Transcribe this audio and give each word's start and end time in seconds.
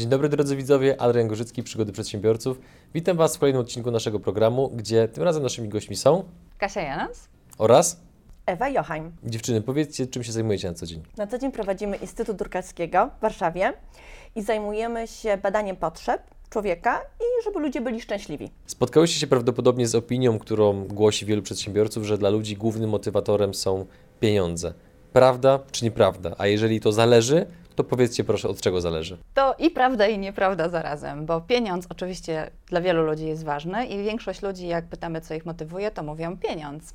Dzień 0.00 0.08
dobry 0.08 0.28
drodzy 0.28 0.56
widzowie, 0.56 1.00
Adrian 1.00 1.28
Gorzycki, 1.28 1.62
Przygody 1.62 1.92
Przedsiębiorców. 1.92 2.60
Witam 2.94 3.16
Was 3.16 3.36
w 3.36 3.38
kolejnym 3.38 3.62
odcinku 3.62 3.90
naszego 3.90 4.20
programu, 4.20 4.68
gdzie 4.74 5.08
tym 5.08 5.22
razem 5.24 5.42
naszymi 5.42 5.68
gośćmi 5.68 5.96
są 5.96 6.24
Kasia 6.58 6.80
Janas. 6.80 7.28
oraz 7.58 8.00
Ewa 8.46 8.68
Jochheim. 8.68 9.12
dziewczyny. 9.24 9.62
Powiedzcie, 9.62 10.06
czym 10.06 10.24
się 10.24 10.32
zajmujecie 10.32 10.68
na 10.68 10.74
co 10.74 10.86
dzień. 10.86 11.02
Na 11.16 11.26
co 11.26 11.38
dzień 11.38 11.52
prowadzimy 11.52 11.96
Instytut 11.96 12.36
Drukarskiego 12.36 13.10
w 13.18 13.20
Warszawie 13.22 13.72
i 14.36 14.42
zajmujemy 14.42 15.08
się 15.08 15.36
badaniem 15.36 15.76
potrzeb 15.76 16.22
człowieka 16.50 17.00
i 17.20 17.44
żeby 17.44 17.60
ludzie 17.60 17.80
byli 17.80 18.00
szczęśliwi. 18.00 18.50
Spotkałyście 18.66 19.20
się 19.20 19.26
prawdopodobnie 19.26 19.88
z 19.88 19.94
opinią, 19.94 20.38
którą 20.38 20.84
głosi 20.84 21.26
wielu 21.26 21.42
przedsiębiorców, 21.42 22.04
że 22.04 22.18
dla 22.18 22.30
ludzi 22.30 22.56
głównym 22.56 22.90
motywatorem 22.90 23.54
są 23.54 23.86
pieniądze. 24.20 24.74
Prawda 25.12 25.58
czy 25.72 25.84
nieprawda? 25.84 26.34
A 26.38 26.46
jeżeli 26.46 26.80
to 26.80 26.92
zależy, 26.92 27.46
to 27.82 27.84
powiedzcie 27.84 28.24
proszę, 28.24 28.48
od 28.48 28.60
czego 28.60 28.80
zależy. 28.80 29.18
To 29.34 29.54
i 29.58 29.70
prawda, 29.70 30.06
i 30.06 30.18
nieprawda 30.18 30.68
zarazem, 30.68 31.26
bo 31.26 31.40
pieniądz 31.40 31.86
oczywiście 31.88 32.50
dla 32.66 32.80
wielu 32.80 33.02
ludzi 33.02 33.26
jest 33.26 33.44
ważny 33.44 33.86
i 33.86 34.04
większość 34.04 34.42
ludzi, 34.42 34.66
jak 34.66 34.84
pytamy, 34.84 35.20
co 35.20 35.34
ich 35.34 35.46
motywuje, 35.46 35.90
to 35.90 36.02
mówią 36.02 36.36
pieniądz. 36.36 36.94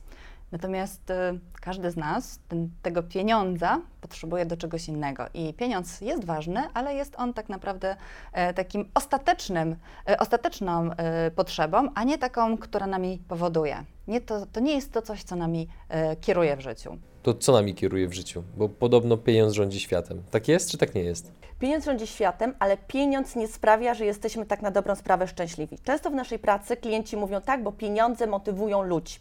Natomiast 0.51 1.09
y, 1.09 1.13
każdy 1.61 1.91
z 1.91 1.95
nas 1.95 2.39
ten, 2.47 2.69
tego 2.81 3.03
pieniądza 3.03 3.81
potrzebuje 4.01 4.45
do 4.45 4.57
czegoś 4.57 4.87
innego. 4.87 5.25
I 5.33 5.53
pieniądz 5.53 6.01
jest 6.01 6.25
ważny, 6.25 6.63
ale 6.73 6.95
jest 6.95 7.15
on 7.17 7.33
tak 7.33 7.49
naprawdę 7.49 7.95
e, 8.33 8.53
takim 8.53 8.89
ostatecznym, 8.93 9.75
e, 10.09 10.19
ostateczną 10.19 10.91
e, 10.91 11.31
potrzebą, 11.31 11.89
a 11.95 12.03
nie 12.03 12.17
taką, 12.17 12.57
która 12.57 12.87
nami 12.87 13.21
powoduje. 13.27 13.85
Nie 14.07 14.21
to, 14.21 14.45
to 14.45 14.59
nie 14.59 14.75
jest 14.75 14.93
to 14.93 15.01
coś, 15.01 15.23
co 15.23 15.35
nami 15.35 15.67
e, 15.89 16.15
kieruje 16.15 16.57
w 16.57 16.61
życiu. 16.61 16.97
To 17.23 17.33
co 17.33 17.51
nami 17.51 17.75
kieruje 17.75 18.07
w 18.07 18.13
życiu? 18.13 18.43
Bo 18.57 18.69
podobno 18.69 19.17
pieniądz 19.17 19.53
rządzi 19.53 19.79
światem. 19.79 20.23
Tak 20.31 20.47
jest 20.47 20.71
czy 20.71 20.77
tak 20.77 20.95
nie 20.95 21.03
jest? 21.03 21.31
Pieniądz 21.59 21.85
rządzi 21.85 22.07
światem, 22.07 22.55
ale 22.59 22.77
pieniądz 22.77 23.35
nie 23.35 23.47
sprawia, 23.47 23.93
że 23.93 24.05
jesteśmy 24.05 24.45
tak 24.45 24.61
na 24.61 24.71
dobrą 24.71 24.95
sprawę 24.95 25.27
szczęśliwi. 25.27 25.79
Często 25.83 26.09
w 26.09 26.13
naszej 26.13 26.39
pracy 26.39 26.77
klienci 26.77 27.17
mówią 27.17 27.41
tak, 27.41 27.63
bo 27.63 27.71
pieniądze 27.71 28.27
motywują 28.27 28.81
ludzi. 28.81 29.15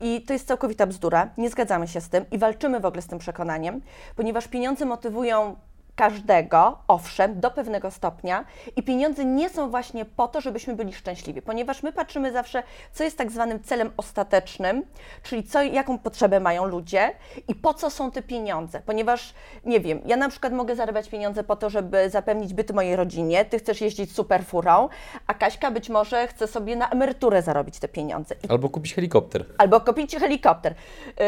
I 0.00 0.22
to 0.22 0.32
jest 0.32 0.48
całkowita 0.48 0.86
bzdura, 0.86 1.30
nie 1.38 1.50
zgadzamy 1.50 1.88
się 1.88 2.00
z 2.00 2.08
tym 2.08 2.24
i 2.30 2.38
walczymy 2.38 2.80
w 2.80 2.84
ogóle 2.84 3.02
z 3.02 3.06
tym 3.06 3.18
przekonaniem, 3.18 3.80
ponieważ 4.16 4.48
pieniądze 4.48 4.84
motywują 4.84 5.56
każdego, 5.96 6.78
owszem, 6.88 7.40
do 7.40 7.50
pewnego 7.50 7.90
stopnia 7.90 8.44
i 8.76 8.82
pieniądze 8.82 9.24
nie 9.24 9.48
są 9.50 9.70
właśnie 9.70 10.04
po 10.04 10.28
to, 10.28 10.40
żebyśmy 10.40 10.74
byli 10.74 10.92
szczęśliwi, 10.92 11.42
ponieważ 11.42 11.82
my 11.82 11.92
patrzymy 11.92 12.32
zawsze, 12.32 12.62
co 12.92 13.04
jest 13.04 13.18
tak 13.18 13.30
zwanym 13.30 13.62
celem 13.62 13.90
ostatecznym, 13.96 14.82
czyli 15.22 15.44
co, 15.44 15.62
jaką 15.62 15.98
potrzebę 15.98 16.40
mają 16.40 16.64
ludzie 16.64 17.12
i 17.48 17.54
po 17.54 17.74
co 17.74 17.90
są 17.90 18.10
te 18.10 18.22
pieniądze, 18.22 18.80
ponieważ, 18.86 19.34
nie 19.64 19.80
wiem, 19.80 20.00
ja 20.06 20.16
na 20.16 20.28
przykład 20.28 20.52
mogę 20.52 20.76
zarabiać 20.76 21.08
pieniądze 21.08 21.44
po 21.44 21.56
to, 21.56 21.70
żeby 21.70 22.10
zapewnić 22.10 22.54
byt 22.54 22.72
mojej 22.72 22.96
rodzinie, 22.96 23.44
ty 23.44 23.58
chcesz 23.58 23.80
jeździć 23.80 24.12
super 24.12 24.44
furą, 24.44 24.88
a 25.26 25.34
Kaśka 25.34 25.70
być 25.70 25.90
może 25.90 26.26
chce 26.28 26.46
sobie 26.46 26.76
na 26.76 26.88
emeryturę 26.88 27.42
zarobić 27.42 27.78
te 27.78 27.88
pieniądze. 27.88 28.34
I 28.44 28.48
Albo 28.48 28.68
kupić 28.68 28.94
helikopter. 28.94 29.44
albo 29.58 29.80
kupić 29.80 30.16
helikopter. 30.16 30.74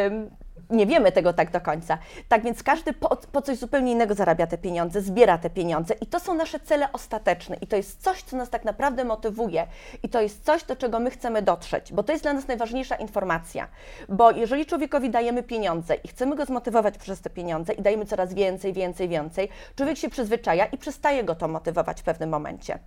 Ym, 0.06 0.30
nie 0.70 0.86
wiemy 0.86 1.12
tego 1.12 1.32
tak 1.32 1.50
do 1.50 1.60
końca. 1.60 1.98
Tak 2.28 2.42
więc 2.42 2.62
każdy 2.62 2.92
po, 2.92 3.16
po 3.16 3.42
coś 3.42 3.58
zupełnie 3.58 3.92
innego 3.92 4.14
zarabia 4.14 4.46
te 4.46 4.58
pieniądze, 4.58 5.02
zbiera 5.02 5.38
te 5.38 5.50
pieniądze 5.50 5.94
i 6.00 6.06
to 6.06 6.20
są 6.20 6.34
nasze 6.34 6.60
cele 6.60 6.92
ostateczne 6.92 7.56
i 7.60 7.66
to 7.66 7.76
jest 7.76 8.02
coś, 8.02 8.22
co 8.22 8.36
nas 8.36 8.50
tak 8.50 8.64
naprawdę 8.64 9.04
motywuje 9.04 9.66
i 10.02 10.08
to 10.08 10.20
jest 10.20 10.44
coś, 10.44 10.64
do 10.64 10.76
czego 10.76 11.00
my 11.00 11.10
chcemy 11.10 11.42
dotrzeć, 11.42 11.92
bo 11.92 12.02
to 12.02 12.12
jest 12.12 12.24
dla 12.24 12.32
nas 12.32 12.48
najważniejsza 12.48 12.96
informacja. 12.96 13.68
Bo 14.08 14.30
jeżeli 14.30 14.66
człowiekowi 14.66 15.10
dajemy 15.10 15.42
pieniądze 15.42 15.94
i 15.94 16.08
chcemy 16.08 16.36
go 16.36 16.44
zmotywować 16.44 16.98
przez 16.98 17.20
te 17.20 17.30
pieniądze 17.30 17.72
i 17.72 17.82
dajemy 17.82 18.06
coraz 18.06 18.34
więcej, 18.34 18.72
więcej, 18.72 19.08
więcej, 19.08 19.48
człowiek 19.76 19.98
się 19.98 20.08
przyzwyczaja 20.08 20.66
i 20.66 20.78
przestaje 20.78 21.24
go 21.24 21.34
to 21.34 21.48
motywować 21.48 22.00
w 22.00 22.04
pewnym 22.04 22.30
momencie. 22.30 22.78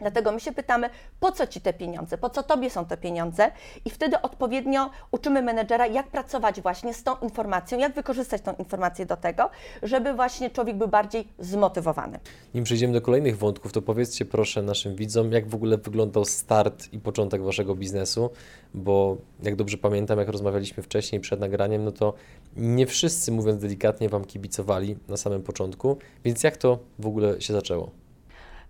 Dlatego 0.00 0.32
my 0.32 0.40
się 0.40 0.52
pytamy, 0.52 0.90
po 1.20 1.32
co 1.32 1.46
Ci 1.46 1.60
te 1.60 1.72
pieniądze, 1.72 2.18
po 2.18 2.30
co 2.30 2.42
Tobie 2.42 2.70
są 2.70 2.84
te 2.84 2.96
pieniądze 2.96 3.50
i 3.84 3.90
wtedy 3.90 4.22
odpowiednio 4.22 4.90
uczymy 5.10 5.42
menedżera, 5.42 5.86
jak 5.86 6.06
pracować 6.06 6.60
właśnie 6.60 6.94
z 6.94 7.02
tą 7.02 7.16
informacją, 7.22 7.78
jak 7.78 7.94
wykorzystać 7.94 8.42
tą 8.42 8.54
informację 8.54 9.06
do 9.06 9.16
tego, 9.16 9.50
żeby 9.82 10.14
właśnie 10.14 10.50
człowiek 10.50 10.76
był 10.76 10.88
bardziej 10.88 11.28
zmotywowany. 11.38 12.18
Nim 12.54 12.64
przejdziemy 12.64 12.92
do 12.92 13.00
kolejnych 13.00 13.38
wątków, 13.38 13.72
to 13.72 13.82
powiedzcie 13.82 14.24
proszę 14.24 14.62
naszym 14.62 14.96
widzom, 14.96 15.32
jak 15.32 15.48
w 15.48 15.54
ogóle 15.54 15.78
wyglądał 15.78 16.24
start 16.24 16.92
i 16.92 16.98
początek 16.98 17.42
Waszego 17.42 17.74
biznesu, 17.74 18.30
bo 18.74 19.16
jak 19.42 19.56
dobrze 19.56 19.78
pamiętam, 19.78 20.18
jak 20.18 20.28
rozmawialiśmy 20.28 20.82
wcześniej 20.82 21.20
przed 21.20 21.40
nagraniem, 21.40 21.84
no 21.84 21.92
to 21.92 22.14
nie 22.56 22.86
wszyscy, 22.86 23.32
mówiąc 23.32 23.62
delikatnie, 23.62 24.08
Wam 24.08 24.24
kibicowali 24.24 24.96
na 25.08 25.16
samym 25.16 25.42
początku, 25.42 25.96
więc 26.24 26.42
jak 26.42 26.56
to 26.56 26.78
w 26.98 27.06
ogóle 27.06 27.40
się 27.40 27.52
zaczęło? 27.52 28.05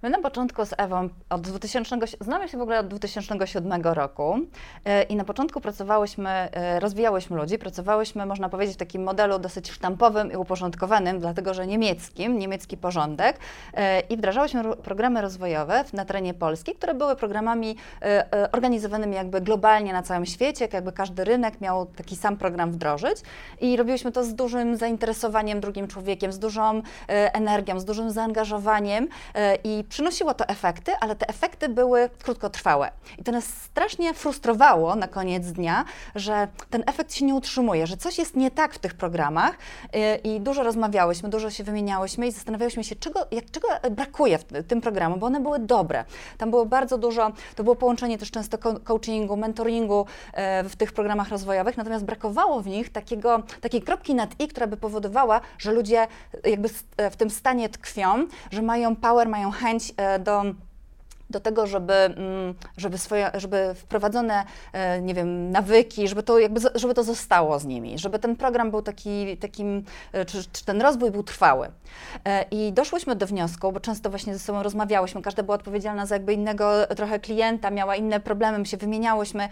My 0.02 0.10
na 0.10 0.18
początku 0.18 0.64
z 0.64 0.74
Ewą 0.78 1.08
od 1.30 1.40
2000, 1.40 1.96
znamy 2.20 2.48
się 2.48 2.58
w 2.58 2.60
ogóle 2.60 2.80
od 2.80 2.88
2007 2.88 3.82
roku 3.82 4.38
e, 4.84 5.02
i 5.02 5.16
na 5.16 5.24
początku 5.24 5.60
pracowałyśmy, 5.60 6.30
e, 6.30 6.80
rozwijałyśmy 6.80 7.36
ludzi, 7.36 7.58
pracowałyśmy, 7.58 8.26
można 8.26 8.48
powiedzieć, 8.48 8.74
w 8.74 8.78
takim 8.78 9.02
modelu 9.02 9.38
dosyć 9.38 9.70
sztampowym 9.70 10.32
i 10.32 10.36
uporządkowanym, 10.36 11.20
dlatego 11.20 11.54
że 11.54 11.66
niemieckim, 11.66 12.38
niemiecki 12.38 12.76
porządek 12.76 13.38
e, 13.74 14.00
i 14.00 14.16
wdrażałyśmy 14.16 14.62
ro- 14.62 14.76
programy 14.76 15.20
rozwojowe 15.20 15.84
na 15.92 16.04
terenie 16.04 16.34
Polski, 16.34 16.74
które 16.74 16.94
były 16.94 17.16
programami 17.16 17.76
organizowanymi 18.52 19.14
jakby 19.14 19.40
globalnie 19.40 19.92
na 19.92 20.02
całym 20.02 20.26
świecie, 20.26 20.68
jakby 20.72 20.92
każdy 20.92 21.24
rynek 21.24 21.60
miał 21.60 21.86
taki 21.86 22.16
sam 22.16 22.36
program 22.36 22.72
wdrożyć. 22.72 23.18
I 23.60 23.76
robiłyśmy 23.76 24.12
to 24.12 24.24
z 24.24 24.34
dużym 24.34 24.76
zainteresowaniem 24.76 25.60
drugim 25.60 25.88
człowiekiem, 25.88 26.32
z 26.32 26.38
dużą 26.38 26.82
energią, 27.08 27.80
z 27.80 27.84
dużym 27.84 28.10
zaangażowaniem 28.10 29.08
i 29.64 29.84
przynosiło 29.88 30.34
to 30.34 30.48
efekty, 30.48 30.92
ale 31.00 31.16
te 31.16 31.28
efekty 31.28 31.68
były 31.68 32.10
krótkotrwałe. 32.22 32.90
I 33.18 33.24
to 33.24 33.32
nas 33.32 33.44
strasznie 33.44 34.14
frustrowało 34.14 34.94
na 34.96 35.08
koniec 35.08 35.46
dnia, 35.52 35.84
że 36.14 36.48
ten 36.70 36.82
efekt 36.86 37.14
się 37.14 37.24
nie 37.24 37.34
utrzymuje, 37.34 37.86
że 37.86 37.96
coś 37.96 38.18
jest 38.18 38.36
nie 38.36 38.50
tak 38.50 38.74
w 38.74 38.78
tych 38.78 38.94
programach 38.94 39.58
e, 39.92 40.16
i 40.16 40.40
dużo 40.40 40.62
rozmawiałyśmy, 40.62 41.28
dużo 41.28 41.50
się 41.50 41.64
wymieniałyśmy 41.64 42.26
i 42.26 42.32
zastanawiałyśmy 42.32 42.84
się, 42.84 42.96
czego, 42.96 43.26
jak, 43.30 43.50
czego 43.50 43.68
brakuje 43.90 44.38
w 44.38 44.44
tym 44.68 44.80
programu, 44.80 45.16
bo 45.16 45.26
one 45.26 45.40
były 45.40 45.58
dobre. 45.58 46.04
Tam 46.38 46.50
było 46.50 46.66
bardzo 46.66 46.98
dużo, 46.98 47.32
to 47.56 47.64
było 47.64 47.76
połączenie 47.76 48.18
też 48.18 48.30
często 48.30 48.58
co- 48.58 48.80
coachingu, 48.80 49.36
mentoringu 49.36 50.06
e, 50.32 50.64
w 50.64 50.76
tych 50.76 50.92
programach 50.92 51.28
rozwojowych, 51.28 51.76
natomiast 51.76 52.04
brakowało 52.04 52.60
w 52.60 52.66
nich 52.66 52.92
takiego, 52.92 53.42
takiej 53.60 53.82
kropki 53.82 54.14
nad 54.14 54.40
i, 54.40 54.48
która 54.48 54.66
by 54.66 54.76
powodowała, 54.76 55.40
że 55.58 55.72
ludzie 55.72 56.06
jakby 56.44 56.68
s- 56.68 56.84
e, 56.96 57.10
w 57.10 57.16
tym 57.16 57.30
stanie 57.30 57.68
tkwią, 57.68 58.26
że 58.50 58.62
mają 58.62 58.96
power, 58.96 59.28
mają 59.28 59.50
chęć 59.50 59.75
e, 59.96 60.18
do 60.18 60.56
do 61.30 61.40
tego, 61.40 61.66
żeby, 61.66 61.92
mm, 61.92 62.54
żeby, 62.76 62.98
swoje, 62.98 63.30
żeby 63.34 63.74
wprowadzone, 63.74 64.44
e, 64.72 65.00
nie 65.02 65.14
wiem, 65.14 65.50
nawyki, 65.50 66.08
żeby 66.08 66.22
to, 66.22 66.38
jakby, 66.38 66.60
żeby 66.74 66.94
to 66.94 67.04
zostało 67.04 67.58
z 67.58 67.64
nimi, 67.64 67.98
żeby 67.98 68.18
ten 68.18 68.36
program 68.36 68.70
był 68.70 68.82
taki, 68.82 69.36
takim, 69.36 69.84
e, 70.12 70.24
czy, 70.24 70.44
czy 70.52 70.64
ten 70.64 70.82
rozwój 70.82 71.10
był 71.10 71.22
trwały. 71.22 71.68
E, 72.24 72.44
I 72.50 72.72
doszłyśmy 72.72 73.16
do 73.16 73.26
wniosku, 73.26 73.72
bo 73.72 73.80
często 73.80 74.10
właśnie 74.10 74.32
ze 74.34 74.38
sobą 74.38 74.62
rozmawiałyśmy, 74.62 75.22
każda 75.22 75.42
była 75.42 75.54
odpowiedzialna 75.54 76.06
za 76.06 76.14
jakby 76.14 76.32
innego 76.32 76.86
trochę 76.96 77.18
klienta, 77.18 77.70
miała 77.70 77.96
inne 77.96 78.20
problemy, 78.20 78.58
my 78.58 78.66
się 78.66 78.76
wymieniałyśmy 78.76 79.48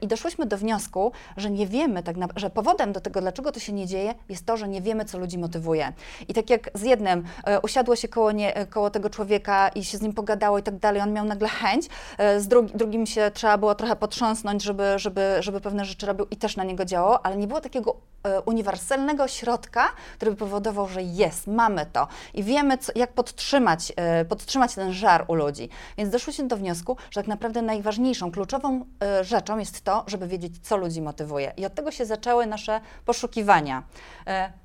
i 0.00 0.06
doszłyśmy 0.06 0.46
do 0.46 0.58
wniosku, 0.58 1.12
że 1.36 1.50
nie 1.50 1.66
wiemy 1.66 2.02
tak 2.02 2.16
naprawdę, 2.16 2.40
że 2.40 2.50
powodem 2.50 2.92
do 2.92 3.00
tego, 3.00 3.20
dlaczego 3.20 3.52
to 3.52 3.60
się 3.60 3.72
nie 3.72 3.86
dzieje, 3.86 4.14
jest 4.28 4.46
to, 4.46 4.56
że 4.56 4.68
nie 4.68 4.82
wiemy, 4.82 5.04
co 5.04 5.18
ludzi 5.18 5.38
motywuje. 5.38 5.92
I 6.28 6.34
tak 6.34 6.50
jak 6.50 6.70
z 6.74 6.82
jednym 6.82 7.24
usiadło 7.62 7.96
się 7.96 8.08
koło, 8.08 8.32
nie, 8.32 8.66
koło 8.70 8.90
tego 8.90 9.10
człowieka 9.10 9.68
i 9.68 9.84
się 9.84 9.98
z 9.98 10.00
nim 10.00 10.12
pogadało 10.12 10.58
i 10.58 10.62
tak 10.62 10.76
dalej, 10.78 11.02
miał 11.12 11.24
nagle 11.24 11.48
chęć, 11.48 11.86
e, 12.18 12.40
z 12.40 12.48
drugi, 12.48 12.72
drugim 12.74 13.06
się 13.06 13.30
trzeba 13.34 13.58
było 13.58 13.74
trochę 13.74 13.96
potrząsnąć, 13.96 14.62
żeby, 14.62 14.84
żeby, 14.96 15.36
żeby 15.40 15.60
pewne 15.60 15.84
rzeczy 15.84 16.06
robił 16.06 16.26
i 16.30 16.36
też 16.36 16.56
na 16.56 16.64
niego 16.64 16.84
działało, 16.84 17.26
ale 17.26 17.36
nie 17.36 17.46
było 17.46 17.60
takiego 17.60 17.96
e, 18.22 18.40
uniwersalnego 18.40 19.28
środka, 19.28 19.88
który 20.14 20.30
by 20.30 20.36
powodował, 20.36 20.88
że 20.88 21.02
jest, 21.02 21.46
mamy 21.46 21.86
to 21.92 22.08
i 22.34 22.42
wiemy, 22.42 22.78
co, 22.78 22.92
jak 22.94 23.12
podtrzymać, 23.12 23.92
e, 23.96 24.24
podtrzymać 24.24 24.74
ten 24.74 24.92
żar 24.92 25.24
u 25.28 25.34
ludzi. 25.34 25.68
Więc 25.98 26.10
doszłyśmy 26.10 26.48
do 26.48 26.56
wniosku, 26.56 26.96
że 27.10 27.20
tak 27.20 27.28
naprawdę 27.28 27.62
najważniejszą, 27.62 28.30
kluczową 28.30 28.84
rzeczą 29.22 29.58
jest 29.58 29.84
to, 29.84 30.04
żeby 30.06 30.26
wiedzieć, 30.26 30.58
co 30.62 30.76
ludzi 30.76 31.02
motywuje. 31.02 31.52
I 31.56 31.66
od 31.66 31.74
tego 31.74 31.90
się 31.90 32.06
zaczęły 32.06 32.46
nasze 32.46 32.80
poszukiwania. 33.04 33.82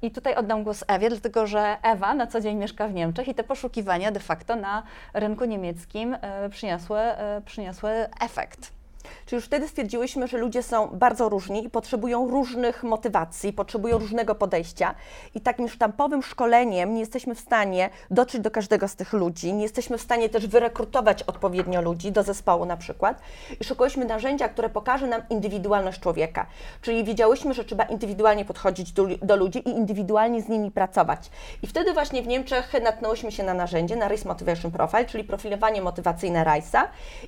I 0.02 0.12
tutaj 0.12 0.36
oddam 0.36 0.64
głos 0.64 0.84
Ewie, 0.88 1.10
dlatego 1.10 1.48
że 1.48 1.78
Ewa 1.84 2.14
na 2.14 2.28
co 2.28 2.42
dzień 2.42 2.58
mieszka 2.58 2.88
w 2.88 2.94
Niemczech 2.94 3.28
i 3.28 3.36
te 3.36 3.44
poszukiwania 3.44 4.12
de 4.12 4.20
facto 4.20 4.56
na 4.56 4.84
rynku 5.14 5.46
niemieckim 5.46 6.18
przyniosły, 6.50 7.00
e, 7.00 7.42
przyniosły 7.46 7.92
efekt. 8.22 8.81
Czyli 9.26 9.38
już 9.38 9.46
wtedy 9.46 9.68
stwierdziłyśmy, 9.68 10.28
że 10.28 10.38
ludzie 10.38 10.64
są 10.64 10.88
bardzo 10.88 11.30
różni 11.30 11.66
i 11.66 11.70
potrzebują 11.70 12.28
różnych 12.28 12.84
motywacji, 12.84 13.54
potrzebują 13.54 13.98
różnego 13.98 14.36
podejścia. 14.36 14.96
I 15.36 15.42
takim 15.42 15.70
sztampowym 15.70 16.24
szkoleniem 16.24 16.94
nie 16.94 17.00
jesteśmy 17.00 17.36
w 17.36 17.40
stanie 17.40 17.90
dotrzeć 18.12 18.42
do 18.42 18.52
każdego 18.52 18.88
z 18.88 18.96
tych 18.96 19.14
ludzi, 19.14 19.54
nie 19.54 19.64
jesteśmy 19.64 19.98
w 19.98 20.02
stanie 20.02 20.30
też 20.30 20.48
wyrekrutować 20.48 21.24
odpowiednio 21.24 21.82
ludzi 21.82 22.12
do 22.12 22.24
zespołu 22.24 22.66
na 22.66 22.78
przykład. 22.78 23.22
I 23.60 23.64
szukałyśmy 23.64 24.06
narzędzia, 24.06 24.50
które 24.50 24.70
pokaże 24.70 25.08
nam 25.08 25.22
indywidualność 25.30 26.00
człowieka. 26.00 26.46
Czyli 26.82 27.04
wiedziałyśmy, 27.04 27.54
że 27.54 27.66
trzeba 27.66 27.84
indywidualnie 27.84 28.46
podchodzić 28.46 28.92
do, 28.92 29.08
do 29.22 29.36
ludzi 29.36 29.60
i 29.60 29.70
indywidualnie 29.70 30.42
z 30.42 30.50
nimi 30.50 30.72
pracować. 30.72 31.30
I 31.64 31.68
wtedy 31.68 31.94
właśnie 31.94 32.22
w 32.24 32.28
Niemczech 32.28 32.74
natknęłyśmy 32.84 33.32
się 33.32 33.44
na 33.44 33.54
narzędzie, 33.54 33.96
na 33.96 34.08
Race 34.08 34.28
Motivation 34.28 34.72
Profile, 34.72 35.06
czyli 35.06 35.24
profilowanie 35.24 35.82
motywacyjne 35.82 36.46
Rice'a 36.46 36.84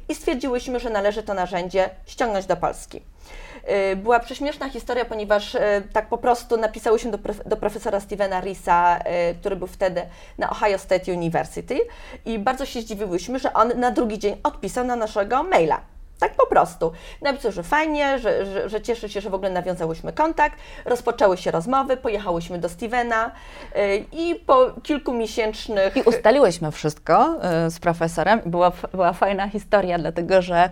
i 0.09 0.15
stwierdziłyśmy, 0.15 0.79
że 0.79 0.89
należy 0.89 1.23
to 1.23 1.33
narzędzie 1.33 1.62
ściągnąć 2.05 2.45
do 2.45 2.57
Polski. 2.57 3.01
Y, 3.91 3.95
Była 3.95 4.19
prześmieszna 4.19 4.69
historia, 4.69 5.05
ponieważ 5.05 5.55
y, 5.55 5.59
tak 5.93 6.09
po 6.09 6.17
prostu 6.17 6.57
napisałyśmy 6.57 7.11
do, 7.11 7.17
prof- 7.17 7.47
do 7.47 7.57
profesora 7.57 7.99
Stevena 7.99 8.41
Risa, 8.41 8.99
y, 9.31 9.35
który 9.35 9.55
był 9.55 9.67
wtedy 9.67 10.01
na 10.37 10.49
Ohio 10.49 10.77
State 10.77 11.13
University 11.13 11.79
i 12.25 12.39
bardzo 12.39 12.65
się 12.65 12.81
zdziwiłyśmy, 12.81 13.39
że 13.39 13.53
on 13.53 13.71
na 13.75 13.91
drugi 13.91 14.19
dzień 14.19 14.37
odpisał 14.43 14.85
na 14.85 14.95
naszego 14.95 15.43
maila. 15.43 15.81
Tak 16.23 16.35
po 16.35 16.47
prostu. 16.47 16.91
Napisał, 17.21 17.51
że 17.51 17.63
fajnie, 17.63 18.19
że, 18.19 18.45
że, 18.45 18.69
że 18.69 18.81
cieszy 18.81 19.09
się, 19.09 19.21
że 19.21 19.29
w 19.29 19.33
ogóle 19.33 19.51
nawiązałyśmy 19.51 20.13
kontakt. 20.13 20.57
Rozpoczęły 20.85 21.37
się 21.37 21.51
rozmowy, 21.51 21.97
pojechałyśmy 21.97 22.57
do 22.57 22.69
Stevena 22.69 23.31
y, 23.75 24.05
i 24.11 24.35
po 24.35 24.71
kilkumiesięcznych... 24.83 25.97
I 25.97 26.01
ustaliłyśmy 26.01 26.71
wszystko 26.71 27.35
y, 27.67 27.71
z 27.71 27.79
profesorem. 27.79 28.41
Była, 28.45 28.71
była 28.91 29.13
fajna 29.13 29.49
historia, 29.49 29.99
dlatego 29.99 30.41
że 30.41 30.69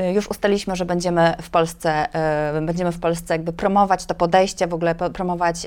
y, 0.00 0.12
już 0.12 0.30
ustaliliśmy, 0.30 0.76
że 0.76 0.84
będziemy 0.84 1.34
w 1.42 1.50
Polsce, 1.50 2.06
będziemy 2.62 2.92
w 2.92 3.00
Polsce 3.00 3.34
jakby 3.34 3.52
promować 3.52 4.06
to 4.06 4.14
podejście, 4.14 4.66
w 4.66 4.74
ogóle 4.74 4.94
promować 4.94 5.66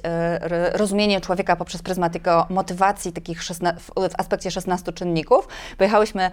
rozumienie 0.73 1.21
człowieka 1.21 1.55
poprzez 1.55 1.81
pryzmat 1.81 2.13
jego 2.13 2.45
motywacji, 2.49 3.11
takich 3.11 3.43
w, 3.43 3.91
aspekcie 4.17 4.51
16 4.51 4.93
czynników. 4.93 5.47
Pojechałyśmy 5.77 6.31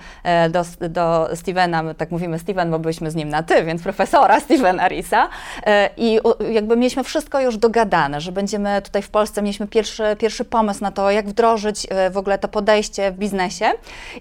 do, 0.51 0.89
do 0.89 1.29
Stevena, 1.35 1.83
my 1.83 1.95
tak 1.95 2.11
mówimy 2.11 2.39
Steven, 2.39 2.62
bo 2.71 2.79
byliśmy 2.79 3.11
z 3.11 3.15
nim 3.15 3.29
na 3.29 3.43
ty, 3.43 3.65
więc 3.65 3.83
profesora 3.83 4.41
Stevena 4.41 4.89
Risa 4.89 5.29
e, 5.67 5.91
i 5.97 6.21
jakby 6.51 6.77
mieliśmy 6.77 7.05
wszystko 7.05 7.41
już 7.41 7.57
dogadane, 7.57 8.21
że 8.21 8.33
będziemy 8.33 8.83
tutaj 8.83 9.03
w 9.03 9.11
Polsce, 9.11 9.43
mieliśmy 9.43 9.67
pierwszy, 9.67 10.17
pierwszy 10.19 10.45
pomysł 10.45 10.81
na 10.83 10.91
to, 10.91 11.11
jak 11.11 11.29
wdrożyć 11.29 11.87
e, 11.91 12.11
w 12.11 12.17
ogóle 12.17 12.39
to 12.39 12.49
podejście 12.49 13.11
w 13.11 13.15
biznesie 13.15 13.71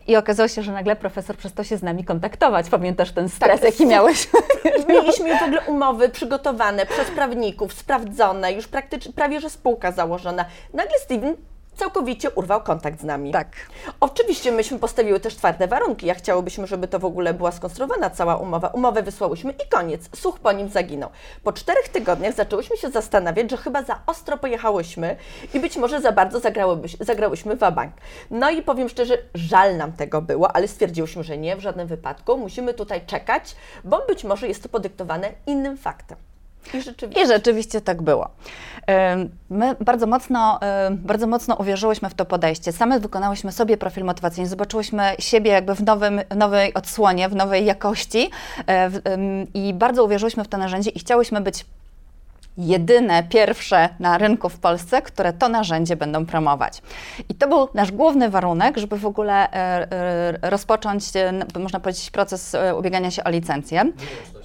i 0.08 0.16
okazało 0.16 0.48
się, 0.48 0.64
że 0.64 0.72
nagle 0.72 0.96
profesor 0.96 1.38
przestał 1.38 1.66
się 1.66 1.78
z 1.78 1.84
nami 1.84 2.04
kontaktować. 2.04 2.70
Pamiętasz 2.70 3.12
ten 3.12 3.30
stres, 3.30 3.62
Tak, 3.62 3.72
jaki 3.72 3.86
miałeś? 3.86 4.28
Mieliśmy 4.90 5.30
już 5.30 5.40
w 5.40 5.44
ogóle 5.44 5.62
umowy 5.68 6.10
przygotowane 6.10 6.86
przez 6.86 7.12
prawników, 7.12 7.74
sprawdzone, 7.74 8.54
już 8.54 8.68
praktycznie 8.68 9.14
prawie 9.14 9.40
że 9.40 9.50
spółka 9.50 9.92
założona. 9.92 10.46
Nagle 10.74 11.00
Steven 11.00 11.36
całkowicie 11.76 12.30
urwał 12.30 12.62
kontakt 12.64 13.02
z 13.02 13.04
nami. 13.04 13.32
Tak. 13.32 13.48
Oczywiście 14.00 14.52
myśmy 14.52 14.80
postawiły 14.80 15.20
też 15.20 15.36
twarde 15.36 15.68
warunki. 15.68 16.08
Ja 16.08 16.14
chciałobyśmy, 16.14 16.68
żeby 16.68 16.88
to 16.88 17.00
w 17.00 17.06
ogóle 17.06 17.34
była 17.34 17.52
skonstruowana 17.52 18.10
cała 18.10 18.36
umowa. 18.36 18.68
Umowę 18.68 19.04
wysłałyśmy 19.04 19.52
i 19.52 19.70
koniec. 19.70 20.10
Słuch 20.16 20.40
po 20.40 20.52
nim 20.52 20.70
zaginął. 20.70 21.10
Po 21.44 21.54
czterech 21.54 21.90
tygodniach 21.90 22.34
zaczęłyśmy 22.34 22.78
się 22.78 22.90
zastanawiać, 22.90 23.52
że 23.52 23.58
chyba 23.58 23.84
za 23.84 24.02
ostro 24.08 24.38
pojechałyśmy 24.38 25.16
i 25.54 25.60
być 25.60 25.78
może 25.78 26.02
za 26.02 26.12
bardzo 26.12 26.40
zagrałyśmy 27.00 27.56
wabank. 27.56 27.94
No 28.32 28.50
i 28.50 28.62
powiem 28.62 28.90
szczerze, 28.90 29.18
żal 29.34 29.78
nam 29.78 29.92
tego 29.92 30.22
było, 30.22 30.56
ale 30.56 30.68
stwierdziłyśmy, 30.68 31.24
że 31.24 31.38
nie, 31.38 31.56
w 31.56 31.60
żadnym 31.60 31.88
wypadku. 31.88 32.38
Musimy 32.38 32.74
tutaj 32.74 33.06
czekać, 33.06 33.56
bo 33.84 34.06
być 34.08 34.24
może 34.24 34.48
jest 34.48 34.64
to 34.64 34.70
podyktowane 34.70 35.32
innym 35.46 35.78
faktem. 35.78 36.31
I 36.74 36.82
rzeczywiście. 36.82 37.24
I 37.24 37.28
rzeczywiście 37.28 37.82
tak 37.82 38.02
było. 38.02 38.30
My 39.50 39.76
bardzo 39.80 40.08
mocno, 40.08 40.60
bardzo 40.92 41.28
mocno 41.28 41.56
uwierzyłyśmy 41.56 42.10
w 42.10 42.14
to 42.14 42.26
podejście. 42.26 42.72
Same 42.72 43.00
wykonałyśmy 43.00 43.52
sobie 43.52 43.78
profil 43.78 44.04
motywacyjny, 44.04 44.50
zobaczyłyśmy 44.50 45.16
siebie 45.20 45.52
jakby 45.52 45.76
w 45.76 45.84
nowym, 45.84 46.22
nowej 46.36 46.74
odsłonie, 46.74 47.30
w 47.30 47.36
nowej 47.36 47.66
jakości 47.66 48.30
e, 48.68 48.92
i 49.54 49.74
bardzo 49.74 50.04
uwierzyłyśmy 50.04 50.44
w 50.44 50.48
to 50.48 50.58
narzędzie 50.58 50.90
i 50.90 51.00
chciałyśmy 51.00 51.42
być 51.42 51.66
jedyne, 52.58 53.24
pierwsze 53.24 53.90
na 54.00 54.18
rynku 54.18 54.50
w 54.50 54.60
Polsce, 54.60 55.02
które 55.02 55.34
to 55.34 55.50
narzędzie 55.50 55.96
będą 55.96 56.26
promować. 56.26 56.82
I 57.30 57.36
to 57.36 57.48
był 57.48 57.68
nasz 57.74 57.92
główny 57.92 58.30
warunek, 58.30 58.78
żeby 58.78 58.98
w 58.98 59.06
ogóle 59.06 59.34
e, 59.34 59.54
e, 59.54 60.50
rozpocząć, 60.50 61.16
e, 61.16 61.60
można 61.60 61.80
powiedzieć, 61.80 62.12
proces 62.12 62.56
ubiegania 62.78 63.12
się 63.12 63.24
o 63.24 63.30
licencję. 63.30 63.84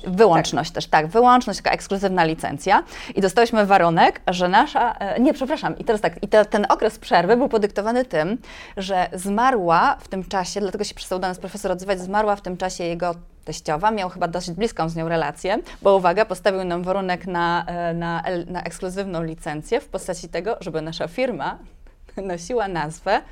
Wyłączność 0.07 0.71
też, 0.71 0.87
tak, 0.87 1.07
wyłączność, 1.07 1.59
taka 1.63 1.71
ekskluzywna 1.71 2.25
licencja. 2.25 2.83
I 3.15 3.21
dostałyśmy 3.21 3.67
warunek, 3.67 4.21
że 4.27 4.49
nasza, 4.49 4.97
nie, 5.21 5.35
przepraszam, 5.35 5.79
i 5.79 5.85
teraz 5.85 6.01
tak, 6.01 6.23
i 6.23 6.29
te, 6.29 6.45
ten 6.45 6.67
okres 6.69 6.99
przerwy 6.99 7.37
był 7.37 7.49
podyktowany 7.49 8.05
tym, 8.05 8.39
że 8.77 9.09
zmarła 9.13 9.97
w 10.01 10.09
tym 10.09 10.25
czasie, 10.25 10.61
dlatego 10.61 10.85
się 10.85 10.95
przestał 10.95 11.19
do 11.19 11.29
nas 11.29 11.39
profesor 11.39 11.73
odzywać, 11.73 12.01
zmarła 12.01 12.37
w 12.37 12.41
tym 12.41 12.57
czasie 12.57 12.85
jego 12.85 13.15
teściowa, 13.47 13.91
miał 13.91 14.09
chyba 14.09 14.29
dosyć 14.29 14.55
bliską 14.55 14.89
z 14.89 14.97
nią 14.97 15.09
relację, 15.09 15.59
bo 15.83 15.97
uwaga, 15.97 16.25
postawił 16.25 16.65
nam 16.65 16.83
warunek 16.83 17.27
na, 17.27 17.65
e, 17.67 17.95
na, 17.95 18.23
na 18.47 18.63
ekskluzywną 18.63 19.23
licencję 19.23 19.81
w 19.81 19.89
postaci 19.89 20.29
tego, 20.29 20.57
żeby 20.61 20.83
nasza 20.83 21.09
firma 21.09 21.59
nosiła 22.23 22.69
nazwę 22.69 23.23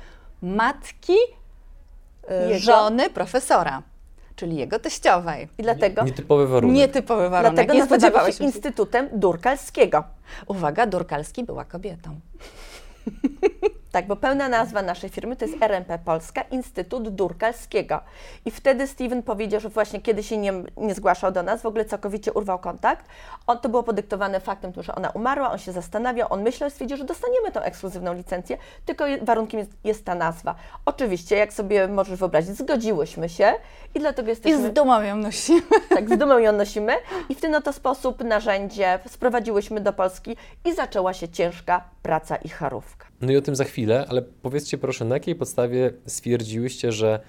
matki 0.41 1.17
e, 2.29 2.47
Jego? 2.47 2.59
żony 2.59 3.09
profesora, 3.09 3.81
czyli 4.35 4.55
jego 4.55 4.79
teściowej. 4.79 5.47
I 5.57 5.63
dlatego, 5.63 6.03
Nietypowy 6.03 6.47
warunek. 6.47 6.75
Nietypowy 6.75 7.29
warunek, 7.29 7.67
dlatego 7.67 8.19
nie 8.21 8.31
się 8.31 8.37
się. 8.37 8.43
Instytutem 8.43 9.09
Durkalskiego. 9.13 10.03
Uwaga, 10.47 10.87
Durkalski 10.87 11.43
była 11.43 11.65
kobietą. 11.65 12.19
Tak, 13.95 14.07
bo 14.07 14.15
pełna 14.15 14.49
nazwa 14.49 14.81
naszej 14.81 15.09
firmy 15.09 15.35
to 15.35 15.45
jest 15.45 15.57
RMP 15.61 15.99
Polska, 15.99 16.41
Instytut 16.41 17.09
Durkalskiego. 17.09 18.01
I 18.45 18.51
wtedy 18.51 18.87
Steven 18.87 19.23
powiedział, 19.23 19.59
że 19.59 19.69
właśnie 19.69 20.01
kiedy 20.01 20.23
się 20.23 20.37
nie, 20.37 20.53
nie 20.77 20.95
zgłaszał 20.95 21.31
do 21.31 21.43
nas, 21.43 21.61
w 21.61 21.65
ogóle 21.65 21.85
całkowicie 21.85 22.33
urwał 22.33 22.59
kontakt. 22.59 23.05
On, 23.47 23.59
to 23.59 23.69
było 23.69 23.83
podyktowane 23.83 24.39
faktem, 24.39 24.71
że 24.77 24.95
ona 24.95 25.09
umarła, 25.09 25.51
on 25.51 25.57
się 25.57 25.71
zastanawiał, 25.71 26.27
on 26.33 26.43
myślał 26.43 26.67
i 26.67 26.71
stwierdził, 26.71 26.97
że 26.97 27.03
dostaniemy 27.03 27.51
tą 27.51 27.59
ekskluzywną 27.59 28.13
licencję, 28.13 28.57
tylko 28.85 29.05
warunkiem 29.21 29.59
jest, 29.59 29.71
jest 29.83 30.05
ta 30.05 30.15
nazwa. 30.15 30.55
Oczywiście, 30.85 31.35
jak 31.35 31.53
sobie 31.53 31.87
możesz 31.87 32.19
wyobrazić, 32.19 32.57
zgodziłyśmy 32.57 33.29
się 33.29 33.53
i 33.93 33.99
dlatego 33.99 34.27
I 34.27 34.29
jesteśmy... 34.29 34.69
z 34.69 34.73
dumą 34.73 35.01
ją 35.01 35.15
nosimy. 35.15 35.61
Tak, 35.95 36.09
z 36.09 36.17
dumą 36.17 36.37
ją 36.37 36.51
nosimy 36.51 36.93
i 37.29 37.35
w 37.35 37.41
ten 37.41 37.55
oto 37.55 37.73
sposób 37.73 38.23
narzędzie 38.23 38.99
sprowadziłyśmy 39.07 39.81
do 39.81 39.93
Polski 39.93 40.37
i 40.65 40.73
zaczęła 40.73 41.13
się 41.13 41.29
ciężka 41.29 41.83
praca 42.03 42.35
i 42.35 42.49
charówka. 42.49 43.14
No 43.21 43.31
i 43.31 43.37
o 43.37 43.41
tym 43.41 43.55
za 43.55 43.63
chwilę, 43.63 44.05
ale 44.09 44.21
powiedzcie 44.21 44.77
proszę, 44.77 45.05
na 45.05 45.15
jakiej 45.15 45.35
podstawie 45.35 45.93
stwierdziłyście, 46.05 46.91
że 46.91 47.19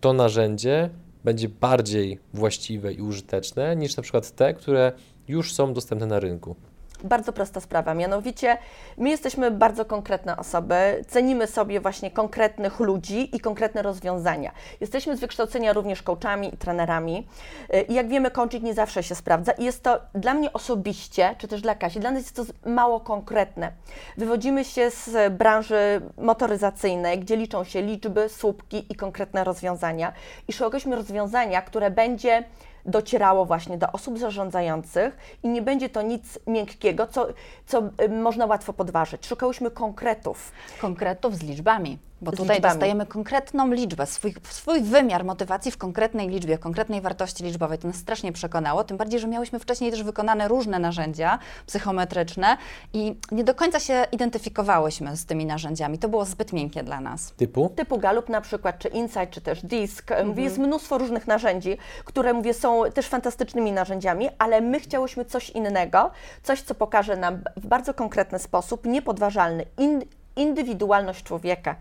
to 0.00 0.12
narzędzie 0.12 0.90
będzie 1.24 1.48
bardziej 1.48 2.18
właściwe 2.34 2.92
i 2.92 3.02
użyteczne 3.02 3.76
niż 3.76 3.96
na 3.96 4.02
przykład 4.02 4.30
te, 4.30 4.54
które 4.54 4.92
już 5.28 5.54
są 5.54 5.74
dostępne 5.74 6.06
na 6.06 6.20
rynku? 6.20 6.56
Bardzo 7.04 7.32
prosta 7.32 7.60
sprawa, 7.60 7.94
mianowicie 7.94 8.58
my 8.96 9.10
jesteśmy 9.10 9.50
bardzo 9.50 9.84
konkretne 9.84 10.36
osoby, 10.36 11.04
cenimy 11.08 11.46
sobie 11.46 11.80
właśnie 11.80 12.10
konkretnych 12.10 12.80
ludzi 12.80 13.36
i 13.36 13.40
konkretne 13.40 13.82
rozwiązania. 13.82 14.52
Jesteśmy 14.80 15.16
z 15.16 15.20
wykształcenia 15.20 15.72
również 15.72 16.02
coachami 16.02 16.54
i 16.54 16.56
trenerami 16.56 17.26
y, 17.74 17.80
i 17.80 17.94
jak 17.94 18.08
wiemy, 18.08 18.30
coaching 18.30 18.64
nie 18.64 18.74
zawsze 18.74 19.02
się 19.02 19.14
sprawdza 19.14 19.52
i 19.52 19.64
jest 19.64 19.82
to 19.82 20.00
dla 20.14 20.34
mnie 20.34 20.52
osobiście, 20.52 21.34
czy 21.38 21.48
też 21.48 21.60
dla 21.60 21.74
Kasi, 21.74 22.00
dla 22.00 22.10
nas 22.10 22.22
jest 22.22 22.36
to 22.36 22.70
mało 22.70 23.00
konkretne. 23.00 23.72
Wywodzimy 24.16 24.64
się 24.64 24.90
z 24.90 25.32
branży 25.32 26.00
motoryzacyjnej, 26.18 27.18
gdzie 27.18 27.36
liczą 27.36 27.64
się 27.64 27.82
liczby, 27.82 28.28
słupki 28.28 28.92
i 28.92 28.94
konkretne 28.94 29.44
rozwiązania 29.44 30.12
i 30.48 30.52
szukałyśmy 30.52 30.96
rozwiązania, 30.96 31.62
które 31.62 31.90
będzie 31.90 32.44
docierało 32.86 33.44
właśnie 33.44 33.78
do 33.78 33.92
osób 33.92 34.18
zarządzających 34.18 35.16
i 35.42 35.48
nie 35.48 35.62
będzie 35.62 35.88
to 35.88 36.02
nic 36.02 36.38
miękkiego, 36.46 37.06
co, 37.06 37.26
co 37.66 37.82
y, 38.02 38.08
można 38.08 38.46
łatwo 38.46 38.72
podważyć. 38.72 39.26
Szukałyśmy 39.26 39.70
konkretów. 39.70 40.52
Konkretów 40.80 41.36
z 41.36 41.42
liczbami, 41.42 41.98
bo 42.24 42.32
tutaj 42.32 42.56
liczbami. 42.56 42.74
dostajemy 42.74 43.06
konkretną 43.06 43.72
liczbę, 43.72 44.06
swój, 44.06 44.34
swój 44.50 44.80
wymiar 44.80 45.24
motywacji 45.24 45.70
w 45.70 45.76
konkretnej 45.76 46.28
liczbie, 46.28 46.58
konkretnej 46.58 47.00
wartości 47.00 47.44
liczbowej. 47.44 47.78
To 47.78 47.88
nas 47.88 47.96
strasznie 47.96 48.32
przekonało, 48.32 48.84
tym 48.84 48.96
bardziej, 48.96 49.20
że 49.20 49.28
miałyśmy 49.28 49.58
wcześniej 49.58 49.90
też 49.90 50.02
wykonane 50.02 50.48
różne 50.48 50.78
narzędzia 50.78 51.38
psychometryczne 51.66 52.56
i 52.92 53.16
nie 53.32 53.44
do 53.44 53.54
końca 53.54 53.80
się 53.80 54.06
identyfikowałyśmy 54.12 55.16
z 55.16 55.26
tymi 55.26 55.46
narzędziami. 55.46 55.98
To 55.98 56.08
było 56.08 56.24
zbyt 56.24 56.52
miękkie 56.52 56.82
dla 56.82 57.00
nas. 57.00 57.32
Typu? 57.36 57.72
Typu 57.76 57.98
Gallup 57.98 58.28
na 58.28 58.40
przykład, 58.40 58.78
czy 58.78 58.88
Insight, 58.88 59.30
czy 59.30 59.40
też 59.40 59.62
DISC. 59.62 60.10
Mhm. 60.10 60.28
Mówię, 60.28 60.42
jest 60.42 60.58
mnóstwo 60.58 60.98
różnych 60.98 61.26
narzędzi, 61.26 61.78
które 62.04 62.32
mówię 62.32 62.54
są 62.54 62.82
też 62.94 63.06
fantastycznymi 63.08 63.72
narzędziami, 63.72 64.28
ale 64.38 64.60
my 64.60 64.80
chciałyśmy 64.80 65.24
coś 65.24 65.50
innego, 65.50 66.10
coś, 66.42 66.62
co 66.62 66.74
pokaże 66.74 67.16
nam 67.16 67.42
w 67.56 67.66
bardzo 67.66 67.94
konkretny 67.94 68.38
sposób, 68.38 68.86
niepodważalny, 68.86 69.64
in, 69.78 70.02
indywidualność 70.36 71.22
człowieka. 71.22 71.76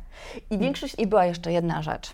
I 0.50 0.58
większość 0.58 0.96
I 1.00 1.08
była 1.08 1.26
jeszcze 1.26 1.52
jedna 1.52 1.82
rzecz. 1.82 2.14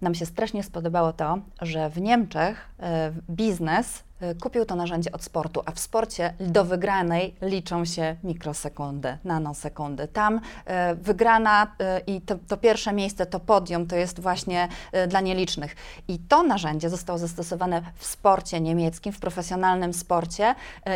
Nam 0.00 0.14
się 0.14 0.26
strasznie 0.26 0.62
spodobało 0.62 1.12
to, 1.12 1.38
że 1.60 1.90
w 1.90 2.00
Niemczech 2.00 2.68
e, 2.80 3.12
biznes 3.30 4.02
kupił 4.42 4.64
to 4.64 4.76
narzędzie 4.76 5.12
od 5.12 5.24
sportu, 5.24 5.62
a 5.66 5.72
w 5.72 5.80
sporcie 5.80 6.34
do 6.40 6.64
wygranej 6.64 7.34
liczą 7.42 7.84
się 7.84 8.16
mikrosekundy, 8.24 9.18
nanosekundy. 9.24 10.08
Tam 10.08 10.36
y, 10.36 10.40
wygrana 10.94 11.64
y, 11.66 12.00
i 12.06 12.20
to, 12.20 12.34
to 12.48 12.56
pierwsze 12.56 12.92
miejsce, 12.92 13.26
to 13.26 13.40
podium, 13.40 13.86
to 13.86 13.96
jest 13.96 14.20
właśnie 14.20 14.68
dla 15.08 15.20
nielicznych. 15.20 15.76
I 16.08 16.18
to 16.18 16.42
narzędzie 16.42 16.90
zostało 16.90 17.18
zastosowane 17.18 17.82
w 17.94 18.06
sporcie 18.06 18.60
niemieckim, 18.60 19.12
w 19.12 19.20
profesjonalnym 19.20 19.94
sporcie 19.94 20.54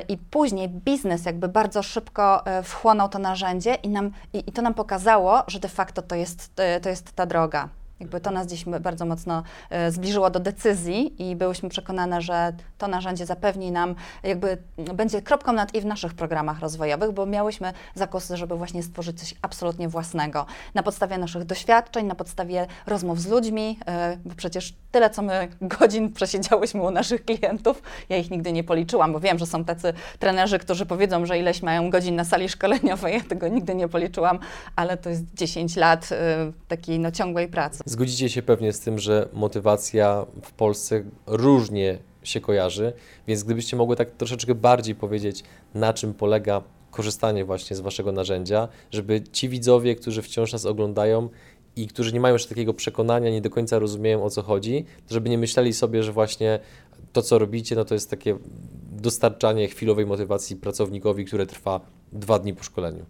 i 0.08 0.18
później 0.18 0.68
biznes 0.68 1.24
jakby 1.24 1.48
bardzo 1.48 1.82
szybko 1.82 2.44
wchłonął 2.62 3.08
to 3.08 3.18
narzędzie 3.18 3.74
i, 3.74 3.88
nam, 3.88 4.10
i, 4.32 4.38
i 4.46 4.52
to 4.52 4.62
nam 4.62 4.74
pokazało, 4.74 5.42
że 5.46 5.60
de 5.60 5.68
facto 5.68 6.02
to 6.02 6.14
jest, 6.14 6.54
to 6.82 6.88
jest 6.88 7.12
ta 7.12 7.26
droga. 7.26 7.68
Jakby 8.00 8.20
to 8.20 8.30
nas 8.30 8.46
dziś 8.46 8.64
bardzo 8.64 9.06
mocno 9.06 9.42
e, 9.70 9.90
zbliżyło 9.90 10.30
do 10.30 10.40
decyzji 10.40 11.30
i 11.30 11.36
byłyśmy 11.36 11.68
przekonane, 11.68 12.22
że 12.22 12.52
to 12.78 12.88
narzędzie 12.88 13.26
zapewni 13.26 13.70
nam, 13.70 13.94
jakby 14.22 14.58
będzie 14.94 15.22
kropką 15.22 15.52
nad 15.52 15.74
i 15.74 15.80
w 15.80 15.84
naszych 15.84 16.14
programach 16.14 16.60
rozwojowych, 16.60 17.12
bo 17.12 17.26
miałyśmy 17.26 17.72
zakusy, 17.94 18.36
żeby 18.36 18.56
właśnie 18.56 18.82
stworzyć 18.82 19.20
coś 19.20 19.34
absolutnie 19.42 19.88
własnego. 19.88 20.46
Na 20.74 20.82
podstawie 20.82 21.18
naszych 21.18 21.44
doświadczeń, 21.44 22.06
na 22.06 22.14
podstawie 22.14 22.66
rozmów 22.86 23.20
z 23.20 23.26
ludźmi, 23.26 23.78
e, 23.86 24.16
bo 24.24 24.34
przecież 24.34 24.74
tyle, 24.90 25.10
co 25.10 25.22
my 25.22 25.48
godzin 25.78 26.12
przesiedziałyśmy 26.12 26.82
u 26.82 26.90
naszych 26.90 27.24
klientów, 27.24 27.82
ja 28.08 28.16
ich 28.16 28.30
nigdy 28.30 28.52
nie 28.52 28.64
policzyłam, 28.64 29.12
bo 29.12 29.20
wiem, 29.20 29.38
że 29.38 29.46
są 29.46 29.64
tacy 29.64 29.92
trenerzy, 30.18 30.58
którzy 30.58 30.86
powiedzą, 30.86 31.26
że 31.26 31.38
ileś 31.38 31.62
mają 31.62 31.90
godzin 31.90 32.16
na 32.16 32.24
sali 32.24 32.48
szkoleniowej, 32.48 33.14
ja 33.18 33.20
tego 33.28 33.48
nigdy 33.48 33.74
nie 33.74 33.88
policzyłam, 33.88 34.38
ale 34.76 34.96
to 34.96 35.10
jest 35.10 35.34
10 35.34 35.76
lat 35.76 36.12
e, 36.12 36.52
takiej 36.68 36.98
no, 36.98 37.10
ciągłej 37.10 37.48
pracy. 37.48 37.83
Zgodzicie 37.84 38.28
się 38.28 38.42
pewnie 38.42 38.72
z 38.72 38.80
tym, 38.80 38.98
że 38.98 39.28
motywacja 39.32 40.26
w 40.42 40.52
Polsce 40.52 41.04
różnie 41.26 41.98
się 42.22 42.40
kojarzy, 42.40 42.92
więc 43.26 43.42
gdybyście 43.42 43.76
mogły 43.76 43.96
tak 43.96 44.10
troszeczkę 44.10 44.54
bardziej 44.54 44.94
powiedzieć, 44.94 45.44
na 45.74 45.92
czym 45.92 46.14
polega 46.14 46.62
korzystanie 46.90 47.44
właśnie 47.44 47.76
z 47.76 47.80
Waszego 47.80 48.12
narzędzia, 48.12 48.68
żeby 48.90 49.22
ci 49.32 49.48
widzowie, 49.48 49.96
którzy 49.96 50.22
wciąż 50.22 50.52
nas 50.52 50.66
oglądają 50.66 51.28
i 51.76 51.86
którzy 51.86 52.12
nie 52.12 52.20
mają 52.20 52.34
jeszcze 52.34 52.48
takiego 52.48 52.74
przekonania, 52.74 53.30
nie 53.30 53.40
do 53.40 53.50
końca 53.50 53.78
rozumieją 53.78 54.24
o 54.24 54.30
co 54.30 54.42
chodzi, 54.42 54.84
żeby 55.10 55.30
nie 55.30 55.38
myśleli 55.38 55.72
sobie, 55.72 56.02
że 56.02 56.12
właśnie 56.12 56.60
to, 57.12 57.22
co 57.22 57.38
robicie, 57.38 57.76
no 57.76 57.84
to 57.84 57.94
jest 57.94 58.10
takie 58.10 58.38
dostarczanie 58.92 59.68
chwilowej 59.68 60.06
motywacji 60.06 60.56
pracownikowi, 60.56 61.24
które 61.24 61.46
trwa 61.46 61.80
dwa 62.12 62.38
dni 62.38 62.54
po 62.54 62.62
szkoleniu. 62.62 63.04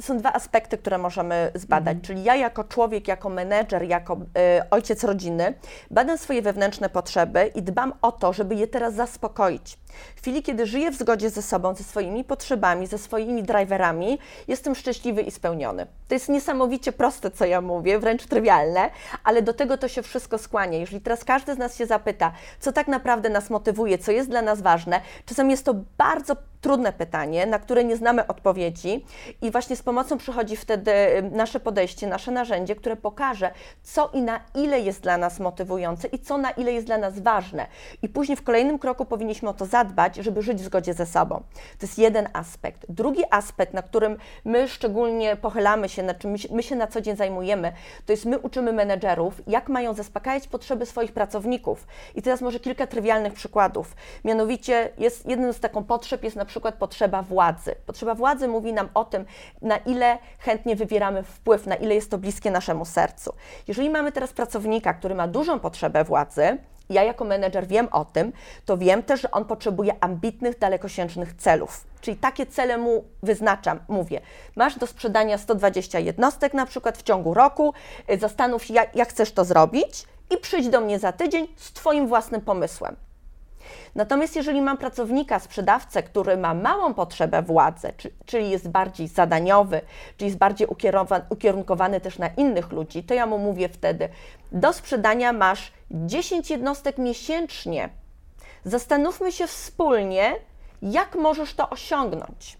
Są 0.00 0.18
dwa 0.18 0.32
aspekty, 0.32 0.78
które 0.78 0.98
możemy 0.98 1.50
zbadać. 1.54 1.96
Mhm. 1.96 2.00
Czyli 2.00 2.24
ja 2.24 2.36
jako 2.36 2.64
człowiek, 2.64 3.08
jako 3.08 3.28
menedżer, 3.28 3.82
jako 3.82 4.14
y, 4.14 4.70
ojciec 4.70 5.04
rodziny, 5.04 5.54
badam 5.90 6.18
swoje 6.18 6.42
wewnętrzne 6.42 6.88
potrzeby 6.88 7.52
i 7.54 7.62
dbam 7.62 7.92
o 8.02 8.12
to, 8.12 8.32
żeby 8.32 8.54
je 8.54 8.66
teraz 8.66 8.94
zaspokoić. 8.94 9.78
W 10.16 10.20
chwili, 10.20 10.42
kiedy 10.42 10.66
żyję 10.66 10.90
w 10.90 10.94
zgodzie 10.94 11.30
ze 11.30 11.42
sobą, 11.42 11.74
ze 11.74 11.84
swoimi 11.84 12.24
potrzebami, 12.24 12.86
ze 12.86 12.98
swoimi 12.98 13.42
driverami, 13.42 14.18
jestem 14.48 14.74
szczęśliwy 14.74 15.22
i 15.22 15.30
spełniony. 15.30 15.86
To 16.08 16.14
jest 16.14 16.28
niesamowicie 16.28 16.92
proste, 16.92 17.30
co 17.30 17.44
ja 17.44 17.60
mówię, 17.60 17.98
wręcz 17.98 18.26
trywialne, 18.26 18.90
ale 19.24 19.42
do 19.42 19.52
tego 19.52 19.78
to 19.78 19.88
się 19.88 20.02
wszystko 20.02 20.38
skłania. 20.38 20.78
Jeżeli 20.78 21.00
teraz 21.00 21.24
każdy 21.24 21.54
z 21.54 21.58
nas 21.58 21.76
się 21.76 21.86
zapyta, 21.86 22.32
co 22.60 22.72
tak 22.72 22.88
naprawdę 22.88 23.30
nas 23.30 23.50
motywuje, 23.50 23.98
co 23.98 24.12
jest 24.12 24.30
dla 24.30 24.42
nas 24.42 24.62
ważne, 24.62 25.00
czasem 25.26 25.50
jest 25.50 25.64
to 25.64 25.74
bardzo 25.98 26.36
trudne 26.60 26.92
pytanie, 26.92 27.46
na 27.46 27.58
które 27.58 27.84
nie 27.84 27.96
znamy 27.96 28.26
odpowiedzi 28.26 28.47
i 29.42 29.50
właśnie 29.50 29.76
z 29.76 29.82
pomocą 29.82 30.18
przychodzi 30.18 30.56
wtedy 30.56 30.92
nasze 31.32 31.60
podejście, 31.60 32.06
nasze 32.06 32.30
narzędzie, 32.30 32.76
które 32.76 32.96
pokaże, 32.96 33.50
co 33.82 34.10
i 34.12 34.22
na 34.22 34.40
ile 34.54 34.80
jest 34.80 35.02
dla 35.02 35.18
nas 35.18 35.40
motywujące 35.40 36.08
i 36.08 36.18
co 36.18 36.38
na 36.38 36.50
ile 36.50 36.72
jest 36.72 36.86
dla 36.86 36.98
nas 36.98 37.18
ważne. 37.20 37.66
I 38.02 38.08
później 38.08 38.36
w 38.36 38.42
kolejnym 38.42 38.78
kroku 38.78 39.04
powinniśmy 39.04 39.48
o 39.48 39.54
to 39.54 39.66
zadbać, 39.66 40.16
żeby 40.16 40.42
żyć 40.42 40.58
w 40.58 40.64
zgodzie 40.64 40.94
ze 40.94 41.06
sobą. 41.06 41.42
To 41.78 41.86
jest 41.86 41.98
jeden 41.98 42.28
aspekt. 42.32 42.86
Drugi 42.88 43.22
aspekt, 43.30 43.74
na 43.74 43.82
którym 43.82 44.16
my 44.44 44.68
szczególnie 44.68 45.36
pochylamy 45.36 45.88
się, 45.88 46.02
na 46.02 46.14
czym 46.14 46.34
my 46.50 46.62
się, 46.62 46.76
na 46.76 46.86
co 46.86 47.00
dzień 47.00 47.16
zajmujemy, 47.16 47.72
to 48.06 48.12
jest 48.12 48.24
my 48.24 48.38
uczymy 48.38 48.72
menedżerów, 48.72 49.40
jak 49.46 49.68
mają 49.68 49.94
zaspokajać 49.94 50.48
potrzeby 50.48 50.86
swoich 50.86 51.12
pracowników. 51.12 51.86
I 52.14 52.22
teraz 52.22 52.40
może 52.40 52.60
kilka 52.60 52.86
trywialnych 52.86 53.32
przykładów. 53.32 53.96
Mianowicie 54.24 54.90
jest 54.98 55.26
jednym 55.26 55.52
z 55.52 55.60
taką 55.60 55.84
potrzeb 55.84 56.24
jest 56.24 56.36
na 56.36 56.44
przykład 56.44 56.74
potrzeba 56.74 57.22
władzy. 57.22 57.74
Potrzeba 57.86 58.14
władzy 58.14 58.27
mówi 58.48 58.72
nam 58.72 58.88
o 58.94 59.04
tym, 59.04 59.24
na 59.62 59.76
ile 59.76 60.18
chętnie 60.38 60.76
wywieramy 60.76 61.22
wpływ, 61.22 61.66
na 61.66 61.74
ile 61.74 61.94
jest 61.94 62.10
to 62.10 62.18
bliskie 62.18 62.50
naszemu 62.50 62.84
sercu. 62.84 63.32
Jeżeli 63.68 63.90
mamy 63.90 64.12
teraz 64.12 64.32
pracownika, 64.32 64.94
który 64.94 65.14
ma 65.14 65.28
dużą 65.28 65.60
potrzebę 65.60 66.04
władzy, 66.04 66.58
ja 66.90 67.02
jako 67.02 67.24
menedżer 67.24 67.66
wiem 67.66 67.88
o 67.92 68.04
tym, 68.04 68.32
to 68.64 68.78
wiem 68.78 69.02
też, 69.02 69.20
że 69.20 69.30
on 69.30 69.44
potrzebuje 69.44 69.92
ambitnych, 70.00 70.58
dalekosiężnych 70.58 71.34
celów. 71.34 71.84
Czyli 72.00 72.16
takie 72.16 72.46
cele 72.46 72.78
mu 72.78 73.04
wyznaczam. 73.22 73.80
Mówię, 73.88 74.20
masz 74.56 74.78
do 74.78 74.86
sprzedania 74.86 75.38
120 75.38 75.98
jednostek 75.98 76.54
na 76.54 76.66
przykład 76.66 76.98
w 76.98 77.02
ciągu 77.02 77.34
roku, 77.34 77.74
zastanów 78.18 78.64
się, 78.64 78.74
jak, 78.74 78.96
jak 78.96 79.08
chcesz 79.08 79.32
to 79.32 79.44
zrobić 79.44 80.04
i 80.30 80.36
przyjdź 80.36 80.68
do 80.68 80.80
mnie 80.80 80.98
za 80.98 81.12
tydzień 81.12 81.48
z 81.56 81.72
Twoim 81.72 82.06
własnym 82.06 82.40
pomysłem. 82.40 82.96
Natomiast 83.94 84.36
jeżeli 84.36 84.62
mam 84.62 84.78
pracownika, 84.78 85.38
sprzedawcę, 85.38 86.02
który 86.02 86.36
ma 86.36 86.54
małą 86.54 86.94
potrzebę 86.94 87.42
władzy, 87.42 87.92
czyli 88.26 88.50
jest 88.50 88.68
bardziej 88.68 89.08
zadaniowy, 89.08 89.80
czyli 90.16 90.28
jest 90.28 90.38
bardziej 90.38 90.68
ukierunkowany 91.30 92.00
też 92.00 92.18
na 92.18 92.28
innych 92.28 92.72
ludzi, 92.72 93.04
to 93.04 93.14
ja 93.14 93.26
mu 93.26 93.38
mówię 93.38 93.68
wtedy, 93.68 94.08
do 94.52 94.72
sprzedania 94.72 95.32
masz 95.32 95.72
10 95.90 96.50
jednostek 96.50 96.98
miesięcznie. 96.98 97.88
Zastanówmy 98.64 99.32
się 99.32 99.46
wspólnie, 99.46 100.32
jak 100.82 101.14
możesz 101.14 101.54
to 101.54 101.70
osiągnąć. 101.70 102.58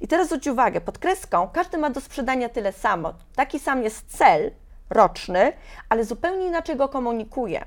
I 0.00 0.08
teraz 0.08 0.26
zwróć 0.26 0.46
uwagę, 0.46 0.80
pod 0.80 0.98
kreską 0.98 1.48
każdy 1.52 1.78
ma 1.78 1.90
do 1.90 2.00
sprzedania 2.00 2.48
tyle 2.48 2.72
samo. 2.72 3.14
Taki 3.36 3.58
sam 3.58 3.82
jest 3.82 4.18
cel 4.18 4.50
roczny, 4.90 5.52
ale 5.88 6.04
zupełnie 6.04 6.46
inaczej 6.46 6.76
go 6.76 6.88
komunikuje. 6.88 7.64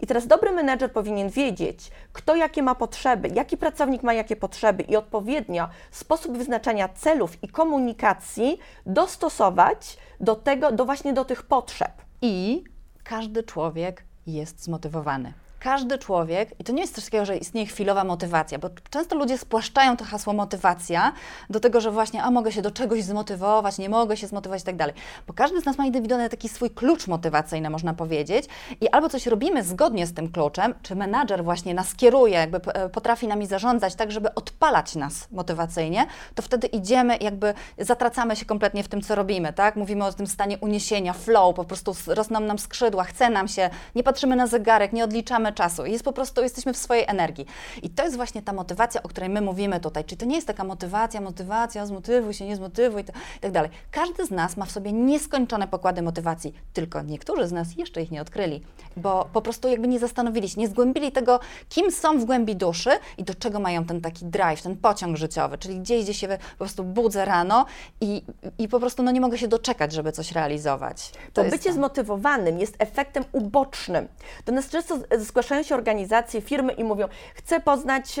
I 0.00 0.06
teraz 0.06 0.26
dobry 0.26 0.52
menedżer 0.52 0.92
powinien 0.92 1.30
wiedzieć, 1.30 1.90
kto 2.12 2.36
jakie 2.36 2.62
ma 2.62 2.74
potrzeby, 2.74 3.28
jaki 3.34 3.56
pracownik 3.56 4.02
ma 4.02 4.12
jakie 4.12 4.36
potrzeby 4.36 4.82
i 4.82 4.96
odpowiednio 4.96 5.68
sposób 5.90 6.38
wyznaczania 6.38 6.88
celów 6.88 7.42
i 7.42 7.48
komunikacji 7.48 8.58
dostosować 8.86 9.96
do 10.20 10.36
tego, 10.36 10.72
do 10.72 10.84
właśnie 10.84 11.12
do 11.12 11.24
tych 11.24 11.42
potrzeb. 11.42 11.92
I 12.22 12.64
każdy 13.04 13.42
człowiek 13.42 14.04
jest 14.26 14.64
zmotywowany 14.64 15.32
każdy 15.60 15.98
człowiek, 15.98 16.50
i 16.58 16.64
to 16.64 16.72
nie 16.72 16.80
jest 16.80 16.94
coś 16.94 17.04
takiego, 17.04 17.24
że 17.24 17.36
istnieje 17.36 17.66
chwilowa 17.66 18.04
motywacja, 18.04 18.58
bo 18.58 18.70
często 18.90 19.16
ludzie 19.16 19.38
spłaszczają 19.38 19.96
to 19.96 20.04
hasło 20.04 20.32
motywacja 20.32 21.12
do 21.50 21.60
tego, 21.60 21.80
że 21.80 21.90
właśnie, 21.90 22.22
a 22.22 22.30
mogę 22.30 22.52
się 22.52 22.62
do 22.62 22.70
czegoś 22.70 23.02
zmotywować, 23.02 23.78
nie 23.78 23.88
mogę 23.88 24.16
się 24.16 24.26
zmotywować 24.26 24.62
i 24.62 24.64
tak 24.64 24.76
dalej. 24.76 24.94
Bo 25.26 25.34
każdy 25.34 25.60
z 25.60 25.64
nas 25.64 25.78
ma 25.78 25.86
indywidualny 25.86 26.28
taki 26.28 26.48
swój 26.48 26.70
klucz 26.70 27.06
motywacyjny, 27.06 27.70
można 27.70 27.94
powiedzieć, 27.94 28.46
i 28.80 28.88
albo 28.88 29.08
coś 29.08 29.26
robimy 29.26 29.62
zgodnie 29.62 30.06
z 30.06 30.14
tym 30.14 30.32
kluczem, 30.32 30.74
czy 30.82 30.96
menadżer 30.96 31.44
właśnie 31.44 31.74
nas 31.74 31.94
kieruje, 31.94 32.34
jakby 32.34 32.60
e, 32.72 32.88
potrafi 32.88 33.28
nami 33.28 33.46
zarządzać 33.46 33.94
tak, 33.94 34.12
żeby 34.12 34.34
odpalać 34.34 34.94
nas 34.94 35.28
motywacyjnie, 35.30 36.06
to 36.34 36.42
wtedy 36.42 36.66
idziemy, 36.66 37.16
jakby 37.20 37.54
zatracamy 37.78 38.36
się 38.36 38.44
kompletnie 38.44 38.82
w 38.82 38.88
tym, 38.88 39.02
co 39.02 39.14
robimy, 39.14 39.52
tak? 39.52 39.76
Mówimy 39.76 40.04
o 40.04 40.12
tym 40.12 40.26
stanie 40.26 40.58
uniesienia, 40.58 41.12
flow, 41.12 41.54
po 41.54 41.64
prostu 41.64 41.94
rosną 42.06 42.40
nam 42.40 42.58
skrzydła, 42.58 43.04
chce 43.04 43.30
nam 43.30 43.48
się, 43.48 43.70
nie 43.94 44.02
patrzymy 44.02 44.36
na 44.36 44.46
zegarek, 44.46 44.92
nie 44.92 45.04
odliczamy 45.04 45.49
mamy 45.50 45.54
czasu. 45.54 45.86
Jest 45.86 46.04
po 46.04 46.12
prostu, 46.12 46.42
jesteśmy 46.42 46.72
w 46.72 46.76
swojej 46.76 47.04
energii. 47.08 47.46
I 47.82 47.90
to 47.90 48.04
jest 48.04 48.16
właśnie 48.16 48.42
ta 48.42 48.52
motywacja, 48.52 49.02
o 49.02 49.08
której 49.08 49.30
my 49.30 49.40
mówimy 49.40 49.80
tutaj. 49.80 50.04
Czyli 50.04 50.16
to 50.16 50.26
nie 50.26 50.34
jest 50.34 50.46
taka 50.46 50.64
motywacja, 50.64 51.20
motywacja, 51.20 51.86
zmotywuj 51.86 52.34
się, 52.34 52.46
nie 52.46 52.56
zmotywuj 52.56 53.02
i 53.02 53.40
tak 53.40 53.52
dalej. 53.52 53.70
Każdy 53.90 54.26
z 54.26 54.30
nas 54.30 54.56
ma 54.56 54.66
w 54.66 54.70
sobie 54.70 54.92
nieskończone 54.92 55.68
pokłady 55.68 56.02
motywacji, 56.02 56.54
tylko 56.72 57.02
niektórzy 57.02 57.46
z 57.46 57.52
nas 57.52 57.76
jeszcze 57.76 58.02
ich 58.02 58.10
nie 58.10 58.20
odkryli, 58.20 58.62
bo 58.96 59.28
po 59.32 59.42
prostu 59.42 59.68
jakby 59.68 59.88
nie 59.88 59.98
zastanowili 59.98 60.48
się, 60.48 60.60
nie 60.60 60.68
zgłębili 60.68 61.12
tego, 61.12 61.40
kim 61.68 61.90
są 61.90 62.18
w 62.18 62.24
głębi 62.24 62.56
duszy 62.56 62.90
i 63.18 63.24
do 63.24 63.34
czego 63.34 63.60
mają 63.60 63.84
ten 63.84 64.00
taki 64.00 64.24
drive, 64.24 64.62
ten 64.62 64.76
pociąg 64.76 65.16
życiowy, 65.16 65.58
czyli 65.58 65.80
gdzieś, 65.80 66.04
gdzie 66.04 66.14
się 66.14 66.28
po 66.28 66.58
prostu 66.58 66.84
budzę 66.84 67.24
rano 67.24 67.66
i, 68.00 68.22
i 68.58 68.68
po 68.68 68.80
prostu 68.80 69.02
no, 69.02 69.10
nie 69.10 69.20
mogę 69.20 69.38
się 69.38 69.48
doczekać, 69.48 69.92
żeby 69.92 70.12
coś 70.12 70.32
realizować. 70.32 71.12
To, 71.32 71.44
to 71.44 71.50
bycie 71.50 71.68
to. 71.68 71.74
zmotywowanym 71.74 72.58
jest 72.58 72.74
efektem 72.78 73.24
ubocznym. 73.32 74.08
Do 74.46 74.52
nas 74.52 74.68
często 74.68 74.98
zgłaszają 75.40 75.62
się 75.62 75.74
organizacje, 75.74 76.40
firmy 76.40 76.72
i 76.72 76.84
mówią, 76.84 77.08
chcę 77.34 77.60
poznać, 77.60 78.20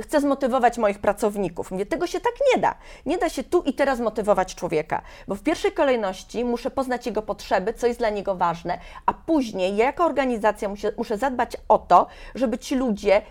chcę 0.00 0.20
zmotywować 0.20 0.78
moich 0.78 0.98
pracowników. 0.98 1.70
Mówię, 1.70 1.86
tego 1.86 2.06
się 2.06 2.20
tak 2.20 2.32
nie 2.54 2.62
da. 2.62 2.74
Nie 3.06 3.18
da 3.18 3.28
się 3.28 3.44
tu 3.44 3.62
i 3.62 3.72
teraz 3.74 4.00
motywować 4.00 4.54
człowieka, 4.54 5.02
bo 5.28 5.34
w 5.34 5.42
pierwszej 5.42 5.72
kolejności 5.72 6.44
muszę 6.44 6.70
poznać 6.70 7.06
jego 7.06 7.22
potrzeby, 7.22 7.74
co 7.74 7.86
jest 7.86 7.98
dla 7.98 8.10
niego 8.10 8.34
ważne, 8.34 8.78
a 9.06 9.12
później 9.12 9.76
ja 9.76 9.84
jako 9.84 10.04
organizacja 10.04 10.68
muszę, 10.68 10.92
muszę 10.96 11.18
zadbać 11.18 11.56
o 11.68 11.78
to, 11.78 12.06
żeby 12.34 12.58
ci 12.58 12.74
ludzie 12.76 13.22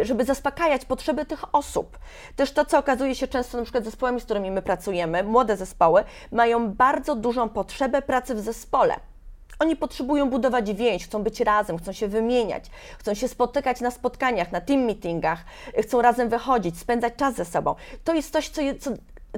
y, 0.00 0.04
żeby 0.04 0.24
zaspokajać 0.24 0.84
potrzeby 0.84 1.24
tych 1.24 1.54
osób. 1.54 1.98
Też 2.36 2.52
to, 2.52 2.64
co 2.64 2.78
okazuje 2.78 3.14
się 3.14 3.28
często 3.28 3.58
na 3.58 3.62
przykład 3.62 3.84
zespołami, 3.84 4.20
z 4.20 4.24
którymi 4.24 4.50
my 4.50 4.62
pracujemy, 4.62 5.24
młode 5.24 5.56
zespoły, 5.56 6.04
mają 6.32 6.72
bardzo 6.72 7.14
dużą 7.14 7.48
potrzebę 7.48 8.02
pracy 8.02 8.34
w 8.34 8.40
zespole 8.40 9.11
Oni 9.62 9.76
potrzebują 9.76 10.30
budować 10.30 10.72
więź, 10.74 11.04
chcą 11.04 11.22
być 11.22 11.40
razem, 11.40 11.78
chcą 11.78 11.92
się 11.92 12.08
wymieniać, 12.08 12.64
chcą 12.98 13.14
się 13.14 13.28
spotykać 13.28 13.80
na 13.80 13.90
spotkaniach, 13.90 14.52
na 14.52 14.60
team 14.60 14.80
meetingach, 14.80 15.44
chcą 15.82 16.02
razem 16.02 16.28
wychodzić, 16.28 16.78
spędzać 16.78 17.14
czas 17.16 17.34
ze 17.34 17.44
sobą. 17.44 17.74
To 18.04 18.14
jest 18.14 18.32
coś, 18.32 18.48
co, 18.48 18.60
je, 18.60 18.74
co 18.74 18.90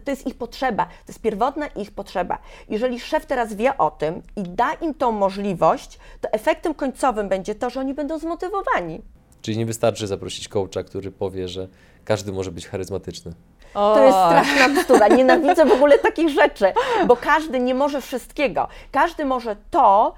to 0.04 0.10
jest 0.10 0.26
ich 0.26 0.34
potrzeba, 0.34 0.84
to 0.84 1.08
jest 1.08 1.20
pierwotna 1.20 1.66
ich 1.66 1.90
potrzeba. 1.90 2.38
Jeżeli 2.68 3.00
szef 3.00 3.26
teraz 3.26 3.54
wie 3.54 3.78
o 3.78 3.90
tym 3.90 4.22
i 4.36 4.42
da 4.42 4.72
im 4.72 4.94
tą 4.94 5.12
możliwość, 5.12 5.98
to 6.20 6.32
efektem 6.32 6.74
końcowym 6.74 7.28
będzie 7.28 7.54
to, 7.54 7.70
że 7.70 7.80
oni 7.80 7.94
będą 7.94 8.18
zmotywowani. 8.18 9.02
Czyli 9.42 9.58
nie 9.58 9.66
wystarczy 9.66 10.06
zaprosić 10.06 10.48
coacha, 10.48 10.82
który 10.82 11.10
powie, 11.10 11.48
że 11.48 11.68
każdy 12.04 12.32
może 12.32 12.52
być 12.52 12.68
charyzmatyczny. 12.68 13.32
To 13.74 14.04
jest 14.04 14.18
straszna 14.18 14.68
bzdura. 14.68 15.08
Nienawidzę 15.08 15.64
w 15.64 15.72
ogóle 15.72 15.98
takich 15.98 16.28
rzeczy, 16.28 16.72
bo 17.06 17.16
każdy 17.16 17.60
nie 17.60 17.74
może 17.74 18.00
wszystkiego. 18.00 18.68
Każdy 18.92 19.24
może 19.24 19.56
to, 19.70 20.14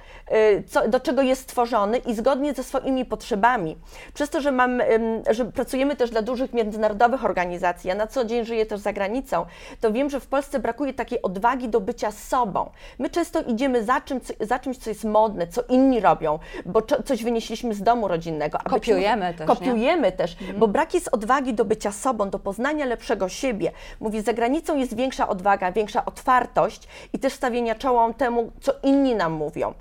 co, 0.68 0.88
do 0.88 1.00
czego 1.00 1.23
jest 1.23 1.42
stworzony 1.42 1.99
i 1.99 2.14
zgodnie 2.14 2.54
ze 2.54 2.64
swoimi 2.64 3.04
potrzebami. 3.04 3.76
Przez 4.14 4.30
to, 4.30 4.40
że, 4.40 4.52
mam, 4.52 4.83
że 5.30 5.45
pracujemy 5.45 5.97
też 5.97 6.11
dla 6.11 6.23
dużych 6.23 6.52
międzynarodowych 6.52 7.25
organizacji, 7.25 7.88
ja 7.88 7.95
na 7.95 8.06
co 8.06 8.25
dzień 8.25 8.45
żyję 8.45 8.66
też 8.66 8.80
za 8.80 8.92
granicą, 8.92 9.47
to 9.80 9.92
wiem, 9.92 10.11
że 10.11 10.21
w 10.21 10.26
Polsce 10.26 10.59
brakuje 10.59 10.95
takiej 10.95 11.23
odwagi 11.23 11.68
do 11.68 11.80
bycia 11.80 12.11
sobą. 12.11 12.71
My 12.99 13.11
często 13.11 13.40
idziemy 13.42 13.85
za, 13.85 14.00
czym, 14.00 14.21
za 14.40 14.59
czymś, 14.59 14.78
co 14.78 14.90
jest 14.90 15.04
modne, 15.04 15.47
co 15.47 15.62
inni 15.68 16.00
robią, 16.00 16.38
bo 16.66 16.83
co, 16.83 17.02
coś 17.02 17.25
wynieśliśmy 17.25 17.75
z 17.75 17.83
domu 17.83 18.09
rodzinnego. 18.09 18.59
a 18.59 18.62
być 18.62 18.73
Kopiujemy 18.73 19.26
może- 19.26 19.35
też, 19.38 19.49
nie? 19.49 19.54
Kopiujemy 19.56 20.12
też, 20.12 20.37
bo 20.59 20.68
brak 20.68 20.95
jest 20.95 21.09
odwagi 21.12 21.54
do 21.54 21.64
bycia 21.64 21.92
sobą, 21.92 22.30
do 22.30 22.38
poznania 22.38 22.85
lepszego 22.87 23.28
siebie. 23.28 23.73
Mówi, 24.00 24.21
za 24.21 24.33
granicą 24.33 24.76
jest 24.76 24.97
większa 24.97 25.28
odwaga, 25.28 25.73
większa 25.73 26.04
otwartość 26.04 26.88
i 27.12 27.18
też 27.18 27.33
stawienia 27.33 27.75
czoła 27.75 28.12
temu, 28.14 28.52
co 28.61 28.73
inni 28.83 29.14
nam 29.14 29.33
mówią. 29.33 29.75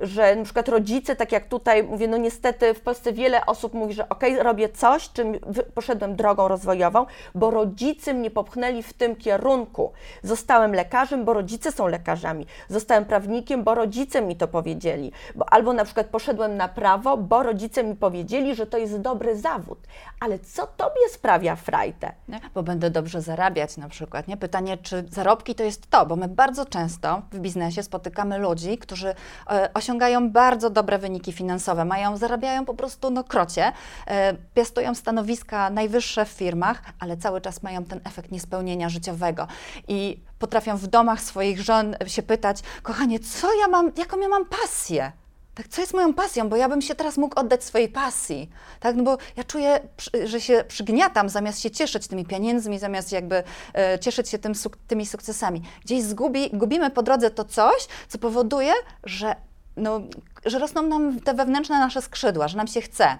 Że 0.00 0.36
na 0.36 0.44
przykład 0.44 0.68
rodzice, 0.68 1.16
tak 1.16 1.32
jak 1.32 1.48
tutaj 1.48 1.82
mówię, 1.82 2.08
no 2.08 2.16
niestety 2.16 2.74
w 2.74 2.80
Polsce 2.80 3.12
wiele 3.12 3.46
osób 3.46 3.74
mówi, 3.74 3.94
że 3.94 4.08
okej, 4.08 4.36
robię 4.36 4.68
coś, 4.68 5.10
czym 5.12 5.38
poszedłem 5.74 6.16
drogą 6.16 6.48
rozwojową, 6.48 7.06
bo 7.34 7.50
rodzice 7.50 8.14
mnie 8.14 8.30
popchnęli 8.30 8.82
w 8.82 8.92
tym 8.92 9.16
kierunku. 9.16 9.92
Zostałem 10.22 10.74
lekarzem, 10.74 11.24
bo 11.24 11.32
rodzice 11.32 11.72
są 11.72 11.86
lekarzami. 11.86 12.46
Zostałem 12.68 13.04
prawnikiem, 13.04 13.64
bo 13.64 13.74
rodzice 13.74 14.22
mi 14.22 14.36
to 14.36 14.48
powiedzieli. 14.48 15.12
Bo, 15.34 15.52
albo 15.52 15.72
na 15.72 15.84
przykład 15.84 16.06
poszedłem 16.06 16.56
na 16.56 16.68
prawo, 16.68 17.16
bo 17.16 17.42
rodzice 17.42 17.84
mi 17.84 17.96
powiedzieli, 17.96 18.54
że 18.54 18.66
to 18.66 18.78
jest 18.78 19.00
dobry 19.00 19.36
zawód. 19.36 19.78
Ale 20.20 20.38
co 20.38 20.66
tobie 20.66 21.08
sprawia 21.08 21.56
frajdę? 21.56 22.12
Nie? 22.28 22.40
Bo 22.54 22.62
będę 22.62 22.90
dobrze 22.90 23.22
zarabiać 23.22 23.76
na 23.76 23.88
przykład. 23.88 24.28
Nie? 24.28 24.36
Pytanie, 24.36 24.78
czy 24.78 25.04
zarobki 25.10 25.54
to 25.54 25.62
jest 25.62 25.90
to, 25.90 26.06
bo 26.06 26.16
my 26.16 26.28
bardzo 26.28 26.66
często 26.66 27.22
w 27.32 27.38
biznesie 27.38 27.82
spotykamy 27.82 28.38
ludzi, 28.38 28.78
którzy 28.78 29.14
e, 29.50 29.74
osiągają 29.80 30.30
bardzo 30.30 30.70
dobre 30.70 30.98
wyniki 30.98 31.32
finansowe, 31.32 31.84
mają, 31.84 32.16
zarabiają 32.16 32.64
po 32.64 32.74
prostu 32.74 33.10
no 33.10 33.24
krocie, 33.24 33.72
e, 34.06 34.34
piastują 34.54 34.94
stanowiska 34.94 35.70
najwyższe 35.70 36.24
w 36.24 36.28
firmach, 36.28 36.82
ale 36.98 37.16
cały 37.16 37.40
czas 37.40 37.62
mają 37.62 37.84
ten 37.84 38.00
efekt 38.04 38.30
niespełnienia 38.30 38.88
życiowego 38.88 39.46
i 39.88 40.20
potrafią 40.38 40.76
w 40.76 40.86
domach 40.86 41.20
swoich 41.20 41.60
żon 41.60 41.96
się 42.06 42.22
pytać, 42.22 42.60
kochanie, 42.82 43.20
co 43.20 43.54
ja 43.60 43.68
mam, 43.68 43.92
jaką 43.96 44.20
ja 44.20 44.28
mam 44.28 44.44
pasję? 44.46 45.12
Tak, 45.54 45.68
co 45.68 45.80
jest 45.80 45.94
moją 45.94 46.14
pasją? 46.14 46.48
Bo 46.48 46.56
ja 46.56 46.68
bym 46.68 46.82
się 46.82 46.94
teraz 46.94 47.16
mógł 47.18 47.40
oddać 47.40 47.64
swojej 47.64 47.88
pasji. 47.88 48.50
Tak, 48.80 48.96
no 48.96 49.02
bo 49.02 49.18
ja 49.36 49.44
czuję, 49.44 49.80
że 50.24 50.40
się 50.40 50.64
przygniatam 50.68 51.28
zamiast 51.28 51.60
się 51.60 51.70
cieszyć 51.70 52.06
tymi 52.06 52.24
pieniędzmi, 52.24 52.78
zamiast 52.78 53.12
jakby 53.12 53.42
e, 53.74 53.98
cieszyć 53.98 54.28
się 54.28 54.38
tym, 54.38 54.52
tymi 54.86 55.06
sukcesami. 55.06 55.62
Gdzieś 55.84 56.02
zgubi, 56.02 56.50
gubimy 56.52 56.90
po 56.90 57.02
drodze 57.02 57.30
to 57.30 57.44
coś, 57.44 57.86
co 58.08 58.18
powoduje, 58.18 58.72
że, 59.04 59.36
no, 59.80 60.10
że 60.44 60.58
rosną 60.58 60.82
nam 60.82 61.20
te 61.20 61.34
wewnętrzne 61.34 61.78
nasze 61.78 62.02
skrzydła, 62.02 62.48
że 62.48 62.56
nam 62.56 62.66
się 62.66 62.80
chce. 62.80 63.18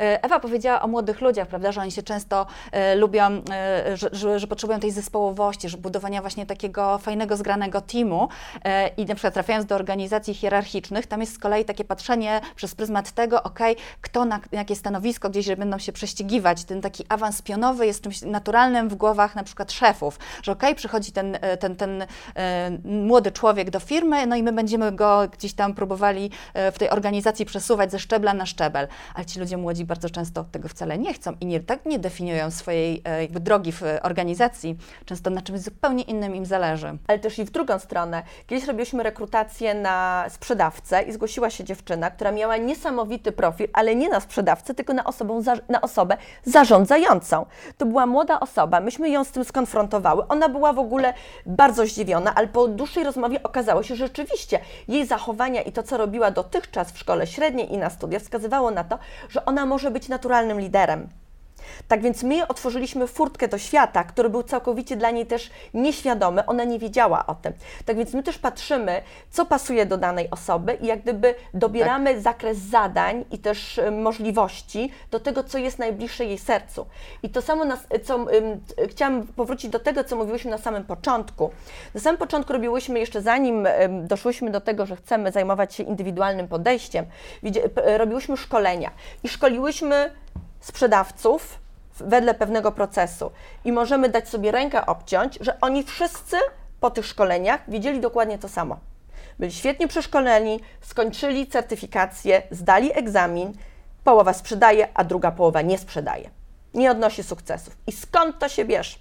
E, 0.00 0.24
Ewa 0.24 0.40
powiedziała 0.40 0.82
o 0.82 0.88
młodych 0.88 1.20
ludziach, 1.20 1.48
prawda, 1.48 1.72
że 1.72 1.80
oni 1.80 1.90
się 1.90 2.02
często 2.02 2.46
e, 2.72 2.94
lubią, 2.94 3.22
e, 3.24 3.96
że, 4.12 4.38
że, 4.40 4.46
potrzebują 4.46 4.80
tej 4.80 4.90
zespołowości, 4.90 5.68
że 5.68 5.78
budowania 5.78 6.20
właśnie 6.20 6.46
takiego 6.46 6.98
fajnego, 6.98 7.36
zgranego 7.36 7.80
teamu 7.80 8.28
e, 8.64 8.88
i 8.88 9.06
na 9.06 9.14
przykład 9.14 9.34
trafiając 9.34 9.66
do 9.66 9.74
organizacji 9.74 10.34
hierarchicznych, 10.34 11.06
tam 11.06 11.20
jest 11.20 11.34
z 11.34 11.38
kolei 11.38 11.64
takie 11.64 11.84
patrzenie 11.84 12.40
przez 12.56 12.74
pryzmat 12.74 13.12
tego, 13.12 13.42
ok, 13.42 13.58
kto 14.00 14.24
na 14.24 14.40
jakie 14.52 14.76
stanowisko 14.76 15.30
gdzieś, 15.30 15.56
będą 15.56 15.78
się 15.78 15.92
prześcigiwać. 15.92 16.64
Ten 16.64 16.80
taki 16.80 17.04
awans 17.08 17.42
pionowy 17.42 17.86
jest 17.86 18.02
czymś 18.02 18.22
naturalnym 18.22 18.88
w 18.88 18.94
głowach 18.94 19.34
na 19.34 19.44
przykład 19.44 19.72
szefów, 19.72 20.18
że 20.42 20.52
ok, 20.52 20.62
przychodzi 20.76 21.12
ten, 21.12 21.38
e, 21.40 21.56
ten, 21.56 21.76
ten 21.76 22.06
e, 22.36 22.70
młody 22.84 23.32
człowiek 23.32 23.70
do 23.70 23.80
firmy, 23.80 24.26
no 24.26 24.36
i 24.36 24.42
my 24.42 24.52
będziemy 24.52 24.92
go 24.92 25.28
gdzieś 25.32 25.52
tam 25.52 25.74
próbowali 25.74 26.30
w 26.54 26.78
tej 26.78 26.90
organizacji 26.90 27.46
przesuwać 27.46 27.90
ze 27.90 27.98
szczebla 27.98 28.34
na 28.34 28.46
szczebel, 28.46 28.88
ale 29.14 29.24
ci 29.26 29.40
ludzie 29.40 29.56
młodzi 29.56 29.84
bardzo 29.84 30.10
często 30.10 30.44
tego 30.44 30.68
wcale 30.68 30.98
nie 30.98 31.14
chcą 31.14 31.32
i 31.40 31.46
nie, 31.46 31.60
tak 31.60 31.86
nie 31.86 31.98
definiują 31.98 32.50
swojej 32.50 33.02
e, 33.04 33.22
jakby 33.22 33.40
drogi 33.40 33.72
w 33.72 33.82
e, 33.82 34.02
organizacji, 34.02 34.76
często 35.04 35.30
na 35.30 35.42
czymś 35.42 35.60
zupełnie 35.60 36.02
innym 36.02 36.36
im 36.36 36.46
zależy. 36.46 36.98
ale 37.06 37.18
też 37.18 37.38
i 37.38 37.44
w 37.44 37.50
drugą 37.50 37.78
stronę. 37.78 38.22
Kiedyś 38.46 38.66
robiliśmy 38.66 39.02
rekrutację 39.02 39.74
na 39.74 40.24
sprzedawcę 40.28 41.02
i 41.02 41.12
zgłosiła 41.12 41.50
się 41.50 41.64
dziewczyna, 41.64 42.10
która 42.10 42.32
miała 42.32 42.56
niesamowity 42.56 43.32
profil, 43.32 43.68
ale 43.72 43.94
nie 43.94 44.08
na 44.08 44.20
sprzedawcę, 44.20 44.74
tylko 44.74 44.92
na, 44.92 45.04
osobą, 45.04 45.42
na 45.68 45.80
osobę 45.80 46.16
zarządzającą. 46.44 47.46
To 47.78 47.86
była 47.86 48.06
młoda 48.06 48.40
osoba, 48.40 48.80
myśmy 48.80 49.10
ją 49.10 49.24
z 49.24 49.30
tym 49.30 49.44
skonfrontowały. 49.44 50.28
Ona 50.28 50.48
była 50.48 50.72
w 50.72 50.78
ogóle 50.78 51.14
bardzo 51.46 51.86
zdziwiona, 51.86 52.34
ale 52.34 52.48
po 52.48 52.68
dłuższej 52.68 53.04
rozmowie 53.04 53.42
okazało 53.42 53.82
się, 53.82 53.96
że 53.96 54.06
rzeczywiście 54.06 54.60
jej 54.88 55.06
zachowania 55.06 55.62
i 55.62 55.72
to, 55.72 55.82
co 55.82 55.96
robiła 55.96 56.30
dotychczas 56.42 56.92
w 56.92 56.98
szkole 56.98 57.26
średniej 57.26 57.72
i 57.72 57.78
na 57.78 57.90
studiach, 57.90 58.22
wskazywało 58.22 58.70
na 58.70 58.84
to, 58.84 58.98
że 59.28 59.44
ona 59.44 59.66
może 59.66 59.90
być 59.90 60.08
naturalnym 60.08 60.60
liderem. 60.60 61.08
Tak 61.88 62.02
więc 62.02 62.22
my 62.22 62.48
otworzyliśmy 62.48 63.06
furtkę 63.06 63.48
do 63.48 63.58
świata, 63.58 64.04
który 64.04 64.30
był 64.30 64.42
całkowicie 64.42 64.96
dla 64.96 65.10
niej 65.10 65.26
też 65.26 65.50
nieświadomy, 65.74 66.46
ona 66.46 66.64
nie 66.64 66.78
wiedziała 66.78 67.26
o 67.26 67.34
tym. 67.34 67.52
Tak 67.84 67.96
więc 67.96 68.14
my 68.14 68.22
też 68.22 68.38
patrzymy, 68.38 69.02
co 69.30 69.46
pasuje 69.46 69.86
do 69.86 69.96
danej 69.96 70.30
osoby 70.30 70.78
i 70.80 70.86
jak 70.86 71.02
gdyby 71.02 71.34
dobieramy 71.54 72.20
zakres 72.20 72.58
zadań 72.58 73.24
i 73.30 73.38
też 73.38 73.78
y, 73.78 73.90
możliwości 73.90 74.92
do 75.10 75.20
tego, 75.20 75.44
co 75.44 75.58
jest 75.58 75.78
najbliższe 75.78 76.24
jej 76.24 76.38
sercu. 76.38 76.86
I 77.22 77.30
to 77.30 77.42
samo, 77.42 77.64
nas, 77.64 77.80
co 78.04 78.26
t- 78.26 78.88
chciałam 78.88 79.26
powrócić 79.26 79.70
do 79.70 79.78
tego, 79.78 80.04
co 80.04 80.16
mówiłyśmy 80.16 80.50
na 80.50 80.58
samym 80.58 80.84
początku. 80.84 81.50
Na 81.94 82.00
samym 82.00 82.18
początku 82.18 82.52
robiłyśmy 82.52 82.98
jeszcze 82.98 83.22
zanim 83.22 83.66
ym, 83.66 84.06
doszłyśmy 84.06 84.50
do 84.50 84.60
tego, 84.60 84.86
że 84.86 84.96
chcemy 84.96 85.32
zajmować 85.32 85.74
się 85.74 85.82
indywidualnym 85.82 86.48
podejściem, 86.48 87.06
robiłyśmy 87.96 88.36
szkolenia 88.36 88.90
i 89.24 89.28
szkoliłyśmy 89.28 90.10
sprzedawców 90.62 91.58
wedle 92.00 92.34
pewnego 92.34 92.72
procesu 92.72 93.30
i 93.64 93.72
możemy 93.72 94.08
dać 94.08 94.28
sobie 94.28 94.52
rękę 94.52 94.86
obciąć, 94.86 95.38
że 95.40 95.60
oni 95.60 95.82
wszyscy 95.82 96.36
po 96.80 96.90
tych 96.90 97.06
szkoleniach 97.06 97.70
wiedzieli 97.70 98.00
dokładnie 98.00 98.38
to 98.38 98.48
samo. 98.48 98.78
Byli 99.38 99.52
świetnie 99.52 99.88
przeszkoleni, 99.88 100.60
skończyli 100.80 101.46
certyfikację, 101.46 102.42
zdali 102.50 102.98
egzamin, 102.98 103.52
połowa 104.04 104.32
sprzedaje, 104.32 104.88
a 104.94 105.04
druga 105.04 105.30
połowa 105.30 105.62
nie 105.62 105.78
sprzedaje. 105.78 106.30
Nie 106.74 106.90
odnosi 106.90 107.22
sukcesów. 107.22 107.76
I 107.86 107.92
skąd 107.92 108.38
to 108.38 108.48
się 108.48 108.64
bierze? 108.64 108.96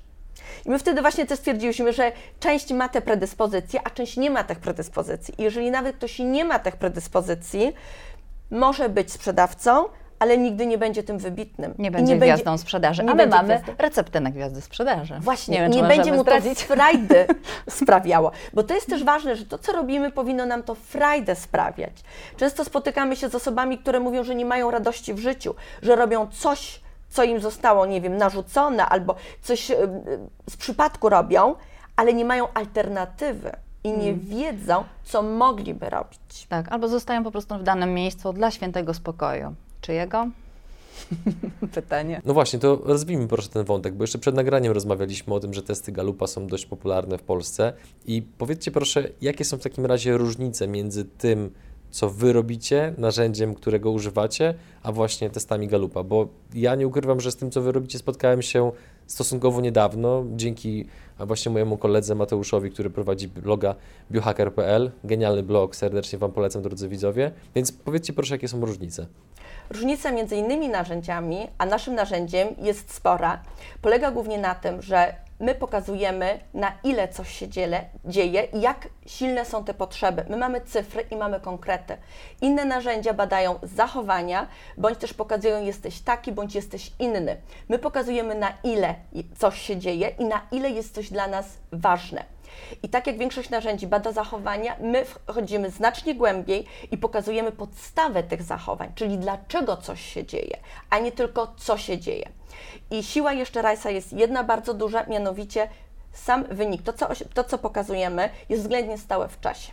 I 0.65 0.69
my 0.69 0.79
wtedy 0.79 1.01
właśnie 1.01 1.25
też 1.25 1.39
stwierdziliśmy, 1.39 1.93
że 1.93 2.11
część 2.39 2.71
ma 2.71 2.89
te 2.89 3.01
predyspozycje, 3.01 3.79
a 3.83 3.89
część 3.89 4.17
nie 4.17 4.29
ma 4.29 4.43
tych 4.43 4.59
predyspozycji. 4.59 5.33
I 5.37 5.43
jeżeli 5.43 5.71
nawet 5.71 5.95
ktoś 5.95 6.19
nie 6.19 6.45
ma 6.45 6.59
tych 6.59 6.75
predyspozycji, 6.75 7.73
może 8.51 8.89
być 8.89 9.11
sprzedawcą, 9.11 9.85
ale 10.21 10.37
nigdy 10.37 10.65
nie 10.65 10.77
będzie 10.77 11.03
tym 11.03 11.17
wybitnym. 11.17 11.73
Nie 11.79 11.87
I 11.87 11.91
będzie 11.91 12.17
gwiazdą 12.17 12.57
sprzedaży, 12.57 13.03
nie 13.03 13.09
a 13.09 13.13
my 13.13 13.17
będzie 13.17 13.35
mamy 13.37 13.47
gwiazdą. 13.47 13.73
receptę 13.77 14.19
na 14.19 14.29
gwiazdy 14.31 14.61
sprzedaży. 14.61 15.17
Właśnie, 15.19 15.53
nie, 15.53 15.61
wiem, 15.61 15.71
nie 15.71 15.83
będzie 15.83 16.11
mu 16.11 16.17
to 16.17 16.21
zdradzić. 16.23 16.63
frajdy 16.63 17.25
sprawiało. 17.79 18.31
Bo 18.53 18.63
to 18.63 18.73
jest 18.73 18.87
też 18.87 19.03
ważne, 19.03 19.35
że 19.35 19.45
to, 19.45 19.57
co 19.57 19.71
robimy, 19.71 20.11
powinno 20.11 20.45
nam 20.45 20.63
to 20.63 20.75
frajdę 20.75 21.35
sprawiać. 21.35 21.93
Często 22.37 22.65
spotykamy 22.65 23.15
się 23.15 23.29
z 23.29 23.35
osobami, 23.35 23.77
które 23.77 23.99
mówią, 23.99 24.23
że 24.23 24.35
nie 24.35 24.45
mają 24.45 24.71
radości 24.71 25.13
w 25.13 25.19
życiu, 25.19 25.55
że 25.81 25.95
robią 25.95 26.27
coś, 26.27 26.81
co 27.09 27.23
im 27.23 27.39
zostało, 27.39 27.85
nie 27.85 28.01
wiem, 28.01 28.17
narzucone, 28.17 28.85
albo 28.85 29.15
coś 29.41 29.71
z 30.49 30.57
przypadku 30.57 31.09
robią, 31.09 31.55
ale 31.95 32.13
nie 32.13 32.25
mają 32.25 32.47
alternatywy 32.53 33.51
i 33.83 33.91
nie 33.91 34.07
Mm. 34.09 34.19
wiedzą, 34.19 34.83
co 35.03 35.21
mogliby 35.23 35.89
robić. 35.89 36.45
Tak, 36.49 36.71
albo 36.71 36.87
zostają 36.87 37.23
po 37.23 37.31
prostu 37.31 37.57
w 37.57 37.63
danym 37.63 37.93
miejscu 37.93 38.33
dla 38.33 38.51
świętego 38.51 38.93
spokoju. 38.93 39.53
Czyjego? 39.81 40.29
Pytanie. 41.73 42.21
No 42.25 42.33
właśnie, 42.33 42.59
to 42.59 42.81
rozwijmy 42.83 43.27
proszę 43.27 43.49
ten 43.49 43.65
wątek, 43.65 43.93
bo 43.93 44.03
jeszcze 44.03 44.19
przed 44.19 44.35
nagraniem 44.35 44.73
rozmawialiśmy 44.73 45.33
o 45.33 45.39
tym, 45.39 45.53
że 45.53 45.63
testy 45.63 45.91
Galupa 45.91 46.27
są 46.27 46.47
dość 46.47 46.65
popularne 46.65 47.17
w 47.17 47.23
Polsce. 47.23 47.73
I 48.05 48.21
powiedzcie 48.37 48.71
proszę, 48.71 49.09
jakie 49.21 49.45
są 49.45 49.57
w 49.57 49.63
takim 49.63 49.85
razie 49.85 50.17
różnice 50.17 50.67
między 50.67 51.05
tym, 51.05 51.51
co 51.91 52.09
wy 52.09 52.33
robicie, 52.33 52.93
narzędziem, 52.97 53.55
którego 53.55 53.91
używacie, 53.91 54.53
a 54.83 54.91
właśnie 54.91 55.29
testami 55.29 55.67
Galupa? 55.67 56.03
Bo 56.03 56.27
ja 56.53 56.75
nie 56.75 56.87
ukrywam, 56.87 57.19
że 57.19 57.31
z 57.31 57.35
tym, 57.35 57.51
co 57.51 57.61
wy 57.61 57.71
robicie, 57.71 57.97
spotkałem 57.97 58.41
się 58.41 58.71
stosunkowo 59.07 59.61
niedawno, 59.61 60.23
dzięki 60.35 60.85
właśnie 61.19 61.51
mojemu 61.51 61.77
koledze 61.77 62.15
Mateuszowi, 62.15 62.71
który 62.71 62.89
prowadzi 62.89 63.27
bloga 63.27 63.75
biohacker.pl. 64.11 64.91
Genialny 65.03 65.43
blog, 65.43 65.75
serdecznie 65.75 66.19
Wam 66.19 66.31
polecam, 66.31 66.61
drodzy 66.61 66.87
widzowie. 66.87 67.31
Więc 67.55 67.71
powiedzcie 67.71 68.13
proszę, 68.13 68.35
jakie 68.35 68.47
są 68.47 68.65
różnice. 68.65 69.07
Różnica 69.69 70.11
między 70.11 70.35
innymi 70.35 70.69
narzędziami, 70.69 71.47
a 71.57 71.65
naszym 71.65 71.95
narzędziem 71.95 72.47
jest 72.61 72.93
spora. 72.93 73.43
Polega 73.81 74.11
głównie 74.11 74.37
na 74.37 74.55
tym, 74.55 74.81
że 74.81 75.15
my 75.41 75.55
pokazujemy, 75.55 76.39
na 76.53 76.71
ile 76.83 77.07
coś 77.07 77.31
się 77.31 77.47
dzieje, 77.47 77.89
dzieje 78.05 78.43
i 78.43 78.61
jak 78.61 78.87
silne 79.05 79.45
są 79.45 79.63
te 79.63 79.73
potrzeby. 79.73 80.25
My 80.29 80.37
mamy 80.37 80.61
cyfry 80.61 81.05
i 81.11 81.15
mamy 81.15 81.39
konkrety. 81.39 81.97
Inne 82.41 82.65
narzędzia 82.65 83.13
badają 83.13 83.59
zachowania, 83.63 84.47
bądź 84.77 84.97
też 84.97 85.13
pokazują, 85.13 85.63
jesteś 85.63 85.99
taki, 85.99 86.31
bądź 86.31 86.55
jesteś 86.55 86.91
inny. 86.99 87.37
My 87.69 87.79
pokazujemy, 87.79 88.35
na 88.35 88.53
ile 88.63 88.95
coś 89.37 89.61
się 89.61 89.77
dzieje 89.77 90.09
i 90.19 90.25
na 90.25 90.41
ile 90.51 90.69
jest 90.69 90.95
coś 90.95 91.09
dla 91.09 91.27
nas 91.27 91.45
ważne. 91.71 92.23
I 92.83 92.89
tak 92.89 93.07
jak 93.07 93.17
większość 93.17 93.49
narzędzi 93.49 93.87
bada 93.87 94.11
zachowania, 94.11 94.75
my 94.79 95.05
wchodzimy 95.05 95.69
znacznie 95.69 96.15
głębiej 96.15 96.65
i 96.91 96.97
pokazujemy 96.97 97.51
podstawę 97.51 98.23
tych 98.23 98.43
zachowań, 98.43 98.91
czyli 98.95 99.17
dlaczego 99.17 99.77
coś 99.77 100.01
się 100.01 100.25
dzieje, 100.25 100.57
a 100.89 100.99
nie 100.99 101.11
tylko 101.11 101.53
co 101.57 101.77
się 101.77 101.97
dzieje. 101.97 102.29
I 102.91 103.03
siła 103.03 103.33
jeszcze 103.33 103.61
Rice'a 103.61 103.89
jest 103.89 104.13
jedna 104.13 104.43
bardzo 104.43 104.73
duża, 104.73 105.03
mianowicie 105.03 105.69
sam 106.13 106.43
wynik, 106.43 106.83
to 106.83 106.93
co, 106.93 107.07
to 107.33 107.43
co 107.43 107.57
pokazujemy, 107.57 108.29
jest 108.49 108.61
względnie 108.61 108.97
stałe 108.97 109.27
w 109.27 109.39
czasie. 109.39 109.71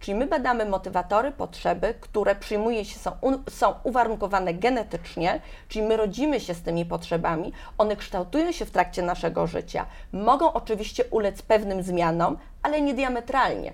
Czyli 0.00 0.14
my 0.14 0.26
badamy 0.26 0.66
motywatory, 0.66 1.32
potrzeby, 1.32 1.94
które 2.00 2.34
przyjmuje 2.34 2.84
się, 2.84 2.98
są, 2.98 3.12
są 3.50 3.74
uwarunkowane 3.82 4.54
genetycznie, 4.54 5.40
czyli 5.68 5.86
my 5.86 5.96
rodzimy 5.96 6.40
się 6.40 6.54
z 6.54 6.62
tymi 6.62 6.84
potrzebami, 6.84 7.52
one 7.78 7.96
kształtują 7.96 8.52
się 8.52 8.64
w 8.64 8.70
trakcie 8.70 9.02
naszego 9.02 9.46
życia, 9.46 9.86
mogą 10.12 10.52
oczywiście 10.52 11.04
ulec 11.10 11.42
pewnym 11.42 11.82
zmianom, 11.82 12.38
ale 12.62 12.80
nie 12.80 12.94
diametralnie. 12.94 13.72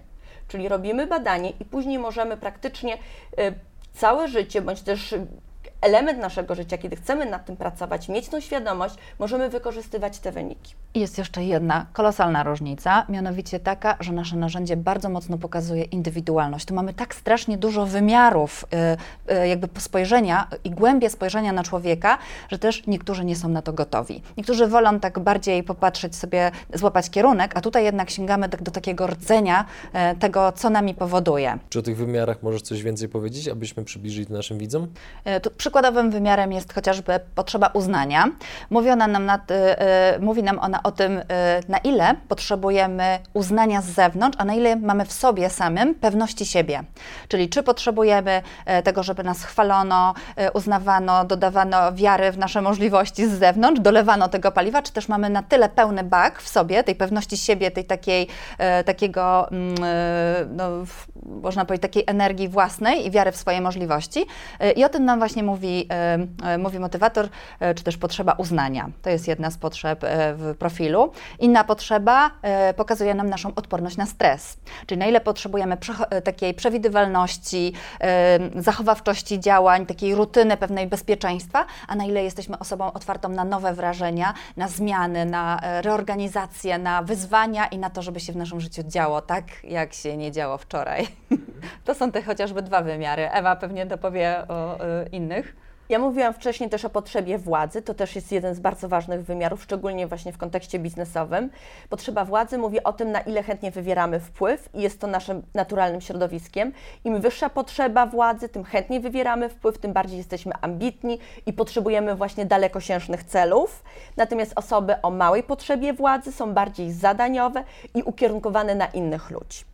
Czyli 0.48 0.68
robimy 0.68 1.06
badanie 1.06 1.50
i 1.50 1.64
później 1.64 1.98
możemy 1.98 2.36
praktycznie 2.36 2.94
y, 2.94 2.98
całe 3.92 4.28
życie, 4.28 4.62
bądź 4.62 4.82
też 4.82 5.14
element 5.80 6.18
naszego 6.18 6.54
życia, 6.54 6.78
kiedy 6.78 6.96
chcemy 6.96 7.26
nad 7.26 7.44
tym 7.46 7.56
pracować, 7.56 8.08
mieć 8.08 8.28
tą 8.28 8.40
świadomość, 8.40 8.94
możemy 9.18 9.48
wykorzystywać 9.48 10.18
te 10.18 10.32
wyniki. 10.32 10.74
I 10.94 11.00
jest 11.00 11.18
jeszcze 11.18 11.44
jedna 11.44 11.86
kolosalna 11.92 12.42
różnica, 12.42 13.06
mianowicie 13.08 13.60
taka, 13.60 13.96
że 14.00 14.12
nasze 14.12 14.36
narzędzie 14.36 14.76
bardzo 14.76 15.08
mocno 15.08 15.38
pokazuje 15.38 15.84
indywidualność. 15.84 16.64
Tu 16.64 16.74
mamy 16.74 16.94
tak 16.94 17.14
strasznie 17.14 17.58
dużo 17.58 17.86
wymiarów, 17.86 18.64
y, 19.28 19.34
y, 19.34 19.48
jakby 19.48 19.80
spojrzenia 19.80 20.48
i 20.64 20.70
głębie 20.70 21.10
spojrzenia 21.10 21.52
na 21.52 21.62
człowieka, 21.62 22.18
że 22.48 22.58
też 22.58 22.86
niektórzy 22.86 23.24
nie 23.24 23.36
są 23.36 23.48
na 23.48 23.62
to 23.62 23.72
gotowi. 23.72 24.22
Niektórzy 24.36 24.66
wolą 24.66 25.00
tak 25.00 25.18
bardziej 25.18 25.62
popatrzeć 25.62 26.16
sobie, 26.16 26.50
złapać 26.74 27.10
kierunek, 27.10 27.52
a 27.54 27.60
tutaj 27.60 27.84
jednak 27.84 28.10
sięgamy 28.10 28.48
do, 28.48 28.58
do 28.58 28.70
takiego 28.70 29.06
rdzenia 29.06 29.64
y, 30.14 30.18
tego, 30.18 30.52
co 30.52 30.70
nami 30.70 30.94
powoduje. 30.94 31.58
Czy 31.68 31.78
o 31.78 31.82
tych 31.82 31.96
wymiarach 31.96 32.42
możesz 32.42 32.62
coś 32.62 32.82
więcej 32.82 33.08
powiedzieć, 33.08 33.48
abyśmy 33.48 33.84
przybliżyli 33.84 34.26
to 34.26 34.32
naszym 34.32 34.58
widzom? 34.58 34.86
Tu 35.42 35.50
przykładowym 35.70 36.10
wymiarem 36.10 36.52
jest 36.52 36.74
chociażby 36.74 37.20
potrzeba 37.34 37.66
uznania. 37.66 38.28
Mówi, 38.70 38.90
ona 38.90 39.06
nam, 39.06 39.26
nad, 39.26 39.40
mówi 40.20 40.42
nam 40.42 40.58
ona 40.58 40.82
o 40.82 40.92
tym, 40.92 41.18
y, 41.18 41.22
na 41.68 41.78
ile 41.78 42.14
potrzebujemy 42.28 43.18
uznania 43.34 43.82
z 43.82 43.84
zewnątrz, 43.84 44.38
a 44.40 44.44
na 44.44 44.54
ile 44.54 44.76
mamy 44.76 45.04
w 45.04 45.12
sobie 45.12 45.50
samym 45.50 45.94
pewności 45.94 46.46
siebie. 46.46 46.82
Czyli 47.28 47.48
czy 47.48 47.62
potrzebujemy 47.62 48.42
y, 48.78 48.82
tego, 48.82 49.02
żeby 49.02 49.22
nas 49.22 49.44
chwalono, 49.44 50.14
y, 50.40 50.52
uznawano, 50.52 51.24
dodawano 51.24 51.92
wiary 51.92 52.32
w 52.32 52.38
nasze 52.38 52.62
możliwości 52.62 53.26
z 53.26 53.38
zewnątrz, 53.38 53.80
dolewano 53.80 54.28
tego 54.28 54.52
paliwa, 54.52 54.82
czy 54.82 54.92
też 54.92 55.08
mamy 55.08 55.30
na 55.30 55.42
tyle 55.42 55.68
pełny 55.68 56.04
bak 56.04 56.42
w 56.42 56.48
sobie, 56.48 56.84
tej 56.84 56.94
pewności 56.94 57.36
siebie, 57.36 57.70
tej 57.70 57.84
takiej, 57.84 58.28
takiego, 58.86 59.48
mm, 59.50 59.74
no, 60.56 60.68
można 61.42 61.64
powiedzieć, 61.64 61.82
takiej 61.82 62.04
energii 62.06 62.48
własnej 62.48 63.06
i 63.06 63.10
wiary 63.10 63.32
w 63.32 63.36
swoje 63.36 63.60
możliwości. 63.60 64.26
I 64.76 64.84
o 64.84 64.88
tym 64.88 65.04
nam 65.04 65.18
właśnie 65.18 65.42
mówi, 65.42 65.59
mówi 66.58 66.78
motywator, 66.78 67.28
czy 67.76 67.84
też 67.84 67.96
potrzeba 67.96 68.32
uznania. 68.32 68.90
To 69.02 69.10
jest 69.10 69.28
jedna 69.28 69.50
z 69.50 69.58
potrzeb 69.58 70.00
w 70.34 70.54
profilu. 70.58 71.12
Inna 71.38 71.64
potrzeba 71.64 72.30
pokazuje 72.76 73.14
nam 73.14 73.30
naszą 73.30 73.54
odporność 73.54 73.96
na 73.96 74.06
stres, 74.06 74.56
czyli 74.86 74.98
na 74.98 75.06
ile 75.06 75.20
potrzebujemy 75.20 75.76
takiej 76.24 76.54
przewidywalności, 76.54 77.72
zachowawczości 78.56 79.40
działań, 79.40 79.86
takiej 79.86 80.14
rutyny, 80.14 80.56
pewnej 80.56 80.86
bezpieczeństwa, 80.86 81.66
a 81.88 81.96
na 81.96 82.04
ile 82.04 82.24
jesteśmy 82.24 82.58
osobą 82.58 82.92
otwartą 82.92 83.28
na 83.28 83.44
nowe 83.44 83.74
wrażenia, 83.74 84.34
na 84.56 84.68
zmiany, 84.68 85.24
na 85.26 85.60
reorganizację, 85.82 86.78
na 86.78 87.02
wyzwania 87.02 87.66
i 87.66 87.78
na 87.78 87.90
to, 87.90 88.02
żeby 88.02 88.20
się 88.20 88.32
w 88.32 88.36
naszym 88.36 88.60
życiu 88.60 88.82
działo 88.86 89.20
tak, 89.20 89.44
jak 89.64 89.94
się 89.94 90.16
nie 90.16 90.32
działo 90.32 90.58
wczoraj. 90.58 91.06
To 91.84 91.94
są 91.94 92.12
te 92.12 92.22
chociażby 92.22 92.62
dwa 92.62 92.82
wymiary. 92.82 93.30
Ewa 93.30 93.56
pewnie 93.56 93.86
dopowie 93.86 94.42
o 94.48 94.78
innych. 95.12 95.49
Ja 95.90 95.98
mówiłam 95.98 96.34
wcześniej 96.34 96.70
też 96.70 96.84
o 96.84 96.90
potrzebie 96.90 97.38
władzy, 97.38 97.82
to 97.82 97.94
też 97.94 98.16
jest 98.16 98.32
jeden 98.32 98.54
z 98.54 98.60
bardzo 98.60 98.88
ważnych 98.88 99.24
wymiarów, 99.24 99.62
szczególnie 99.62 100.06
właśnie 100.06 100.32
w 100.32 100.38
kontekście 100.38 100.78
biznesowym. 100.78 101.50
Potrzeba 101.88 102.24
władzy 102.24 102.58
mówi 102.58 102.82
o 102.82 102.92
tym, 102.92 103.12
na 103.12 103.20
ile 103.20 103.42
chętnie 103.42 103.70
wywieramy 103.70 104.20
wpływ 104.20 104.68
i 104.74 104.82
jest 104.82 105.00
to 105.00 105.06
naszym 105.06 105.42
naturalnym 105.54 106.00
środowiskiem. 106.00 106.72
Im 107.04 107.20
wyższa 107.20 107.48
potrzeba 107.48 108.06
władzy, 108.06 108.48
tym 108.48 108.64
chętniej 108.64 109.00
wywieramy 109.00 109.48
wpływ, 109.48 109.78
tym 109.78 109.92
bardziej 109.92 110.18
jesteśmy 110.18 110.52
ambitni 110.60 111.18
i 111.46 111.52
potrzebujemy 111.52 112.14
właśnie 112.14 112.46
dalekosiężnych 112.46 113.24
celów. 113.24 113.82
Natomiast 114.16 114.52
osoby 114.56 115.02
o 115.02 115.10
małej 115.10 115.42
potrzebie 115.42 115.92
władzy 115.92 116.32
są 116.32 116.54
bardziej 116.54 116.92
zadaniowe 116.92 117.64
i 117.94 118.02
ukierunkowane 118.02 118.74
na 118.74 118.86
innych 118.86 119.30
ludzi. 119.30 119.69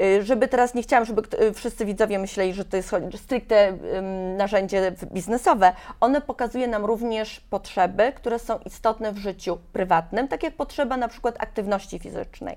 Y, 0.00 0.22
żeby 0.22 0.48
teraz 0.48 0.74
nie 0.74 0.82
chciałam, 0.82 1.04
żeby 1.04 1.22
y, 1.42 1.52
wszyscy 1.52 1.84
widzowie 1.84 2.18
myśleli, 2.18 2.54
że 2.54 2.64
to 2.64 2.76
jest 2.76 2.90
stricte 3.16 3.78
narzędzie 4.36 4.92
biznesowe. 5.12 5.72
One 6.00 6.20
pokazuje 6.20 6.68
nam 6.68 6.84
również 6.84 7.40
potrzeby, 7.40 8.12
które 8.12 8.38
są 8.38 8.58
istotne 8.58 9.12
w 9.12 9.18
życiu 9.18 9.58
prywatnym, 9.72 10.28
tak 10.28 10.42
jak 10.42 10.54
potrzeba 10.54 10.96
na 10.96 11.08
przykład 11.08 11.34
aktywności 11.38 11.98
fizycznej. 11.98 12.56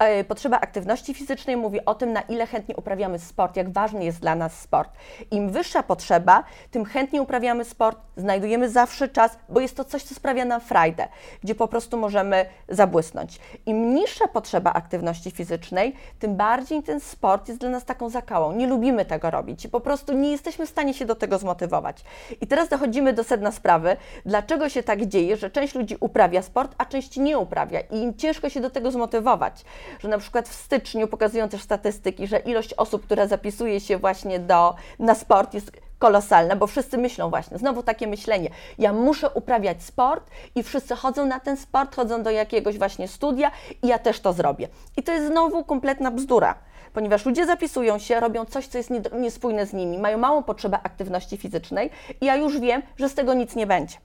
E, 0.00 0.24
potrzeba 0.24 0.60
aktywności 0.60 1.14
fizycznej 1.14 1.56
mówi 1.56 1.84
o 1.84 1.94
tym, 1.94 2.12
na 2.12 2.20
ile 2.20 2.46
chętnie 2.46 2.76
uprawiamy 2.76 3.18
sport, 3.18 3.56
jak 3.56 3.70
ważny 3.72 4.04
jest 4.04 4.20
dla 4.20 4.34
nas 4.34 4.60
sport. 4.60 4.90
Im 5.30 5.50
wyższa 5.50 5.82
potrzeba, 5.82 6.44
tym 6.70 6.84
chętniej 6.84 7.22
uprawiamy 7.22 7.64
sport, 7.64 7.98
znajdujemy 8.16 8.70
zawsze 8.70 9.08
czas, 9.08 9.38
bo 9.48 9.60
jest 9.60 9.76
to 9.76 9.84
coś, 9.84 10.02
co 10.02 10.14
sprawia 10.14 10.44
nam 10.44 10.60
frajdę, 10.60 11.08
gdzie 11.42 11.54
po 11.54 11.68
prostu 11.68 11.96
możemy 11.96 12.46
zabłysnąć. 12.68 13.38
Im 13.66 13.94
niższa 13.94 14.28
potrzeba 14.28 14.72
aktywności 14.72 15.30
fizycznej, 15.30 15.96
tym 16.18 16.36
bardziej 16.36 16.82
ten 16.82 17.00
sport 17.00 17.48
jest 17.48 17.60
dla 17.60 17.70
nas 17.70 17.84
taką 17.84 18.08
zakałą. 18.08 18.52
Nie 18.52 18.66
lubimy 18.66 19.04
tego 19.04 19.30
robić 19.30 19.64
i 19.64 19.68
po 19.68 19.80
prostu 19.80 20.12
nie 20.12 20.30
jesteśmy 20.30 20.66
w 20.66 20.70
stanie 20.70 20.94
się 20.94 21.04
do 21.04 21.14
tego 21.14 21.38
zmotywować. 21.38 22.04
I 22.40 22.46
teraz 22.46 22.68
dochodzimy 22.68 23.12
do 23.12 23.24
sedna 23.24 23.52
sprawy, 23.52 23.96
dlaczego 24.26 24.68
się 24.68 24.82
tak 24.82 25.06
dzieje, 25.06 25.36
że 25.36 25.50
część 25.50 25.74
ludzi 25.74 25.96
uprawia 26.00 26.42
sport, 26.42 26.74
a 26.78 26.84
część 26.84 27.16
nie 27.16 27.38
uprawia 27.38 27.80
i 27.80 27.96
im 27.96 28.14
ciężko 28.14 28.48
się 28.48 28.60
do 28.60 28.70
tego 28.70 28.90
zmotywować 28.90 29.64
że 29.98 30.08
na 30.08 30.18
przykład 30.18 30.48
w 30.48 30.54
styczniu 30.54 31.08
pokazują 31.08 31.48
też 31.48 31.62
statystyki, 31.62 32.26
że 32.26 32.38
ilość 32.38 32.74
osób, 32.74 33.04
która 33.04 33.26
zapisuje 33.26 33.80
się 33.80 33.98
właśnie 33.98 34.38
do, 34.38 34.74
na 34.98 35.14
sport 35.14 35.54
jest 35.54 35.72
kolosalna, 36.00 36.56
bo 36.56 36.66
wszyscy 36.66 36.98
myślą 36.98 37.30
właśnie, 37.30 37.58
znowu 37.58 37.82
takie 37.82 38.06
myślenie, 38.06 38.50
ja 38.78 38.92
muszę 38.92 39.30
uprawiać 39.30 39.82
sport 39.82 40.30
i 40.54 40.62
wszyscy 40.62 40.96
chodzą 40.96 41.26
na 41.26 41.40
ten 41.40 41.56
sport, 41.56 41.96
chodzą 41.96 42.22
do 42.22 42.30
jakiegoś 42.30 42.78
właśnie 42.78 43.08
studia 43.08 43.50
i 43.82 43.86
ja 43.86 43.98
też 43.98 44.20
to 44.20 44.32
zrobię. 44.32 44.68
I 44.96 45.02
to 45.02 45.12
jest 45.12 45.26
znowu 45.26 45.64
kompletna 45.64 46.10
bzdura, 46.10 46.54
ponieważ 46.92 47.26
ludzie 47.26 47.46
zapisują 47.46 47.98
się, 47.98 48.20
robią 48.20 48.44
coś, 48.44 48.66
co 48.66 48.78
jest 48.78 48.90
niespójne 49.12 49.66
z 49.66 49.72
nimi, 49.72 49.98
mają 49.98 50.18
małą 50.18 50.42
potrzebę 50.42 50.78
aktywności 50.82 51.36
fizycznej 51.36 51.90
i 52.20 52.26
ja 52.26 52.36
już 52.36 52.60
wiem, 52.60 52.82
że 52.96 53.08
z 53.08 53.14
tego 53.14 53.34
nic 53.34 53.56
nie 53.56 53.66
będzie. 53.66 53.96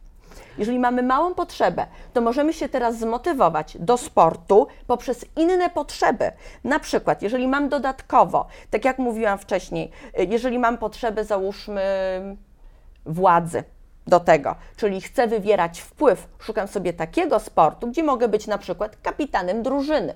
Jeżeli 0.57 0.79
mamy 0.79 1.03
małą 1.03 1.33
potrzebę, 1.33 1.87
to 2.13 2.21
możemy 2.21 2.53
się 2.53 2.69
teraz 2.69 2.99
zmotywować 2.99 3.77
do 3.79 3.97
sportu 3.97 4.67
poprzez 4.87 5.25
inne 5.35 5.69
potrzeby. 5.69 6.31
Na 6.63 6.79
przykład, 6.79 7.21
jeżeli 7.21 7.47
mam 7.47 7.69
dodatkowo, 7.69 8.47
tak 8.69 8.85
jak 8.85 8.99
mówiłam 8.99 9.37
wcześniej, 9.37 9.91
jeżeli 10.29 10.59
mam 10.59 10.77
potrzebę, 10.77 11.25
załóżmy, 11.25 11.81
władzy, 13.05 13.63
do 14.07 14.19
tego, 14.19 14.55
czyli 14.77 15.01
chcę 15.01 15.27
wywierać 15.27 15.81
wpływ, 15.81 16.27
szukam 16.39 16.67
sobie 16.67 16.93
takiego 16.93 17.39
sportu, 17.39 17.87
gdzie 17.87 18.03
mogę 18.03 18.27
być 18.27 18.47
na 18.47 18.57
przykład 18.57 18.97
kapitanem 19.01 19.63
drużyny, 19.63 20.13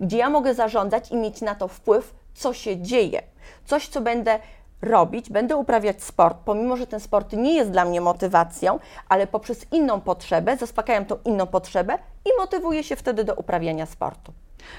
gdzie 0.00 0.18
ja 0.18 0.30
mogę 0.30 0.54
zarządzać 0.54 1.10
i 1.10 1.16
mieć 1.16 1.40
na 1.40 1.54
to 1.54 1.68
wpływ, 1.68 2.14
co 2.34 2.52
się 2.52 2.82
dzieje. 2.82 3.22
Coś, 3.64 3.88
co 3.88 4.00
będę 4.00 4.38
robić, 4.82 5.30
będę 5.30 5.56
uprawiać 5.56 6.02
sport, 6.02 6.38
pomimo 6.44 6.76
że 6.76 6.86
ten 6.86 7.00
sport 7.00 7.32
nie 7.32 7.54
jest 7.54 7.70
dla 7.70 7.84
mnie 7.84 8.00
motywacją, 8.00 8.78
ale 9.08 9.26
poprzez 9.26 9.66
inną 9.72 10.00
potrzebę 10.00 10.56
zaspokajam 10.56 11.04
tą 11.04 11.16
inną 11.24 11.46
potrzebę 11.46 11.98
i 12.24 12.28
motywuję 12.38 12.84
się 12.84 12.96
wtedy 12.96 13.24
do 13.24 13.34
uprawiania 13.34 13.86
sportu. 13.86 14.32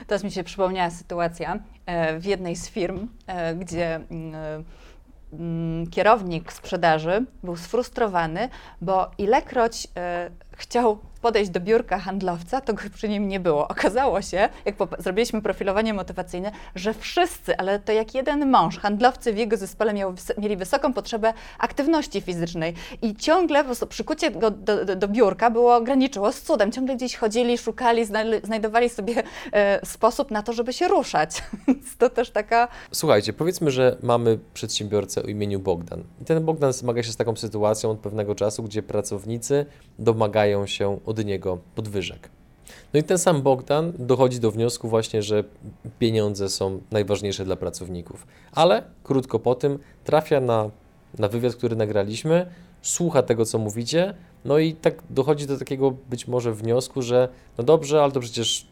Teraz 0.07 0.23
mi 0.23 0.31
się 0.31 0.43
przypomniała 0.43 0.89
sytuacja 0.89 1.59
e, 1.85 2.19
w 2.19 2.25
jednej 2.25 2.55
z 2.55 2.69
firm, 2.69 3.07
e, 3.27 3.55
gdzie 3.55 3.95
mm, 3.95 4.65
mm, 5.33 5.88
kierownik 5.88 6.53
sprzedaży 6.53 7.25
był 7.43 7.55
sfrustrowany, 7.55 8.49
bo 8.81 9.12
ilekroć 9.17 9.88
e, 9.97 10.29
chciał 10.60 10.98
podejść 11.22 11.52
do 11.52 11.60
biurka 11.60 12.00
handlowca, 12.00 12.62
to 12.62 12.74
go 12.74 12.82
przy 12.93 13.10
nim 13.10 13.28
nie 13.28 13.39
było. 13.39 13.67
Okazało 13.67 14.22
się, 14.22 14.50
jak 14.65 14.76
zrobiliśmy 15.00 15.41
profilowanie 15.41 15.93
motywacyjne, 15.93 16.52
że 16.76 16.93
wszyscy, 16.93 17.58
ale 17.58 17.80
to 17.80 17.91
jak 17.91 18.15
jeden 18.15 18.50
mąż, 18.50 18.80
handlowcy 18.80 19.34
w 19.34 19.38
jego 19.38 19.58
zespole 19.58 19.93
miał, 19.93 20.13
mieli 20.38 20.58
wysoką 20.58 20.93
potrzebę 20.93 21.34
aktywności 21.60 22.22
fizycznej 22.22 22.74
i 23.02 23.15
ciągle 23.15 23.63
po 23.63 23.86
przykucie 23.88 24.32
go 24.32 24.52
do, 24.52 24.86
do, 24.86 24.95
do 24.95 25.08
biurka 25.08 25.50
było, 25.50 25.82
graniczyło 25.82 26.32
z 26.32 26.41
cudem. 26.41 26.72
Ciągle 26.72 26.95
gdzieś 26.95 27.15
chodzili, 27.15 27.58
szukali, 27.58 28.06
znajdowali 28.43 28.89
sobie 28.89 29.24
e, 29.54 29.86
sposób 29.86 30.32
na 30.32 30.43
to, 30.43 30.54
żeby 30.54 30.74
się 30.74 30.88
ruszać. 30.88 31.43
Więc 31.67 31.98
to 31.98 32.10
też 32.10 32.32
taka... 32.32 32.67
Słuchajcie, 32.91 33.34
powiedzmy, 33.34 33.72
że 33.72 33.98
mamy 34.04 34.39
przedsiębiorcę 34.54 35.24
o 35.24 35.26
imieniu 35.26 35.60
Bogdan. 35.60 36.04
I 36.22 36.26
ten 36.26 36.45
Bogdan 36.45 36.74
zmaga 36.74 37.04
się 37.04 37.12
z 37.12 37.15
taką 37.15 37.36
sytuacją 37.36 37.91
od 37.91 38.00
pewnego 38.00 38.36
czasu, 38.36 38.63
gdzie 38.63 38.84
pracownicy 38.84 39.65
domagają 40.00 40.48
się 40.65 40.99
od 41.05 41.25
niego 41.25 41.57
podwyżek. 41.75 42.29
No 42.93 42.99
i 42.99 43.03
ten 43.03 43.17
sam 43.17 43.41
Bogdan 43.41 43.93
dochodzi 43.99 44.39
do 44.39 44.51
wniosku 44.51 44.89
właśnie, 44.89 45.23
że 45.23 45.43
pieniądze 45.99 46.49
są 46.49 46.81
najważniejsze 46.91 47.45
dla 47.45 47.55
pracowników. 47.55 48.27
Ale 48.51 48.83
krótko 49.03 49.39
po 49.39 49.55
tym 49.55 49.79
trafia 50.03 50.39
na, 50.39 50.69
na 51.19 51.27
wywiad, 51.27 51.55
który 51.55 51.75
nagraliśmy, 51.75 52.45
słucha 52.81 53.23
tego, 53.23 53.45
co 53.45 53.57
mówicie, 53.59 54.13
no 54.45 54.59
i 54.59 54.73
tak 54.73 55.03
dochodzi 55.09 55.47
do 55.47 55.57
takiego 55.57 55.91
być 56.09 56.27
może 56.27 56.53
wniosku, 56.53 57.01
że 57.01 57.29
no 57.57 57.63
dobrze, 57.63 58.03
ale 58.03 58.12
to 58.12 58.19
przecież 58.19 58.67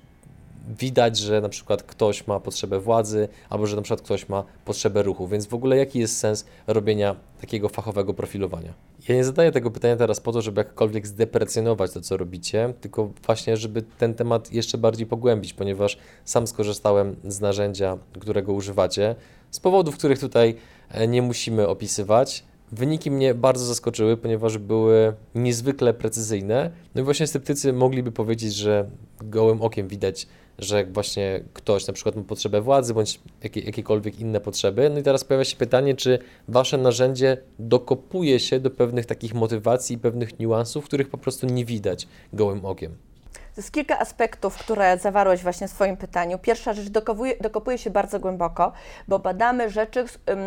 widać, 0.68 1.18
że 1.18 1.42
na 1.42 1.50
przykład 1.50 1.84
ktoś 1.84 2.28
ma 2.28 2.40
potrzebę 2.40 2.80
władzy, 2.80 3.28
albo 3.50 3.68
że 3.68 3.76
na 3.76 3.82
przykład 3.82 4.02
ktoś 4.02 4.30
ma 4.30 4.44
potrzebę 4.66 5.04
ruchu. 5.04 5.28
Więc 5.28 5.46
w 5.46 5.54
ogóle 5.54 5.78
jaki 5.78 6.00
jest 6.00 6.18
sens 6.18 6.46
robienia 6.68 7.16
takiego 7.42 7.70
fachowego 7.70 8.14
profilowania? 8.14 8.74
Ja 9.10 9.16
nie 9.16 9.24
zadaję 9.24 9.52
tego 9.52 9.72
pytania 9.72 9.96
teraz 9.96 10.20
po 10.20 10.32
to, 10.32 10.42
żeby 10.42 10.62
jakkolwiek 10.62 11.08
zdeprecjonować 11.08 11.92
to, 11.92 12.02
co 12.02 12.18
robicie, 12.18 12.74
tylko 12.82 13.10
właśnie, 13.26 13.58
żeby 13.58 13.82
ten 13.82 14.14
temat 14.14 14.54
jeszcze 14.54 14.78
bardziej 14.78 15.08
pogłębić, 15.08 15.54
ponieważ 15.54 15.98
sam 16.26 16.48
skorzystałem 16.48 17.16
z 17.28 17.40
narzędzia, 17.40 17.98
którego 18.20 18.54
używacie, 18.54 19.16
z 19.52 19.60
powodów, 19.60 19.98
których 19.98 20.20
tutaj 20.20 20.56
e, 20.90 21.08
nie 21.08 21.22
musimy 21.22 21.68
opisywać. 21.68 22.44
Wyniki 22.72 23.12
mnie 23.12 23.34
bardzo 23.34 23.66
zaskoczyły, 23.66 24.18
ponieważ 24.18 24.58
były 24.58 25.14
niezwykle 25.36 25.94
precyzyjne. 25.94 26.72
No 26.96 27.02
i 27.02 27.04
właśnie 27.04 27.28
sceptycy 27.28 27.74
mogliby 27.74 28.12
powiedzieć, 28.12 28.56
że 28.56 28.90
gołym 29.22 29.62
okiem 29.62 29.88
widać 29.88 30.28
że 30.60 30.86
właśnie 30.86 31.44
ktoś 31.54 31.88
na 31.88 31.94
przykład 31.94 32.16
ma 32.16 32.24
potrzebę 32.24 32.62
władzy 32.62 32.94
bądź 32.94 33.20
jakie, 33.44 33.62
jakiekolwiek 33.62 34.20
inne 34.20 34.40
potrzeby. 34.40 34.90
No 34.90 35.00
i 35.00 35.04
teraz 35.04 35.24
pojawia 35.24 35.46
się 35.46 35.58
pytanie, 35.58 35.96
czy 35.96 36.20
wasze 36.48 36.78
narzędzie 36.78 37.38
dokopuje 37.60 38.40
się 38.40 38.60
do 38.60 38.72
pewnych 38.72 39.06
takich 39.06 39.34
motywacji 39.34 39.96
i 39.96 40.00
pewnych 40.00 40.40
niuansów, 40.40 40.86
których 40.86 41.10
po 41.10 41.18
prostu 41.18 41.48
nie 41.48 41.66
widać 41.66 42.08
gołym 42.34 42.66
okiem. 42.66 42.98
To 43.34 43.62
jest 43.62 43.72
kilka 43.72 44.00
aspektów, 44.00 44.58
które 44.58 44.98
zawarłeś 44.98 45.44
właśnie 45.44 45.68
w 45.68 45.72
swoim 45.72 45.98
pytaniu. 45.98 46.40
Pierwsza 46.40 46.74
rzecz 46.74 46.90
dokopuje, 46.90 47.38
dokopuje 47.42 47.78
się 47.78 47.90
bardzo 47.90 48.20
głęboko, 48.20 48.72
bo 49.08 49.20
badamy 49.20 49.70
rzeczy, 49.70 50.00
um, 50.28 50.40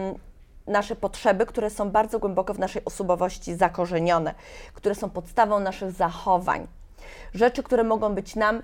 nasze 0.66 0.96
potrzeby, 0.96 1.46
które 1.46 1.70
są 1.70 1.90
bardzo 1.90 2.18
głęboko 2.18 2.54
w 2.54 2.58
naszej 2.58 2.84
osobowości 2.84 3.54
zakorzenione, 3.54 4.34
które 4.74 4.94
są 4.94 5.10
podstawą 5.10 5.60
naszych 5.60 5.92
zachowań. 5.92 6.66
Rzeczy, 7.34 7.62
które 7.62 7.84
mogą 7.84 8.14
być 8.14 8.36
nam 8.36 8.62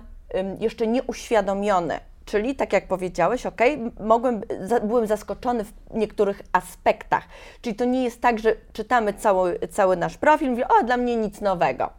jeszcze 0.59 0.87
nieuświadomione. 0.87 1.99
Czyli, 2.25 2.55
tak 2.55 2.73
jak 2.73 2.87
powiedziałeś, 2.87 3.45
ok, 3.45 3.61
mogłem, 3.99 4.41
byłem 4.83 5.07
zaskoczony 5.07 5.63
w 5.63 5.73
niektórych 5.91 6.41
aspektach. 6.51 7.23
Czyli 7.61 7.75
to 7.75 7.85
nie 7.85 8.03
jest 8.03 8.21
tak, 8.21 8.39
że 8.39 8.55
czytamy 8.73 9.13
cały, 9.13 9.59
cały 9.71 9.97
nasz 9.97 10.17
profil 10.17 10.47
i 10.47 10.51
mówię, 10.51 10.67
o, 10.67 10.83
dla 10.83 10.97
mnie 10.97 11.15
nic 11.15 11.41
nowego. 11.41 11.89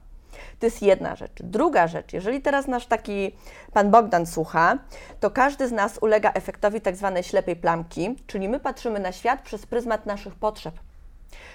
To 0.59 0.67
jest 0.67 0.83
jedna 0.83 1.17
rzecz. 1.17 1.33
Druga 1.41 1.87
rzecz, 1.87 2.13
jeżeli 2.13 2.41
teraz 2.43 2.67
nasz 2.67 2.87
taki 2.87 3.37
pan 3.73 3.91
Bogdan 3.91 4.27
słucha, 4.27 4.79
to 5.21 5.31
każdy 5.31 5.69
z 5.69 5.73
nas 5.73 5.99
ulega 5.99 6.33
efektowi 6.33 6.81
tak 6.81 6.97
zwanej 6.97 7.23
ślepej 7.23 7.57
plamki, 7.57 8.17
czyli 8.27 8.49
my 8.49 8.61
patrzymy 8.61 9.01
na 9.01 9.13
świat 9.13 9.43
przez 9.43 9.67
pryzmat 9.67 10.07
naszych 10.07 10.35
potrzeb. 10.35 10.75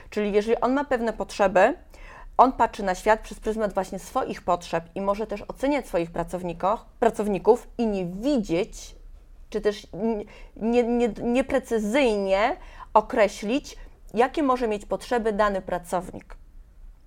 Czyli 0.09 0.33
jeżeli 0.33 0.59
on 0.61 0.73
ma 0.73 0.85
pewne 0.85 1.13
potrzeby, 1.13 1.73
on 2.37 2.51
patrzy 2.51 2.83
na 2.83 2.95
świat 2.95 3.19
przez 3.19 3.39
pryzmat 3.39 3.73
właśnie 3.73 3.99
swoich 3.99 4.41
potrzeb 4.41 4.83
i 4.95 5.01
może 5.01 5.27
też 5.27 5.41
oceniać 5.47 5.87
swoich 5.87 6.11
pracowników, 6.99 7.67
i 7.77 7.87
nie 7.87 8.05
widzieć, 8.05 8.95
czy 9.49 9.61
też 9.61 9.87
nieprecyzyjnie 11.15 12.23
nie, 12.23 12.49
nie 12.49 12.57
określić, 12.93 13.77
jakie 14.13 14.43
może 14.43 14.67
mieć 14.67 14.85
potrzeby 14.85 15.33
dany 15.33 15.61
pracownik. 15.61 16.35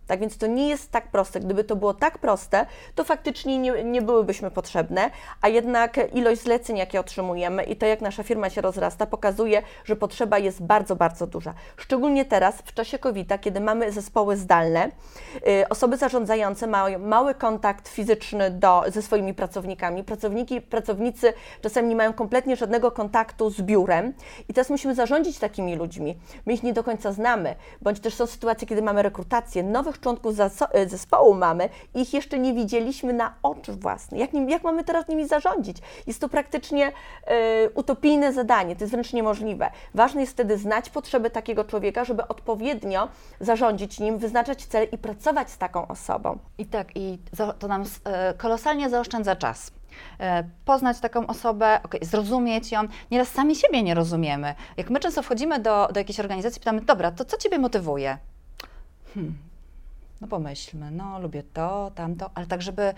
Tak 0.07 0.21
więc 0.21 0.38
to 0.38 0.47
nie 0.47 0.69
jest 0.69 0.90
tak 0.90 1.11
proste. 1.11 1.40
Gdyby 1.40 1.64
to 1.64 1.77
było 1.77 1.95
tak 1.95 2.19
proste, 2.19 2.66
to 2.95 3.05
faktycznie 3.05 3.59
nie, 3.59 3.85
nie 3.85 4.03
byłybyśmy 4.03 4.51
potrzebne, 4.51 5.11
a 5.40 5.49
jednak 5.49 6.14
ilość 6.14 6.42
zleceń, 6.42 6.77
jakie 6.77 7.01
otrzymujemy 7.01 7.62
i 7.62 7.77
to, 7.77 7.87
jak 7.87 8.01
nasza 8.01 8.23
firma 8.23 8.51
się 8.51 8.61
rozrasta, 8.61 9.07
pokazuje, 9.07 9.62
że 9.85 9.97
potrzeba 9.97 10.38
jest 10.38 10.62
bardzo, 10.62 10.97
bardzo 10.97 11.27
duża. 11.27 11.55
Szczególnie 11.77 12.25
teraz, 12.25 12.57
w 12.57 12.75
czasie 12.75 12.99
covid 12.99 13.27
kiedy 13.40 13.61
mamy 13.61 13.92
zespoły 13.92 14.37
zdalne, 14.37 14.90
yy, 15.47 15.69
osoby 15.69 15.97
zarządzające 15.97 16.66
mają 16.66 16.99
mały 16.99 17.35
kontakt 17.35 17.88
fizyczny 17.88 18.51
do, 18.51 18.83
ze 18.88 19.03
swoimi 19.03 19.35
pracownikami. 19.35 20.05
Pracowniki, 20.05 20.61
pracownicy 20.61 21.33
czasem 21.62 21.88
nie 21.88 21.97
mają 21.97 22.12
kompletnie 22.12 22.57
żadnego 22.57 22.90
kontaktu 22.90 23.51
z 23.51 23.62
biurem 23.62 24.14
i 24.49 24.55
teraz 24.55 24.71
musimy 24.71 24.95
zarządzić 24.95 25.38
takimi 25.38 25.77
ludźmi. 25.77 26.19
My 26.47 26.53
ich 26.53 26.62
nie 26.62 26.73
do 26.73 26.85
końca 26.85 27.12
znamy, 27.12 27.55
bądź 27.83 28.01
też 28.01 28.14
są 28.14 28.27
sytuacje, 28.27 28.69
kiedy 28.69 28.83
mamy 28.83 29.03
rekrutację 29.03 29.62
nowych 29.62 29.96
nowych 29.97 30.01
członków 30.01 30.41
e, 30.73 30.89
zespołu 30.89 31.35
mamy, 31.35 31.69
ich 31.95 32.15
jeszcze 32.15 32.39
nie 32.39 32.55
widzieliśmy 32.55 33.13
na 33.13 33.35
oczy 33.43 33.73
własne. 33.73 34.19
Jak, 34.19 34.33
nim, 34.33 34.51
jak 34.51 34.65
mamy 34.65 34.85
teraz 34.85 35.09
nimi 35.09 35.29
zarządzić? 35.29 35.77
Jest 36.07 36.21
to 36.21 36.29
praktycznie 36.29 36.89
y, 36.89 37.71
utopijne 37.75 38.33
zadanie, 38.33 38.77
to 38.77 38.85
jest 38.85 38.93
wręcz 38.93 39.13
niemożliwe. 39.13 39.71
Ważne 39.95 40.21
jest 40.21 40.33
wtedy 40.33 40.59
znać 40.59 40.91
potrzeby 40.91 41.31
takiego 41.31 41.65
człowieka, 41.65 42.05
żeby 42.05 42.29
odpowiednio 42.29 43.09
zarządzić 43.41 44.01
nim, 44.01 44.19
wyznaczać 44.19 44.67
cele 44.67 44.85
i 44.85 44.99
pracować 44.99 45.51
z 45.51 45.59
taką 45.59 45.89
osobą. 45.89 46.39
I 46.59 46.67
tak, 46.67 46.97
i 46.97 47.19
to 47.59 47.69
nam 47.69 47.85
e, 48.05 48.35
kolosalnie 48.35 48.91
zaoszczędza 48.91 49.37
czas 49.37 49.73
poznać 50.65 51.01
taką 51.01 51.27
osobę, 51.27 51.81
okay, 51.83 52.01
zrozumieć 52.03 52.73
ją. 52.73 52.81
Nieraz 53.11 53.29
sami 53.29 53.57
siebie 53.57 53.83
nie 53.83 53.95
rozumiemy. 53.95 54.55
Jak 54.77 54.91
my 54.91 55.01
często 55.01 55.23
wchodzimy 55.23 55.59
do, 55.59 55.89
do 55.93 56.01
jakiejś 56.01 56.21
organizacji, 56.21 56.61
pytamy, 56.61 56.81
dobra, 56.81 57.11
to 57.11 57.25
co 57.25 57.37
Ciebie 57.37 57.59
motywuje? 57.59 58.19
Hmm, 59.15 59.35
no 60.21 60.29
pomyślmy, 60.29 60.91
no 60.91 61.21
lubię 61.21 61.43
to, 61.43 61.93
tamto, 61.95 62.31
ale 62.35 62.47
tak, 62.47 62.63
żeby 62.63 62.95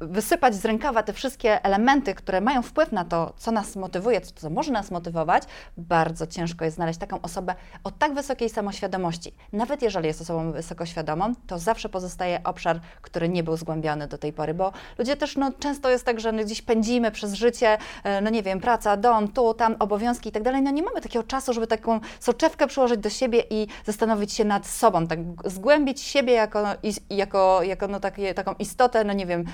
wysypać 0.00 0.54
z 0.54 0.64
rękawa 0.64 1.02
te 1.02 1.12
wszystkie 1.12 1.64
elementy, 1.64 2.14
które 2.14 2.40
mają 2.40 2.62
wpływ 2.62 2.92
na 2.92 3.04
to, 3.04 3.32
co 3.36 3.50
nas 3.50 3.76
motywuje, 3.76 4.20
co, 4.20 4.32
co 4.34 4.50
może 4.50 4.72
nas 4.72 4.90
motywować, 4.90 5.42
bardzo 5.76 6.26
ciężko 6.26 6.64
jest 6.64 6.74
znaleźć 6.76 6.98
taką 6.98 7.20
osobę 7.20 7.54
o 7.84 7.90
tak 7.90 8.14
wysokiej 8.14 8.50
samoświadomości. 8.50 9.34
Nawet 9.52 9.82
jeżeli 9.82 10.06
jest 10.06 10.20
osobą 10.20 10.52
wysokoświadomą, 10.52 11.34
to 11.46 11.58
zawsze 11.58 11.88
pozostaje 11.88 12.40
obszar, 12.44 12.80
który 13.02 13.28
nie 13.28 13.42
był 13.42 13.56
zgłębiony 13.56 14.08
do 14.08 14.18
tej 14.18 14.32
pory, 14.32 14.54
bo 14.54 14.72
ludzie 14.98 15.16
też 15.16 15.36
no, 15.36 15.52
często 15.58 15.90
jest 15.90 16.04
tak, 16.04 16.20
że 16.20 16.32
no, 16.32 16.44
gdzieś 16.44 16.62
pędzimy 16.62 17.10
przez 17.10 17.34
życie, 17.34 17.78
e, 18.04 18.20
no 18.20 18.30
nie 18.30 18.42
wiem, 18.42 18.60
praca, 18.60 18.96
dom, 18.96 19.28
tu, 19.28 19.54
tam, 19.54 19.76
obowiązki 19.78 20.28
i 20.28 20.32
tak 20.32 20.42
dalej, 20.42 20.62
no 20.62 20.70
nie 20.70 20.82
mamy 20.82 21.00
takiego 21.00 21.22
czasu, 21.22 21.52
żeby 21.52 21.66
taką 21.66 22.00
soczewkę 22.20 22.66
przyłożyć 22.66 23.00
do 23.00 23.10
siebie 23.10 23.42
i 23.50 23.66
zastanowić 23.84 24.32
się 24.32 24.44
nad 24.44 24.66
sobą, 24.66 25.06
tak 25.06 25.18
zgłębić 25.44 26.00
siebie 26.00 26.32
jako, 26.32 26.64
jako, 27.10 27.62
jako 27.62 27.88
no, 27.88 28.00
takie, 28.00 28.34
taką 28.34 28.54
istotę, 28.58 29.04
no 29.04 29.12
nie 29.12 29.26
wiem, 29.26 29.44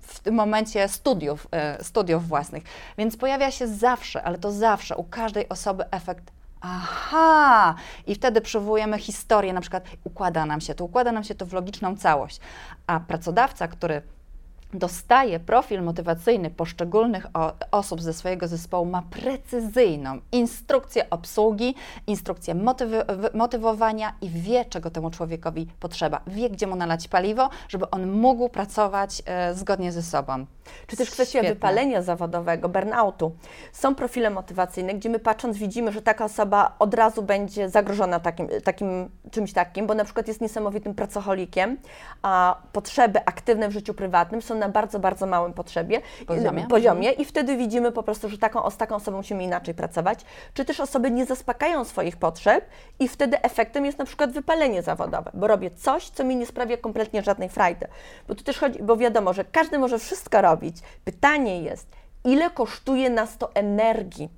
w 0.00 0.20
tym 0.22 0.34
momencie 0.34 0.88
studiów, 0.88 1.46
y, 1.80 1.84
studiów 1.84 2.28
własnych. 2.28 2.62
Więc 2.98 3.16
pojawia 3.16 3.50
się 3.50 3.68
zawsze, 3.68 4.22
ale 4.22 4.38
to 4.38 4.52
zawsze 4.52 4.96
u 4.96 5.04
każdej 5.04 5.48
osoby 5.48 5.84
efekt 5.90 6.32
Aha! 6.60 7.74
I 8.06 8.14
wtedy 8.14 8.40
przywołujemy 8.40 8.98
historię, 8.98 9.52
na 9.52 9.60
przykład 9.60 9.84
układa 10.04 10.46
nam 10.46 10.60
się 10.60 10.74
to, 10.74 10.84
układa 10.84 11.12
nam 11.12 11.24
się 11.24 11.34
to 11.34 11.46
w 11.46 11.52
logiczną 11.52 11.96
całość. 11.96 12.40
A 12.86 13.00
pracodawca, 13.00 13.68
który 13.68 14.02
dostaje 14.74 15.40
profil 15.40 15.82
motywacyjny 15.82 16.50
poszczególnych 16.50 17.26
osób 17.70 18.02
ze 18.02 18.12
swojego 18.12 18.48
zespołu, 18.48 18.86
ma 18.86 19.02
precyzyjną 19.02 20.18
instrukcję 20.32 21.10
obsługi, 21.10 21.74
instrukcję 22.06 22.54
motywy, 22.54 23.04
motywowania 23.34 24.12
i 24.20 24.30
wie, 24.30 24.64
czego 24.64 24.90
temu 24.90 25.10
człowiekowi 25.10 25.66
potrzeba. 25.80 26.20
Wie, 26.26 26.50
gdzie 26.50 26.66
mu 26.66 26.76
nalać 26.76 27.08
paliwo, 27.08 27.50
żeby 27.68 27.90
on 27.90 28.10
mógł 28.10 28.48
pracować 28.48 29.22
e, 29.26 29.54
zgodnie 29.54 29.92
ze 29.92 30.02
sobą. 30.02 30.46
Czy 30.86 30.96
też 30.96 31.10
kwestia 31.10 31.38
Świetne. 31.38 31.54
wypalenia 31.54 32.02
zawodowego, 32.02 32.68
burnoutu. 32.68 33.32
Są 33.72 33.94
profile 33.94 34.30
motywacyjne, 34.30 34.94
gdzie 34.94 35.08
my 35.08 35.18
patrząc 35.18 35.56
widzimy, 35.58 35.92
że 35.92 36.02
taka 36.02 36.24
osoba 36.24 36.76
od 36.78 36.94
razu 36.94 37.22
będzie 37.22 37.68
zagrożona 37.68 38.20
takim, 38.20 38.48
takim 38.64 39.10
czymś 39.30 39.52
takim, 39.52 39.86
bo 39.86 39.94
na 39.94 40.04
przykład 40.04 40.28
jest 40.28 40.40
niesamowitym 40.40 40.94
pracocholikiem, 40.94 41.76
a 42.22 42.56
potrzeby 42.72 43.20
aktywne 43.24 43.68
w 43.68 43.72
życiu 43.72 43.94
prywatnym 43.94 44.42
są 44.42 44.54
na 44.54 44.68
bardzo, 44.68 44.98
bardzo 44.98 45.26
małym 45.26 45.52
potrzebie, 45.52 46.00
Poziomie. 46.26 46.66
poziomie 46.68 47.10
i 47.12 47.24
wtedy 47.24 47.56
widzimy 47.56 47.92
po 47.92 48.02
prostu, 48.02 48.28
że 48.28 48.38
taką, 48.38 48.70
z 48.70 48.76
taką 48.76 48.94
osobą 48.94 49.16
musimy 49.16 49.44
inaczej 49.44 49.74
pracować. 49.74 50.20
Czy 50.54 50.64
też 50.64 50.80
osoby 50.80 51.10
nie 51.10 51.26
zaspokajają 51.26 51.84
swoich 51.84 52.16
potrzeb 52.16 52.64
i 52.98 53.08
wtedy 53.08 53.42
efektem 53.42 53.84
jest 53.84 53.98
na 53.98 54.04
przykład 54.04 54.30
wypalenie 54.30 54.82
zawodowe, 54.82 55.30
bo 55.34 55.46
robię 55.46 55.70
coś, 55.70 56.08
co 56.08 56.24
mi 56.24 56.36
nie 56.36 56.46
sprawia 56.46 56.76
kompletnie 56.76 57.22
żadnej 57.22 57.48
frajdy. 57.48 57.86
Bo 58.28 58.34
tu 58.34 58.44
też 58.44 58.58
chodzi, 58.58 58.82
bo 58.82 58.96
wiadomo, 58.96 59.32
że 59.32 59.44
każdy 59.44 59.78
może 59.78 59.98
wszystko 59.98 60.40
robić. 60.42 60.55
Pytanie 61.04 61.62
jest, 61.62 61.88
ile 62.24 62.50
kosztuje 62.50 63.10
nas 63.10 63.38
to 63.38 63.54
energii? 63.54 64.28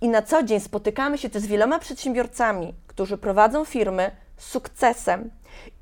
I 0.00 0.08
na 0.08 0.22
co 0.22 0.42
dzień 0.42 0.60
spotykamy 0.60 1.18
się 1.18 1.30
też 1.30 1.42
z 1.42 1.46
wieloma 1.46 1.78
przedsiębiorcami, 1.78 2.74
którzy 2.86 3.18
prowadzą 3.18 3.64
firmy 3.64 4.10
z 4.36 4.46
sukcesem 4.46 5.30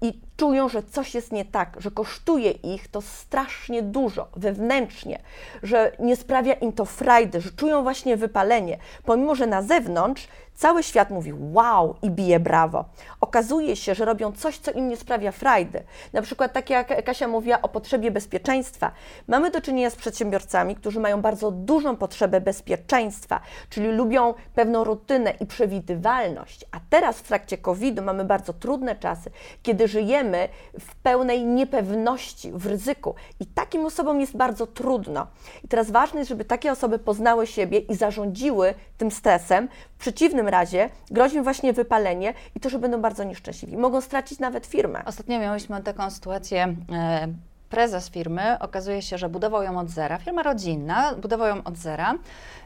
i 0.02 0.20
czują, 0.36 0.68
że 0.68 0.82
coś 0.82 1.14
jest 1.14 1.32
nie 1.32 1.44
tak, 1.44 1.76
że 1.78 1.90
kosztuje 1.90 2.50
ich 2.50 2.88
to 2.88 3.02
strasznie 3.02 3.82
dużo 3.82 4.28
wewnętrznie, 4.36 5.18
że 5.62 5.92
nie 5.98 6.16
sprawia 6.16 6.52
im 6.52 6.72
to 6.72 6.84
frajdy, 6.84 7.40
że 7.40 7.50
czują 7.50 7.82
właśnie 7.82 8.16
wypalenie, 8.16 8.78
pomimo 9.04 9.34
że 9.34 9.46
na 9.46 9.62
zewnątrz 9.62 10.28
cały 10.60 10.82
świat 10.82 11.10
mówi 11.10 11.32
wow 11.52 11.94
i 12.02 12.10
bije 12.10 12.40
brawo. 12.40 12.84
Okazuje 13.20 13.76
się, 13.76 13.94
że 13.94 14.04
robią 14.04 14.32
coś, 14.32 14.58
co 14.58 14.70
im 14.70 14.88
nie 14.88 14.96
sprawia 14.96 15.32
frajdy. 15.32 15.82
Na 16.12 16.22
przykład 16.22 16.52
tak 16.52 16.70
jak 16.70 17.04
Kasia 17.04 17.28
mówiła 17.28 17.62
o 17.62 17.68
potrzebie 17.68 18.10
bezpieczeństwa. 18.10 18.92
Mamy 19.28 19.50
do 19.50 19.60
czynienia 19.60 19.90
z 19.90 19.96
przedsiębiorcami, 19.96 20.76
którzy 20.76 21.00
mają 21.00 21.22
bardzo 21.22 21.50
dużą 21.50 21.96
potrzebę 21.96 22.40
bezpieczeństwa, 22.40 23.40
czyli 23.70 23.88
lubią 23.88 24.34
pewną 24.54 24.84
rutynę 24.84 25.34
i 25.40 25.46
przewidywalność. 25.46 26.64
A 26.70 26.80
teraz 26.90 27.18
w 27.18 27.22
trakcie 27.22 27.58
COVID-u 27.58 28.02
mamy 28.02 28.24
bardzo 28.24 28.52
trudne 28.52 28.96
czasy, 28.96 29.30
kiedy 29.62 29.88
żyjemy 29.88 30.48
w 30.80 30.94
pełnej 30.94 31.44
niepewności, 31.44 32.52
w 32.52 32.66
ryzyku. 32.66 33.14
I 33.40 33.46
takim 33.46 33.84
osobom 33.84 34.20
jest 34.20 34.36
bardzo 34.36 34.66
trudno. 34.66 35.26
I 35.64 35.68
teraz 35.68 35.90
ważne 35.90 36.18
jest, 36.18 36.28
żeby 36.28 36.44
takie 36.44 36.72
osoby 36.72 36.98
poznały 36.98 37.46
siebie 37.46 37.78
i 37.78 37.94
zarządziły 37.94 38.74
tym 38.98 39.10
stresem. 39.10 39.68
W 39.96 40.00
przeciwnym 40.00 40.48
razie 40.48 40.90
grozi 41.10 41.36
im 41.36 41.44
właśnie 41.44 41.72
wypalenie 41.72 42.34
i 42.54 42.60
to, 42.60 42.70
że 42.70 42.78
będą 42.78 43.00
bardzo 43.00 43.24
nieszczęśliwi. 43.24 43.76
Mogą 43.76 44.00
stracić 44.00 44.38
nawet 44.38 44.66
firmę. 44.66 45.02
Ostatnio 45.06 45.38
miałyśmy 45.38 45.82
taką 45.82 46.10
sytuację. 46.10 46.76
E, 46.92 47.28
prezes 47.70 48.10
firmy 48.10 48.58
okazuje 48.58 49.02
się, 49.02 49.18
że 49.18 49.28
budował 49.28 49.62
ją 49.62 49.78
od 49.78 49.90
zera, 49.90 50.18
firma 50.18 50.42
rodzinna, 50.42 51.14
budował 51.14 51.48
ją 51.48 51.64
od 51.64 51.76
zera 51.76 52.14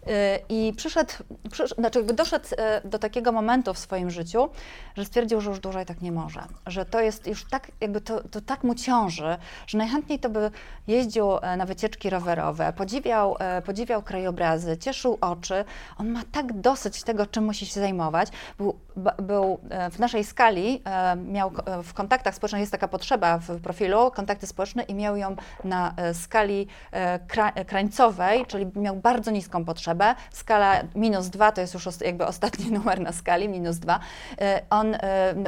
e, 0.06 0.38
i 0.48 0.72
przyszedł, 0.76 1.12
przysz, 1.50 1.74
znaczy 1.78 1.98
jakby 1.98 2.14
doszedł 2.14 2.46
e, 2.58 2.80
do 2.84 2.98
takiego 2.98 3.32
momentu 3.32 3.74
w 3.74 3.78
swoim 3.78 4.10
życiu, 4.10 4.48
że 4.96 5.04
stwierdził, 5.04 5.40
że 5.40 5.50
już 5.50 5.60
dłużej 5.60 5.86
tak 5.86 6.00
nie 6.00 6.12
może, 6.12 6.40
że 6.66 6.84
to 6.84 7.00
jest 7.00 7.26
już 7.26 7.44
tak, 7.44 7.70
jakby 7.80 8.00
to, 8.00 8.20
to 8.28 8.40
tak 8.40 8.64
mu 8.64 8.74
ciąży, 8.74 9.36
że 9.66 9.78
najchętniej 9.78 10.18
to 10.18 10.30
by 10.30 10.50
jeździł 10.86 11.36
e, 11.36 11.56
na 11.56 11.66
wycieczki 11.66 12.10
rowerowe, 12.10 12.72
podziwiał, 12.72 13.36
e, 13.38 13.62
podziwiał 13.62 14.02
krajobrazy, 14.02 14.78
cieszył 14.78 15.18
oczy, 15.20 15.64
on 15.98 16.08
ma 16.08 16.20
tak 16.32 16.60
dosyć 16.60 17.02
tego, 17.02 17.26
czym 17.26 17.44
musi 17.44 17.66
się 17.66 17.80
zajmować, 17.80 18.28
był, 18.58 18.78
był 19.22 19.58
e, 19.70 19.90
w 19.90 19.98
naszej 19.98 20.24
skali, 20.24 20.82
miał 21.26 21.52
w 21.82 21.94
kontaktach 21.94 22.34
społecznych, 22.34 22.60
jest 22.60 22.72
taka 22.72 22.88
potrzeba 22.88 23.38
w 23.38 23.60
profilu, 23.60 24.10
kontakty 24.10 24.46
społeczne 24.46 24.82
i 24.82 24.93
miał 24.94 25.16
ją 25.16 25.37
na 25.64 25.94
e, 25.96 26.14
skali 26.14 26.66
e, 26.92 27.20
e, 27.54 27.64
krańcowej, 27.64 28.46
czyli 28.46 28.66
miał 28.76 28.96
bardzo 28.96 29.30
niską 29.30 29.64
potrzebę. 29.64 30.14
Skala 30.33 30.83
minus 30.94 31.28
dwa 31.28 31.52
to 31.52 31.61
jest 31.61 31.74
już 31.74 31.88
jakby 32.00 32.26
ostatni 32.26 32.72
numer 32.78 33.00
na 33.00 33.12
skali, 33.12 33.48
minus 33.48 33.76
dwa. 33.76 34.00
E, 34.40 34.62
On 34.70 34.96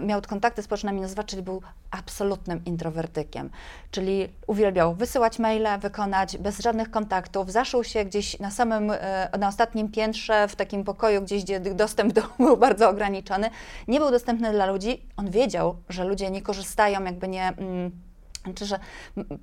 miał 0.02 0.22
kontakty 0.22 0.62
społeczne 0.62 0.92
minus 0.92 1.12
dwa, 1.12 1.24
czyli 1.24 1.42
był 1.42 1.62
absolutnym 1.90 2.64
introwertykiem, 2.64 3.50
czyli 3.90 4.28
uwielbiał 4.46 4.94
wysyłać 4.94 5.38
maile, 5.38 5.68
wykonać 5.80 6.38
bez 6.38 6.58
żadnych 6.58 6.90
kontaktów, 6.90 7.52
zaszył 7.52 7.84
się 7.84 8.04
gdzieś 8.04 8.38
na 8.38 8.50
samym, 8.50 8.92
na 9.38 9.48
ostatnim 9.48 9.90
piętrze, 9.90 10.48
w 10.48 10.56
takim 10.56 10.84
pokoju 10.84 11.22
gdzieś, 11.22 11.44
gdzie 11.44 11.60
dostęp 11.60 12.12
do 12.12 12.22
był 12.38 12.56
bardzo 12.56 12.90
ograniczony, 12.90 13.50
nie 13.88 14.00
był 14.00 14.10
dostępny 14.10 14.52
dla 14.52 14.66
ludzi. 14.66 15.08
On 15.16 15.30
wiedział, 15.30 15.76
że 15.88 16.04
ludzie 16.04 16.30
nie 16.30 16.42
korzystają, 16.42 17.04
jakby 17.04 17.28
nie... 17.28 17.48
Mm, 17.48 18.05
znaczy, 18.46 18.66
że 18.66 18.78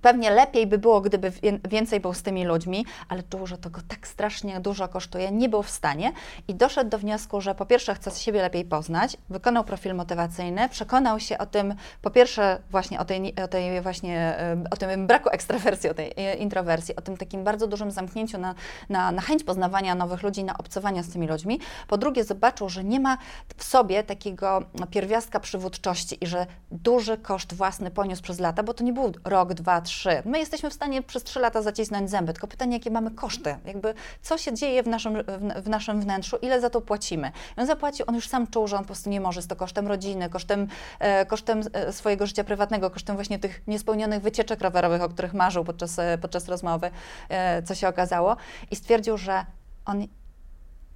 pewnie 0.02 0.32
lepiej 0.32 0.68
by 0.68 0.78
było, 0.78 1.02
gdyby 1.02 1.32
więcej 1.70 2.00
był 2.00 2.14
z 2.14 2.22
tymi 2.22 2.46
ludźmi, 2.46 2.86
ale 3.10 3.24
że 3.44 3.58
to 3.58 3.70
go 3.70 3.82
tak 3.88 4.08
strasznie 4.08 4.60
dużo 4.60 4.88
kosztuje, 4.88 5.32
nie 5.32 5.50
był 5.50 5.64
w 5.64 5.70
stanie 5.70 6.12
i 6.48 6.56
doszedł 6.56 6.90
do 6.90 6.98
wniosku, 6.98 7.42
że 7.42 7.56
po 7.56 7.66
pierwsze 7.66 7.96
chce 7.96 8.12
siebie 8.12 8.42
lepiej 8.42 8.66
poznać, 8.66 9.18
wykonał 9.30 9.64
profil 9.64 9.96
motywacyjny, 9.96 10.70
przekonał 10.70 11.20
się 11.20 11.38
o 11.38 11.46
tym, 11.46 11.76
po 12.02 12.10
pierwsze 12.10 12.60
właśnie 12.72 13.00
o 13.00 13.06
tej, 13.06 13.36
o 13.36 13.48
tej 13.48 13.82
właśnie, 13.82 14.38
o 14.72 14.78
tym 14.78 15.08
braku 15.08 15.30
ekstrawersji, 15.30 15.90
o 15.90 15.94
tej 15.94 16.14
e, 16.18 16.36
introwersji, 16.36 16.96
o 16.96 17.02
tym 17.02 17.18
takim 17.18 17.44
bardzo 17.44 17.68
dużym 17.68 17.92
zamknięciu 17.92 18.38
na, 18.38 18.56
na, 18.90 19.12
na 19.12 19.22
chęć 19.22 19.44
poznawania 19.44 19.96
nowych 19.96 20.24
ludzi, 20.24 20.44
na 20.44 20.58
obcowania 20.58 21.04
z 21.04 21.10
tymi 21.10 21.28
ludźmi. 21.28 21.60
Po 21.88 21.98
drugie 21.98 22.24
zobaczył, 22.24 22.70
że 22.70 22.84
nie 22.84 23.00
ma 23.00 23.18
w 23.58 23.64
sobie 23.64 24.04
takiego 24.04 24.64
pierwiastka 24.92 25.40
przywódczości 25.40 26.18
i 26.22 26.28
że 26.28 26.46
duży 26.72 27.18
koszt 27.18 27.54
własny 27.54 27.92
poniósł 27.92 28.24
przez 28.24 28.40
lata, 28.40 28.64
bo 28.64 28.74
to 28.74 28.84
nie 28.84 28.93
był 28.94 29.12
rok, 29.26 29.54
dwa, 29.54 29.82
trzy. 29.82 30.22
My 30.26 30.40
jesteśmy 30.40 30.70
w 30.70 30.74
stanie 30.74 31.02
przez 31.02 31.24
trzy 31.24 31.40
lata 31.40 31.62
zacisnąć 31.62 32.10
zęby, 32.10 32.34
tylko 32.34 32.48
pytanie, 32.48 32.74
jakie 32.74 32.92
mamy 32.92 33.12
koszty, 33.12 33.56
jakby 33.66 33.94
co 34.22 34.38
się 34.38 34.54
dzieje 34.54 34.84
w 34.84 34.88
naszym, 34.88 35.14
w, 35.14 35.64
w 35.64 35.70
naszym 35.70 36.02
wnętrzu, 36.02 36.38
ile 36.42 36.62
za 36.62 36.70
to 36.70 36.82
płacimy. 36.82 37.32
I 37.58 37.62
on 37.62 37.68
zapłacił, 37.68 38.06
on 38.08 38.16
już 38.16 38.28
sam 38.28 38.48
czuł, 38.48 38.68
że 38.68 38.76
on 38.76 38.82
po 38.82 38.88
prostu 38.88 39.10
nie 39.10 39.22
może, 39.22 39.42
z 39.42 39.48
to 39.48 39.56
kosztem 39.56 39.88
rodziny, 39.88 40.30
kosztem, 40.30 40.68
e, 41.00 41.26
kosztem 41.26 41.62
e, 41.74 41.94
swojego 41.94 42.28
życia 42.28 42.44
prywatnego, 42.44 42.90
kosztem 42.90 43.16
właśnie 43.16 43.40
tych 43.40 43.62
niespełnionych 43.68 44.22
wycieczek 44.22 44.62
rowerowych, 44.62 45.02
o 45.02 45.10
których 45.10 45.34
marzył 45.34 45.64
podczas, 45.64 46.00
e, 46.00 46.18
podczas 46.18 46.48
rozmowy, 46.48 46.92
e, 47.30 47.64
co 47.64 47.76
się 47.76 47.88
okazało 47.88 48.38
i 48.72 48.76
stwierdził, 48.76 49.18
że 49.18 49.46
on 49.86 50.08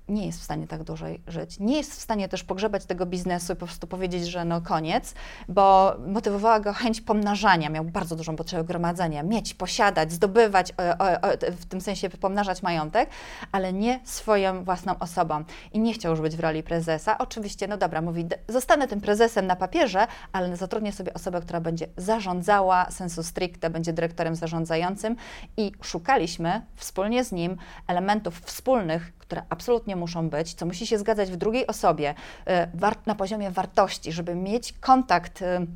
nie 0.09 0.25
jest 0.25 0.39
w 0.39 0.43
stanie 0.43 0.67
tak 0.67 0.83
dłużej 0.83 1.21
żyć. 1.27 1.59
Nie 1.59 1.77
jest 1.77 1.91
w 1.91 2.01
stanie 2.01 2.29
też 2.29 2.43
pogrzebać 2.43 2.85
tego 2.85 3.05
biznesu 3.05 3.53
i 3.53 3.55
po 3.55 3.65
prostu 3.65 3.87
powiedzieć, 3.87 4.27
że 4.27 4.45
no 4.45 4.61
koniec, 4.61 5.13
bo 5.47 5.95
motywowała 6.07 6.59
go 6.59 6.73
chęć 6.73 7.01
pomnażania. 7.01 7.69
Miał 7.69 7.83
bardzo 7.83 8.15
dużą 8.15 8.35
potrzebę 8.35 8.63
gromadzenia, 8.63 9.23
mieć, 9.23 9.53
posiadać, 9.53 10.11
zdobywać, 10.11 10.71
o, 10.71 11.05
o, 11.05 11.11
o, 11.21 11.27
w 11.57 11.65
tym 11.65 11.81
sensie 11.81 12.09
pomnażać 12.09 12.63
majątek, 12.63 13.09
ale 13.51 13.73
nie 13.73 13.99
swoją 14.03 14.63
własną 14.63 14.99
osobą. 14.99 15.43
I 15.73 15.79
nie 15.79 15.93
chciał 15.93 16.11
już 16.11 16.21
być 16.21 16.35
w 16.35 16.39
roli 16.39 16.63
prezesa. 16.63 17.17
Oczywiście, 17.17 17.67
no 17.67 17.77
dobra, 17.77 18.01
mówi, 18.01 18.25
"D- 18.25 18.37
zostanę 18.47 18.87
tym 18.87 19.01
prezesem 19.01 19.47
na 19.47 19.55
papierze, 19.55 20.07
ale 20.31 20.57
zatrudnię 20.57 20.91
sobie 20.91 21.13
osobę, 21.13 21.41
która 21.41 21.59
będzie 21.61 21.87
zarządzała 21.97 22.91
sensu 22.91 23.23
stricte, 23.23 23.69
będzie 23.69 23.93
dyrektorem 23.93 24.35
zarządzającym 24.35 25.15
i 25.57 25.71
szukaliśmy 25.81 26.61
wspólnie 26.75 27.23
z 27.23 27.31
nim 27.31 27.57
elementów 27.87 28.39
wspólnych, 28.39 29.16
które 29.27 29.43
absolutnie 29.49 29.95
muszą 29.95 30.29
być, 30.29 30.53
co 30.53 30.65
musi 30.65 30.87
się 30.87 30.97
zgadzać 30.97 31.31
w 31.31 31.35
drugiej 31.35 31.67
osobie, 31.67 32.15
y, 32.49 33.05
na 33.05 33.15
poziomie 33.15 33.51
wartości, 33.51 34.11
żeby 34.11 34.35
mieć 34.35 34.73
kontakt. 34.73 35.41
y, 35.41 35.67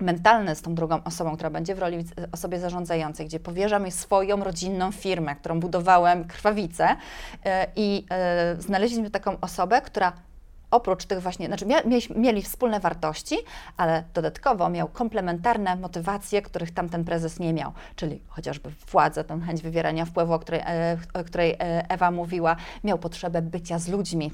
mentalny 0.00 0.54
z 0.54 0.62
tą 0.62 0.74
drugą 0.74 1.04
osobą, 1.04 1.34
która 1.34 1.50
będzie 1.50 1.74
w 1.74 1.78
roli 1.78 1.98
y, 1.98 2.04
osobie 2.32 2.58
zarządzającej, 2.58 3.26
gdzie 3.26 3.40
powierzam 3.40 3.82
jej 3.82 3.92
swoją 3.92 4.44
rodzinną 4.44 4.92
firmę, 4.92 5.36
którą 5.36 5.60
budowałem 5.60 6.24
krwawicę 6.24 6.96
i 7.76 8.06
znaleźliśmy 8.58 9.10
taką 9.10 9.40
osobę, 9.40 9.80
która 9.80 10.12
oprócz 10.74 11.04
tych 11.04 11.22
właśnie, 11.22 11.46
znaczy 11.46 11.66
mieli 12.16 12.42
wspólne 12.42 12.80
wartości, 12.80 13.36
ale 13.76 14.04
dodatkowo 14.14 14.68
miał 14.68 14.88
komplementarne 14.88 15.76
motywacje, 15.76 16.42
których 16.42 16.70
tamten 16.70 17.04
prezes 17.04 17.38
nie 17.38 17.52
miał, 17.52 17.72
czyli 17.96 18.20
chociażby 18.28 18.70
władzę, 18.90 19.24
tę 19.24 19.40
chęć 19.40 19.62
wywierania 19.62 20.04
wpływu, 20.04 20.32
o 20.32 20.38
której, 20.38 20.60
e, 20.66 20.98
o 21.14 21.24
której 21.24 21.52
e, 21.52 21.56
Ewa 21.88 22.10
mówiła, 22.10 22.56
miał 22.84 22.98
potrzebę 22.98 23.42
bycia 23.42 23.78
z 23.78 23.88
ludźmi. 23.88 24.30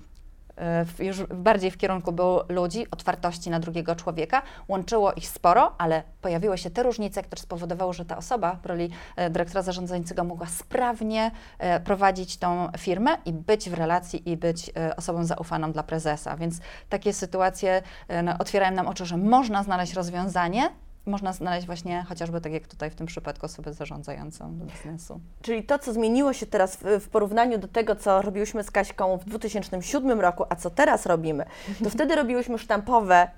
W- 0.84 1.00
Już 1.00 1.22
bardziej 1.26 1.70
w 1.70 1.76
kierunku 1.76 2.12
było 2.12 2.44
ludzi, 2.48 2.86
otwartości 2.90 3.50
na 3.50 3.60
drugiego 3.60 3.96
człowieka. 3.96 4.42
Łączyło 4.68 5.12
ich 5.12 5.28
sporo, 5.28 5.74
ale 5.78 6.02
pojawiły 6.22 6.58
się 6.58 6.70
te 6.70 6.82
różnice, 6.82 7.22
które 7.22 7.42
spowodowały, 7.42 7.94
że 7.94 8.04
ta 8.04 8.16
osoba 8.16 8.56
w 8.62 8.66
roli 8.66 8.90
e, 9.16 9.30
dyrektora 9.30 9.62
zarządzającego 9.62 10.24
mogła 10.24 10.46
sprawnie 10.46 11.30
e, 11.58 11.80
prowadzić 11.80 12.36
tą 12.36 12.68
firmę 12.78 13.10
i 13.24 13.32
być 13.32 13.70
w 13.70 13.74
relacji 13.74 14.30
i 14.30 14.36
być 14.36 14.70
e, 14.76 14.96
osobą 14.96 15.24
zaufaną 15.24 15.72
dla 15.72 15.82
prezesa. 15.82 16.36
Więc 16.36 16.60
takie 16.88 17.12
sytuacje 17.12 17.82
no, 18.22 18.32
otwierają 18.38 18.72
nam 18.74 18.86
oczy, 18.88 19.06
że 19.06 19.16
można 19.16 19.62
znaleźć 19.62 19.92
rozwiązanie, 19.94 20.70
można 21.06 21.32
znaleźć 21.32 21.66
właśnie 21.66 22.04
chociażby 22.08 22.40
tak 22.40 22.52
jak 22.52 22.66
tutaj 22.66 22.90
w 22.90 22.94
tym 22.94 23.06
przypadku 23.06 23.46
osobę 23.46 23.72
zarządzającą 23.72 24.52
biznesu. 24.52 25.20
Czyli 25.42 25.64
to, 25.64 25.78
co 25.78 25.92
zmieniło 25.92 26.32
się 26.32 26.46
teraz 26.46 26.76
w, 26.76 26.82
w 27.00 27.08
porównaniu 27.08 27.58
do 27.58 27.68
tego, 27.68 27.96
co 27.96 28.22
robiłyśmy 28.22 28.62
z 28.64 28.70
Kaśką 28.70 29.18
w 29.18 29.24
2007 29.24 30.20
roku, 30.20 30.44
a 30.48 30.56
co 30.56 30.70
teraz 30.70 31.06
robimy, 31.06 31.44
to 31.84 31.90
wtedy 31.96 32.16
robiłyśmy 32.16 32.58
sztampowe 32.58 33.30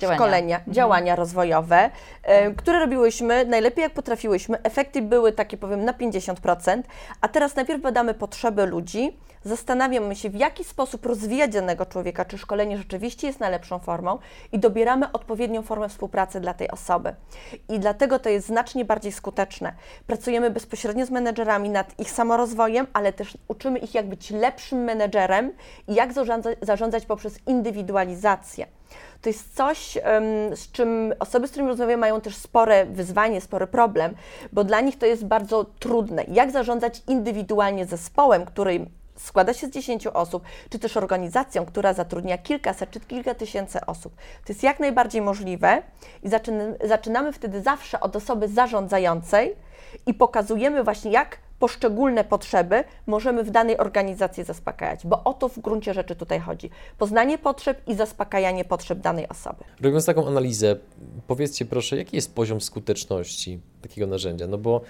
Działania. 0.00 0.18
szkolenia, 0.18 0.56
Mhm. 0.56 0.74
działania 0.74 1.16
rozwojowe, 1.16 1.90
e, 2.22 2.50
które 2.50 2.78
robiłyśmy 2.78 3.44
najlepiej 3.44 3.82
jak 3.82 3.92
potrafiłyśmy. 3.92 4.62
Efekty 4.62 5.02
były 5.02 5.32
takie 5.32 5.56
powiem 5.56 5.84
na 5.84 5.92
50%, 5.92 6.86
a 7.20 7.28
teraz 7.28 7.56
najpierw 7.56 7.82
badamy 7.82 8.14
potrzeby 8.14 8.66
ludzi, 8.66 9.16
zastanawiamy 9.44 10.16
się 10.16 10.30
w 10.30 10.34
jaki 10.34 10.64
sposób 10.64 11.06
rozwijać 11.06 11.52
danego 11.52 11.86
człowieka, 11.86 12.24
czy 12.24 12.38
szkolenie 12.38 12.78
rzeczywiście 12.78 13.26
jest 13.26 13.40
najlepszą 13.40 13.78
formą 13.78 14.18
i 14.52 14.58
dobieramy 14.58 15.12
odpowiednią 15.12 15.62
formę 15.62 15.88
współpracy 15.88 16.40
dla 16.40 16.54
tej 16.54 16.70
osoby. 16.70 17.14
I 17.68 17.78
dlatego 17.78 18.18
to 18.18 18.28
jest 18.28 18.46
znacznie 18.46 18.84
bardziej 18.84 19.12
skuteczne. 19.12 19.72
Pracujemy 20.06 20.50
bezpośrednio 20.50 21.06
z 21.06 21.10
menedżerami 21.10 21.70
nad 21.70 22.00
ich 22.00 22.10
samorozwojem, 22.10 22.86
ale 22.92 23.12
też 23.12 23.38
uczymy 23.48 23.78
ich 23.78 23.94
jak 23.94 24.08
być 24.08 24.30
lepszym 24.30 24.78
menedżerem 24.84 25.52
i 25.88 25.94
jak 25.94 26.12
zarządzać, 26.12 26.58
zarządzać 26.62 27.06
poprzez 27.06 27.38
indywidualizację. 27.46 28.66
To 29.22 29.28
jest 29.28 29.56
coś, 29.56 29.98
z 30.54 30.72
czym 30.72 31.14
osoby, 31.18 31.48
z 31.48 31.50
którymi 31.50 31.68
rozmawiam, 31.70 32.00
mają 32.00 32.20
też 32.20 32.36
spore 32.36 32.86
wyzwanie, 32.86 33.40
spory 33.40 33.66
problem, 33.66 34.14
bo 34.52 34.64
dla 34.64 34.80
nich 34.80 34.98
to 34.98 35.06
jest 35.06 35.24
bardzo 35.24 35.64
trudne. 35.64 36.24
Jak 36.28 36.50
zarządzać 36.50 37.02
indywidualnie 37.08 37.86
zespołem, 37.86 38.44
który 38.44 38.86
składa 39.16 39.54
się 39.54 39.66
z 39.66 39.70
10 39.70 40.06
osób, 40.06 40.42
czy 40.70 40.78
też 40.78 40.96
organizacją, 40.96 41.66
która 41.66 41.92
zatrudnia 41.92 42.38
kilkaset 42.38 42.90
czy 42.90 43.00
kilka 43.00 43.34
tysięcy 43.34 43.86
osób. 43.86 44.14
To 44.16 44.52
jest 44.52 44.62
jak 44.62 44.80
najbardziej 44.80 45.22
możliwe 45.22 45.82
i 46.22 46.28
zaczynamy, 46.28 46.78
zaczynamy 46.84 47.32
wtedy 47.32 47.62
zawsze 47.62 48.00
od 48.00 48.16
osoby 48.16 48.48
zarządzającej 48.48 49.56
i 50.06 50.14
pokazujemy 50.14 50.84
właśnie, 50.84 51.10
jak 51.10 51.38
poszczególne 51.60 52.24
potrzeby 52.24 52.84
możemy 53.06 53.44
w 53.44 53.50
danej 53.50 53.78
organizacji 53.78 54.44
zaspokajać, 54.44 55.06
bo 55.06 55.24
o 55.24 55.34
to 55.34 55.48
w 55.48 55.58
gruncie 55.58 55.94
rzeczy 55.94 56.16
tutaj 56.16 56.40
chodzi. 56.40 56.70
Poznanie 56.98 57.38
potrzeb 57.38 57.88
i 57.88 57.94
zaspokajanie 57.94 58.64
potrzeb 58.64 58.98
danej 58.98 59.28
osoby. 59.28 59.64
Robiąc 59.80 60.06
taką 60.06 60.26
analizę, 60.26 60.76
powiedzcie 61.26 61.64
proszę, 61.64 61.96
jaki 61.96 62.16
jest 62.16 62.34
poziom 62.34 62.60
skuteczności 62.60 63.60
takiego 63.82 64.06
narzędzia? 64.06 64.46
No 64.46 64.58
bo 64.58 64.80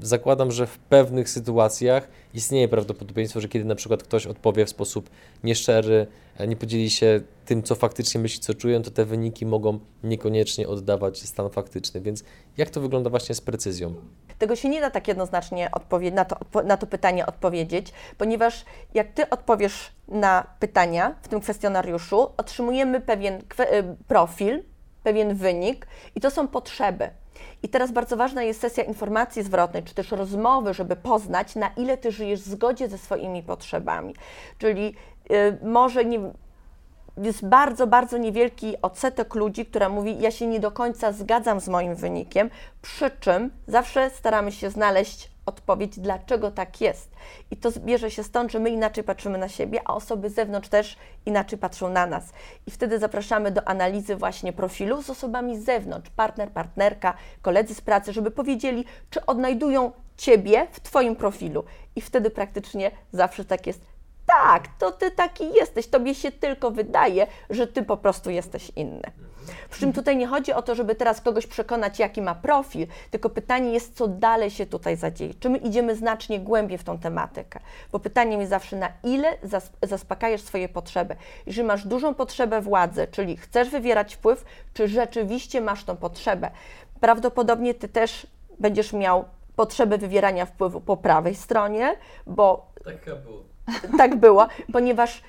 zakładam, 0.00 0.52
że 0.52 0.66
w 0.66 0.78
pewnych 0.78 1.30
sytuacjach 1.30 2.08
istnieje 2.34 2.68
prawdopodobieństwo, 2.68 3.40
że 3.40 3.48
kiedy 3.48 3.64
na 3.64 3.74
przykład 3.74 4.02
ktoś 4.02 4.26
odpowie 4.26 4.66
w 4.66 4.70
sposób 4.70 5.10
nieszczery, 5.44 6.06
e, 6.38 6.46
nie 6.46 6.56
podzieli 6.56 6.90
się 6.90 7.20
tym, 7.44 7.62
co 7.62 7.74
faktycznie 7.74 8.20
myśli, 8.20 8.40
co 8.40 8.54
czują, 8.54 8.82
to 8.82 8.90
te 8.90 9.04
wyniki 9.04 9.46
mogą 9.46 9.78
niekoniecznie 10.04 10.68
oddawać 10.68 11.22
stan 11.22 11.50
faktyczny. 11.50 12.00
Więc 12.00 12.24
jak 12.56 12.70
to 12.70 12.80
wygląda 12.80 13.10
właśnie 13.10 13.34
z 13.34 13.40
precyzją? 13.40 13.94
Tego 14.38 14.56
się 14.56 14.68
nie 14.68 14.80
da 14.80 14.90
tak 14.90 15.08
jednoznacznie 15.08 15.70
na, 16.12 16.24
to, 16.24 16.62
na 16.64 16.76
to 16.76 16.86
pytanie 16.86 17.26
odpowiedzieć, 17.26 17.92
ponieważ 18.18 18.64
jak 18.94 19.12
Ty 19.12 19.30
odpowiesz 19.30 19.92
na 20.08 20.46
pytania 20.58 21.14
w 21.22 21.28
tym 21.28 21.40
kwestionariuszu, 21.40 22.28
otrzymujemy 22.36 23.00
pewien 23.00 23.34
y, 23.34 23.42
profil, 24.08 24.62
pewien 25.02 25.34
wynik 25.34 25.86
i 26.14 26.20
to 26.20 26.30
są 26.30 26.48
potrzeby. 26.48 27.10
I 27.62 27.68
teraz 27.68 27.92
bardzo 27.92 28.16
ważna 28.16 28.42
jest 28.42 28.60
sesja 28.60 28.84
informacji 28.84 29.42
zwrotnej, 29.42 29.82
czy 29.82 29.94
też 29.94 30.10
rozmowy, 30.10 30.74
żeby 30.74 30.96
poznać, 30.96 31.54
na 31.54 31.70
ile 31.76 31.96
Ty 31.96 32.12
żyjesz 32.12 32.40
w 32.40 32.48
zgodzie 32.48 32.88
ze 32.88 32.98
swoimi 32.98 33.42
potrzebami. 33.42 34.14
Czyli 34.58 34.94
y, 35.30 35.58
może 35.62 36.04
nie, 36.04 36.20
jest 37.16 37.46
bardzo, 37.46 37.86
bardzo 37.86 38.18
niewielki 38.18 38.74
odsetek 38.82 39.34
ludzi, 39.34 39.66
która 39.66 39.88
mówi, 39.88 40.20
ja 40.20 40.30
się 40.30 40.46
nie 40.46 40.60
do 40.60 40.70
końca 40.70 41.12
zgadzam 41.12 41.60
z 41.60 41.68
moim 41.68 41.94
wynikiem, 41.94 42.50
przy 42.82 43.10
czym 43.20 43.50
zawsze 43.66 44.10
staramy 44.10 44.52
się 44.52 44.70
znaleźć 44.70 45.31
odpowiedź, 45.46 46.00
dlaczego 46.00 46.50
tak 46.50 46.80
jest. 46.80 47.10
I 47.50 47.56
to 47.56 47.70
bierze 47.80 48.10
się 48.10 48.22
stąd, 48.22 48.52
że 48.52 48.58
my 48.58 48.70
inaczej 48.70 49.04
patrzymy 49.04 49.38
na 49.38 49.48
siebie, 49.48 49.80
a 49.84 49.94
osoby 49.94 50.30
z 50.30 50.34
zewnątrz 50.34 50.68
też 50.68 50.96
inaczej 51.26 51.58
patrzą 51.58 51.88
na 51.88 52.06
nas. 52.06 52.32
I 52.66 52.70
wtedy 52.70 52.98
zapraszamy 52.98 53.50
do 53.50 53.68
analizy 53.68 54.16
właśnie 54.16 54.52
profilu 54.52 55.02
z 55.02 55.10
osobami 55.10 55.58
z 55.58 55.64
zewnątrz, 55.64 56.10
partner, 56.10 56.50
partnerka, 56.50 57.14
koledzy 57.42 57.74
z 57.74 57.80
pracy, 57.80 58.12
żeby 58.12 58.30
powiedzieli, 58.30 58.84
czy 59.10 59.26
odnajdują 59.26 59.92
Ciebie 60.16 60.66
w 60.72 60.80
Twoim 60.80 61.16
profilu. 61.16 61.64
I 61.96 62.00
wtedy 62.00 62.30
praktycznie 62.30 62.90
zawsze 63.12 63.44
tak 63.44 63.66
jest, 63.66 63.80
tak, 64.26 64.68
to 64.78 64.92
ty 64.92 65.10
taki 65.10 65.52
jesteś, 65.52 65.86
tobie 65.86 66.14
się 66.14 66.32
tylko 66.32 66.70
wydaje, 66.70 67.26
że 67.50 67.66
ty 67.66 67.82
po 67.82 67.96
prostu 67.96 68.30
jesteś 68.30 68.72
inny. 68.76 69.12
Przy 69.70 69.80
czym 69.80 69.92
tutaj 69.92 70.16
nie 70.16 70.26
chodzi 70.26 70.52
o 70.52 70.62
to, 70.62 70.74
żeby 70.74 70.94
teraz 70.94 71.20
kogoś 71.20 71.46
przekonać, 71.46 71.98
jaki 71.98 72.22
ma 72.22 72.34
profil, 72.34 72.86
tylko 73.10 73.30
pytanie 73.30 73.72
jest, 73.72 73.96
co 73.96 74.08
dalej 74.08 74.50
się 74.50 74.66
tutaj 74.66 74.96
zadzieje. 74.96 75.34
Czy 75.40 75.50
my 75.50 75.58
idziemy 75.58 75.96
znacznie 75.96 76.40
głębiej 76.40 76.78
w 76.78 76.84
tą 76.84 76.98
tematykę? 76.98 77.60
Bo 77.92 77.98
pytaniem 77.98 78.40
jest 78.40 78.50
zawsze, 78.50 78.76
na 78.76 78.88
ile 79.04 79.36
zas- 79.44 79.70
zaspokajasz 79.82 80.40
swoje 80.40 80.68
potrzeby. 80.68 81.16
Jeżeli 81.46 81.66
masz 81.68 81.86
dużą 81.86 82.14
potrzebę 82.14 82.60
władzy, 82.60 83.06
czyli 83.10 83.36
chcesz 83.36 83.70
wywierać 83.70 84.14
wpływ, 84.14 84.44
czy 84.74 84.88
rzeczywiście 84.88 85.60
masz 85.60 85.84
tą 85.84 85.96
potrzebę, 85.96 86.50
prawdopodobnie 87.00 87.74
ty 87.74 87.88
też 87.88 88.26
będziesz 88.58 88.92
miał 88.92 89.24
potrzebę 89.56 89.98
wywierania 89.98 90.46
wpływu 90.46 90.80
po 90.80 90.96
prawej 90.96 91.34
stronie, 91.34 91.96
bo 92.26 92.66
Tak 92.84 92.96
było. 93.22 93.42
tak 93.98 94.16
było, 94.16 94.46
ponieważ 94.72 95.22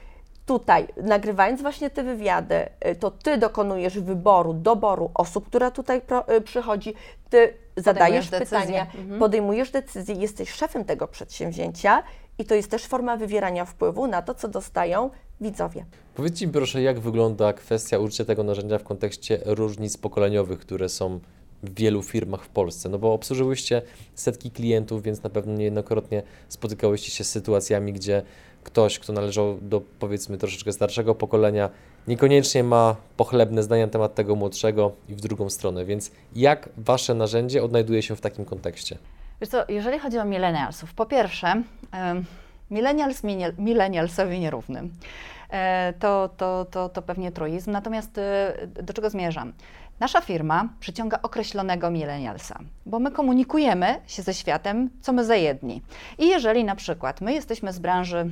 tutaj, 0.46 0.88
nagrywając 1.04 1.62
właśnie 1.62 1.90
te 1.90 2.04
wywiady, 2.04 2.56
y, 2.88 2.96
to 2.96 3.12
ty 3.12 3.38
dokonujesz 3.38 4.00
wyboru, 4.00 4.54
doboru 4.54 5.12
osób, 5.14 5.48
która 5.48 5.72
tutaj 5.72 6.02
pro, 6.02 6.34
y, 6.36 6.42
przychodzi, 6.42 6.94
ty 7.30 7.54
zadajesz 7.78 8.30
decyzję. 8.30 8.60
pytania, 8.60 8.88
Mhm. 8.96 9.20
podejmujesz 9.20 9.72
decyzję, 9.72 10.16
jesteś 10.16 10.50
szefem 10.52 10.86
tego 10.86 11.08
przedsięwzięcia 11.08 12.04
i 12.38 12.46
to 12.46 12.56
jest 12.56 12.72
też 12.72 12.86
forma 12.86 13.18
wywierania 13.18 13.66
wpływu 13.66 14.08
na 14.08 14.22
to, 14.22 14.34
co 14.34 14.48
dostają 14.48 15.10
widzowie. 15.42 15.86
Powiedzcie 16.16 16.48
mi 16.48 16.54
proszę, 16.54 16.82
jak 16.82 17.00
wygląda 17.00 17.54
kwestia 17.54 18.00
użycia 18.00 18.26
tego 18.26 18.44
narzędzia 18.44 18.78
w 18.78 18.84
kontekście 18.84 19.40
różnic 19.46 19.98
pokoleniowych, 19.98 20.60
które 20.60 20.90
są 20.90 21.20
w 21.64 21.74
wielu 21.76 22.04
firmach 22.04 22.44
w 22.44 22.50
Polsce? 22.50 22.90
No 22.90 23.00
bo 23.00 23.14
obsłużyłyście 23.14 23.82
setki 24.16 24.52
klientów, 24.52 25.04
więc 25.04 25.24
na 25.24 25.30
pewno 25.30 25.54
niejednokrotnie 25.54 26.24
spotykałyście 26.50 27.12
się 27.12 27.24
z 27.24 27.30
sytuacjami, 27.30 27.94
gdzie 27.94 28.22
ktoś, 28.64 29.00
kto 29.00 29.14
należał 29.14 29.58
do 29.62 29.82
powiedzmy 30.00 30.38
troszeczkę 30.38 30.74
starszego 30.74 31.16
pokolenia, 31.16 31.70
niekoniecznie 32.08 32.64
ma 32.64 32.96
pochlebne 33.18 33.64
zdania 33.64 33.86
na 33.86 33.92
temat 33.92 34.16
tego 34.16 34.36
młodszego 34.36 34.92
i 35.10 35.16
w 35.16 35.22
drugą 35.22 35.50
stronę. 35.50 35.86
Więc 35.86 36.12
jak 36.36 36.70
Wasze 36.78 37.14
narzędzie 37.14 37.64
odnajduje 37.64 38.02
się 38.02 38.16
w 38.16 38.22
takim 38.22 38.46
kontekście? 38.46 38.98
Wiesz 39.42 39.50
co, 39.50 39.64
jeżeli 39.70 40.00
chodzi 40.00 40.18
o 40.20 40.26
millennialsów, 40.26 40.94
po 40.94 41.06
pierwsze, 41.06 41.64
minie- 43.24 43.54
millennialsowi 43.58 44.40
nierównym. 44.40 44.92
E, 45.50 45.94
To, 46.00 46.30
to, 46.38 46.66
to, 46.72 46.90
to 46.90 47.02
pewnie 47.02 47.32
truizm. 47.32 47.72
Natomiast 47.72 48.18
e, 48.18 48.54
do 48.84 48.94
czego 48.94 49.10
zmierzam? 49.10 49.54
Nasza 50.00 50.22
firma 50.22 50.70
przyciąga 50.80 51.20
określonego 51.22 51.92
millennialsa, 51.92 52.60
bo 52.86 53.00
my 53.00 53.12
komunikujemy 53.12 53.96
się 54.08 54.22
ze 54.22 54.34
światem, 54.34 54.90
co 55.02 55.14
my 55.14 55.26
za 55.26 55.36
jedni. 55.36 55.82
I 56.18 56.28
jeżeli 56.28 56.64
na 56.64 56.76
przykład 56.76 57.22
my 57.22 57.34
jesteśmy 57.34 57.74
z 57.74 57.80
branży 57.80 58.30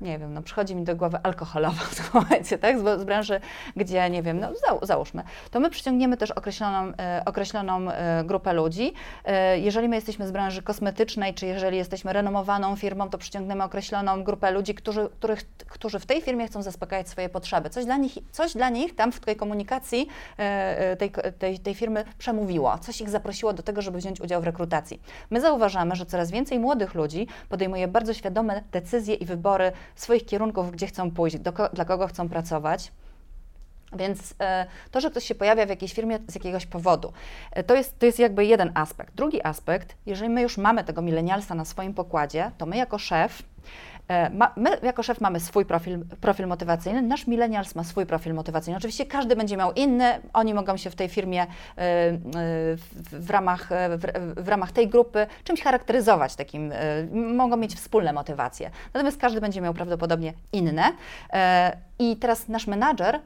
nie 0.00 0.18
wiem, 0.18 0.34
no 0.34 0.42
przychodzi 0.42 0.76
mi 0.76 0.84
do 0.84 0.96
głowy 0.96 1.18
alkoholowa 1.22 1.80
w 1.90 1.94
tym 1.94 2.04
momencie, 2.14 2.58
tak, 2.58 2.78
z, 2.78 3.00
z 3.00 3.04
branży, 3.04 3.40
gdzie, 3.76 4.10
nie 4.10 4.22
wiem, 4.22 4.40
no 4.40 4.48
zał, 4.66 4.78
załóżmy, 4.82 5.22
to 5.50 5.60
my 5.60 5.70
przyciągniemy 5.70 6.16
też 6.16 6.30
określoną, 6.30 6.92
e, 6.98 7.22
określoną 7.26 7.90
e, 7.90 8.24
grupę 8.24 8.52
ludzi. 8.52 8.92
E, 9.24 9.58
jeżeli 9.58 9.88
my 9.88 9.96
jesteśmy 9.96 10.28
z 10.28 10.30
branży 10.30 10.62
kosmetycznej, 10.62 11.34
czy 11.34 11.46
jeżeli 11.46 11.76
jesteśmy 11.76 12.12
renomowaną 12.12 12.76
firmą, 12.76 13.10
to 13.10 13.18
przyciągniemy 13.18 13.64
określoną 13.64 14.24
grupę 14.24 14.50
ludzi, 14.50 14.74
którzy, 14.74 15.08
których, 15.18 15.40
którzy 15.68 15.98
w 15.98 16.06
tej 16.06 16.22
firmie 16.22 16.46
chcą 16.46 16.62
zaspokajać 16.62 17.08
swoje 17.08 17.28
potrzeby. 17.28 17.70
Coś 17.70 17.84
dla 17.84 17.96
nich, 17.96 18.18
coś 18.32 18.52
dla 18.52 18.68
nich 18.68 18.94
tam 18.94 19.12
w 19.12 19.20
tej 19.20 19.36
komunikacji 19.36 20.08
e, 20.38 20.42
e, 20.78 20.96
tej, 20.96 21.10
tej, 21.38 21.58
tej 21.58 21.74
firmy 21.74 22.04
przemówiło, 22.18 22.78
coś 22.78 23.00
ich 23.00 23.10
zaprosiło 23.10 23.52
do 23.52 23.62
tego, 23.62 23.82
żeby 23.82 23.98
wziąć 23.98 24.20
udział 24.20 24.40
w 24.40 24.44
rekrutacji. 24.44 25.00
My 25.30 25.40
zauważamy, 25.40 25.96
że 25.96 26.06
coraz 26.06 26.30
więcej 26.30 26.58
młodych 26.58 26.94
ludzi 26.94 27.26
podejmuje 27.48 27.88
bardzo 27.88 28.14
świadome 28.14 28.62
decyzje 28.72 29.14
i 29.14 29.24
wybory 29.24 29.72
swoich 29.94 30.26
kierunków, 30.26 30.70
gdzie 30.70 30.86
chcą 30.86 31.10
pójść, 31.10 31.38
do 31.38 31.52
dla 31.72 31.84
kogo 31.84 32.06
chcą 32.06 32.28
pracować. 32.28 32.92
Więc 33.92 34.34
e, 34.40 34.66
to, 34.90 35.00
że 35.00 35.10
ktoś 35.10 35.24
się 35.24 35.34
pojawia 35.34 35.66
w 35.66 35.68
jakiejś 35.68 35.92
firmie 35.92 36.18
z 36.28 36.34
jakiegoś 36.34 36.66
powodu, 36.66 37.12
e, 37.52 37.64
to 37.64 37.74
jest, 37.74 37.98
to 37.98 38.06
jest 38.06 38.18
jakby 38.18 38.44
jeden 38.44 38.70
aspekt. 38.74 39.14
Drugi 39.14 39.46
aspekt, 39.46 39.96
jeżeli 40.06 40.30
my 40.30 40.42
już 40.42 40.58
mamy 40.58 40.84
tego 40.84 41.02
milenialsa 41.02 41.54
na 41.54 41.64
swoim 41.64 41.94
pokładzie, 41.94 42.50
to 42.58 42.66
my 42.66 42.76
jako 42.76 42.98
szef, 42.98 43.42
ma, 44.32 44.52
my 44.56 44.70
jako 44.82 45.02
szef 45.02 45.20
mamy 45.20 45.40
swój 45.40 45.64
profil, 45.64 46.04
profil 46.20 46.46
motywacyjny, 46.46 47.02
nasz 47.02 47.26
milenials 47.26 47.74
ma 47.74 47.84
swój 47.84 48.06
profil 48.06 48.34
motywacyjny. 48.34 48.76
Oczywiście 48.76 49.06
każdy 49.06 49.36
będzie 49.36 49.56
miał 49.56 49.72
inny, 49.72 50.20
oni 50.32 50.54
mogą 50.54 50.76
się 50.76 50.90
w 50.90 50.94
tej 50.94 51.08
firmie 51.08 51.42
e, 51.42 51.46
e, 51.46 52.16
w, 53.12 53.30
ramach, 53.30 53.72
e, 53.72 53.98
w, 54.36 54.48
ramach 54.48 54.72
tej 54.72 54.88
grupy 54.88 55.26
czymś 55.44 55.62
charakteryzować, 55.62 56.36
takim, 56.36 56.72
e, 56.72 56.76
mogą 57.12 57.56
mieć 57.56 57.74
wspólne 57.74 58.12
motywacje. 58.12 58.70
Natomiast 58.94 59.20
każdy 59.20 59.40
będzie 59.40 59.60
miał 59.60 59.74
prawdopodobnie 59.74 60.32
inne. 60.52 60.92
E, 61.32 61.76
I 61.98 62.16
teraz 62.16 62.48
nasz 62.48 62.66
menadżer 62.66 63.20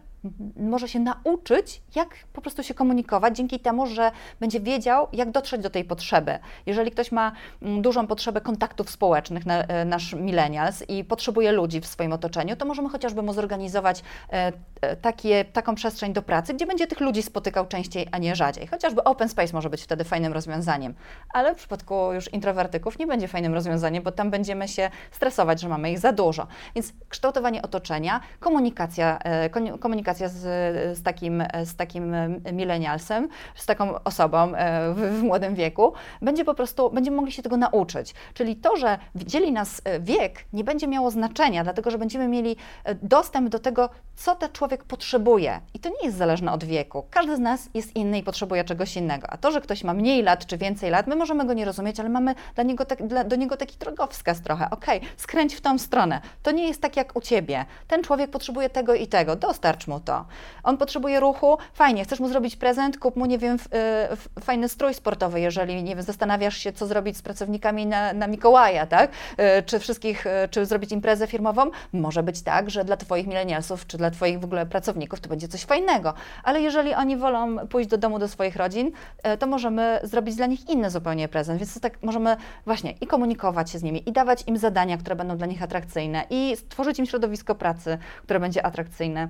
może 0.56 0.88
się 0.88 1.00
nauczyć, 1.00 1.82
jak 1.94 2.08
po 2.32 2.40
prostu 2.40 2.62
się 2.62 2.74
komunikować, 2.74 3.36
dzięki 3.36 3.60
temu, 3.60 3.86
że 3.86 4.10
będzie 4.40 4.60
wiedział, 4.60 5.08
jak 5.12 5.30
dotrzeć 5.30 5.62
do 5.62 5.70
tej 5.70 5.84
potrzeby. 5.84 6.38
Jeżeli 6.66 6.90
ktoś 6.90 7.12
ma 7.12 7.32
mm, 7.62 7.82
dużą 7.82 8.06
potrzebę 8.06 8.40
kontaktów 8.40 8.90
społecznych, 8.90 9.42
e, 9.46 9.84
nasz 9.84 10.14
millennials, 10.14 10.84
i 10.88 11.04
potrzebuje 11.04 11.52
ludzi 11.52 11.80
w 11.80 11.86
swoim 11.86 12.12
otoczeniu, 12.12 12.56
to 12.56 12.66
możemy 12.66 12.88
chociażby 12.88 13.22
mu 13.22 13.32
zorganizować 13.32 14.02
e, 14.32 14.52
e, 14.80 14.96
takie, 14.96 15.44
taką 15.44 15.74
przestrzeń 15.74 16.12
do 16.12 16.22
pracy, 16.22 16.54
gdzie 16.54 16.66
będzie 16.66 16.86
tych 16.86 17.00
ludzi 17.00 17.22
spotykał 17.22 17.66
częściej, 17.66 18.08
a 18.12 18.18
nie 18.18 18.36
rzadziej. 18.36 18.66
Chociażby 18.66 19.04
open 19.04 19.28
space 19.28 19.52
może 19.52 19.70
być 19.70 19.82
wtedy 19.82 20.04
fajnym 20.04 20.32
rozwiązaniem, 20.32 20.94
ale 21.34 21.54
w 21.54 21.58
przypadku 21.58 22.12
już 22.12 22.32
introwertyków 22.32 22.98
nie 22.98 23.06
będzie 23.06 23.28
fajnym 23.28 23.54
rozwiązaniem, 23.54 24.02
bo 24.02 24.12
tam 24.12 24.30
będziemy 24.30 24.68
się 24.68 24.90
stresować, 25.10 25.60
że 25.60 25.68
mamy 25.68 25.90
ich 25.90 25.98
za 25.98 26.12
dużo. 26.12 26.46
Więc 26.74 26.92
kształtowanie 27.08 27.62
otoczenia, 27.62 28.20
komunikacja, 28.40 29.18
kon- 29.50 29.78
komunikacja 30.12 30.28
z, 30.28 30.98
z 30.98 31.02
takim, 31.02 31.44
z 31.64 31.76
takim 31.76 32.14
milenialsem, 32.52 33.28
z 33.54 33.66
taką 33.66 34.02
osobą 34.04 34.54
e, 34.54 34.94
w, 34.94 35.20
w 35.20 35.22
młodym 35.22 35.54
wieku, 35.54 35.92
będzie 36.22 36.44
po 36.44 36.54
prostu, 36.54 36.90
będziemy 36.90 37.16
mogli 37.16 37.32
się 37.32 37.42
tego 37.42 37.56
nauczyć. 37.56 38.14
Czyli 38.34 38.56
to, 38.56 38.76
że 38.76 38.98
dzieli 39.14 39.52
nas 39.52 39.80
e, 39.84 40.00
wiek, 40.00 40.44
nie 40.52 40.64
będzie 40.64 40.88
miało 40.88 41.10
znaczenia, 41.10 41.64
dlatego 41.64 41.90
że 41.90 41.98
będziemy 41.98 42.28
mieli 42.28 42.56
e, 42.84 42.94
dostęp 42.94 43.48
do 43.48 43.58
tego, 43.58 43.88
co 44.16 44.34
ten 44.36 44.52
człowiek 44.52 44.84
potrzebuje. 44.84 45.60
I 45.74 45.78
to 45.78 45.88
nie 45.88 46.06
jest 46.06 46.16
zależne 46.16 46.52
od 46.52 46.64
wieku. 46.64 47.04
Każdy 47.10 47.36
z 47.36 47.40
nas 47.40 47.68
jest 47.74 47.96
inny 47.96 48.18
i 48.18 48.22
potrzebuje 48.22 48.64
czegoś 48.64 48.96
innego. 48.96 49.30
A 49.30 49.36
to, 49.36 49.50
że 49.50 49.60
ktoś 49.60 49.84
ma 49.84 49.94
mniej 49.94 50.22
lat 50.22 50.46
czy 50.46 50.58
więcej 50.58 50.90
lat, 50.90 51.06
my 51.06 51.16
możemy 51.16 51.46
go 51.46 51.52
nie 51.52 51.64
rozumieć, 51.64 52.00
ale 52.00 52.08
mamy 52.08 52.34
dla 52.54 52.64
niego 52.64 52.84
tak, 52.84 53.06
dla, 53.06 53.24
do 53.24 53.36
niego 53.36 53.56
taki 53.56 53.76
drogowskaz 53.78 54.42
trochę. 54.42 54.70
Okej, 54.70 55.00
skręć 55.16 55.54
w 55.54 55.60
tą 55.60 55.78
stronę. 55.78 56.20
To 56.42 56.50
nie 56.50 56.68
jest 56.68 56.82
tak 56.82 56.96
jak 56.96 57.16
u 57.16 57.20
ciebie. 57.20 57.64
Ten 57.88 58.02
człowiek 58.02 58.30
potrzebuje 58.30 58.70
tego 58.70 58.94
i 58.94 59.06
tego. 59.06 59.36
Dostarcz 59.36 59.86
mu 59.86 60.00
to. 60.02 60.24
On 60.62 60.78
potrzebuje 60.78 61.20
ruchu. 61.20 61.58
Fajnie, 61.72 62.04
chcesz 62.04 62.20
mu 62.20 62.28
zrobić 62.28 62.56
prezent, 62.56 62.98
kup 62.98 63.16
mu, 63.16 63.26
nie 63.26 63.38
wiem, 63.38 63.54
f, 63.54 63.68
e, 63.72 64.10
f, 64.10 64.28
fajny 64.40 64.68
strój 64.68 64.94
sportowy, 64.94 65.40
jeżeli 65.40 65.82
nie 65.82 65.96
wiem, 65.96 66.04
zastanawiasz 66.04 66.56
się, 66.56 66.72
co 66.72 66.86
zrobić 66.86 67.16
z 67.16 67.22
pracownikami 67.22 67.86
na, 67.86 68.12
na 68.12 68.26
Mikołaja, 68.26 68.86
tak? 68.86 69.10
E, 69.36 69.62
Czy 69.62 69.78
wszystkich, 69.78 70.26
e, 70.26 70.48
czy 70.48 70.66
zrobić 70.66 70.92
imprezę 70.92 71.26
firmową? 71.26 71.70
Może 71.92 72.22
być 72.22 72.42
tak, 72.42 72.70
że 72.70 72.84
dla 72.84 72.96
Twoich 72.96 73.26
milenialsów, 73.26 73.86
czy 73.86 73.98
dla 73.98 74.10
Twoich 74.10 74.40
w 74.40 74.44
ogóle 74.44 74.66
pracowników 74.66 75.20
to 75.20 75.28
będzie 75.28 75.48
coś 75.48 75.64
fajnego. 75.64 76.14
Ale 76.44 76.60
jeżeli 76.60 76.94
oni 76.94 77.16
wolą 77.16 77.68
pójść 77.68 77.90
do 77.90 77.98
domu 77.98 78.18
do 78.18 78.28
swoich 78.28 78.56
rodzin, 78.56 78.90
e, 79.22 79.36
to 79.36 79.46
możemy 79.46 80.00
zrobić 80.02 80.36
dla 80.36 80.46
nich 80.46 80.68
inny 80.70 80.90
zupełnie 80.90 81.28
prezent. 81.28 81.58
Więc 81.58 81.74
to 81.74 81.80
tak 81.80 82.02
możemy 82.02 82.36
właśnie 82.66 82.92
i 83.00 83.06
komunikować 83.06 83.70
się 83.70 83.78
z 83.78 83.82
nimi, 83.82 84.08
i 84.08 84.12
dawać 84.12 84.44
im 84.46 84.58
zadania, 84.58 84.98
które 84.98 85.16
będą 85.16 85.36
dla 85.36 85.46
nich 85.46 85.62
atrakcyjne, 85.62 86.24
i 86.30 86.56
stworzyć 86.56 86.98
im 86.98 87.06
środowisko 87.06 87.54
pracy, 87.54 87.98
które 88.22 88.40
będzie 88.40 88.66
atrakcyjne. 88.66 89.28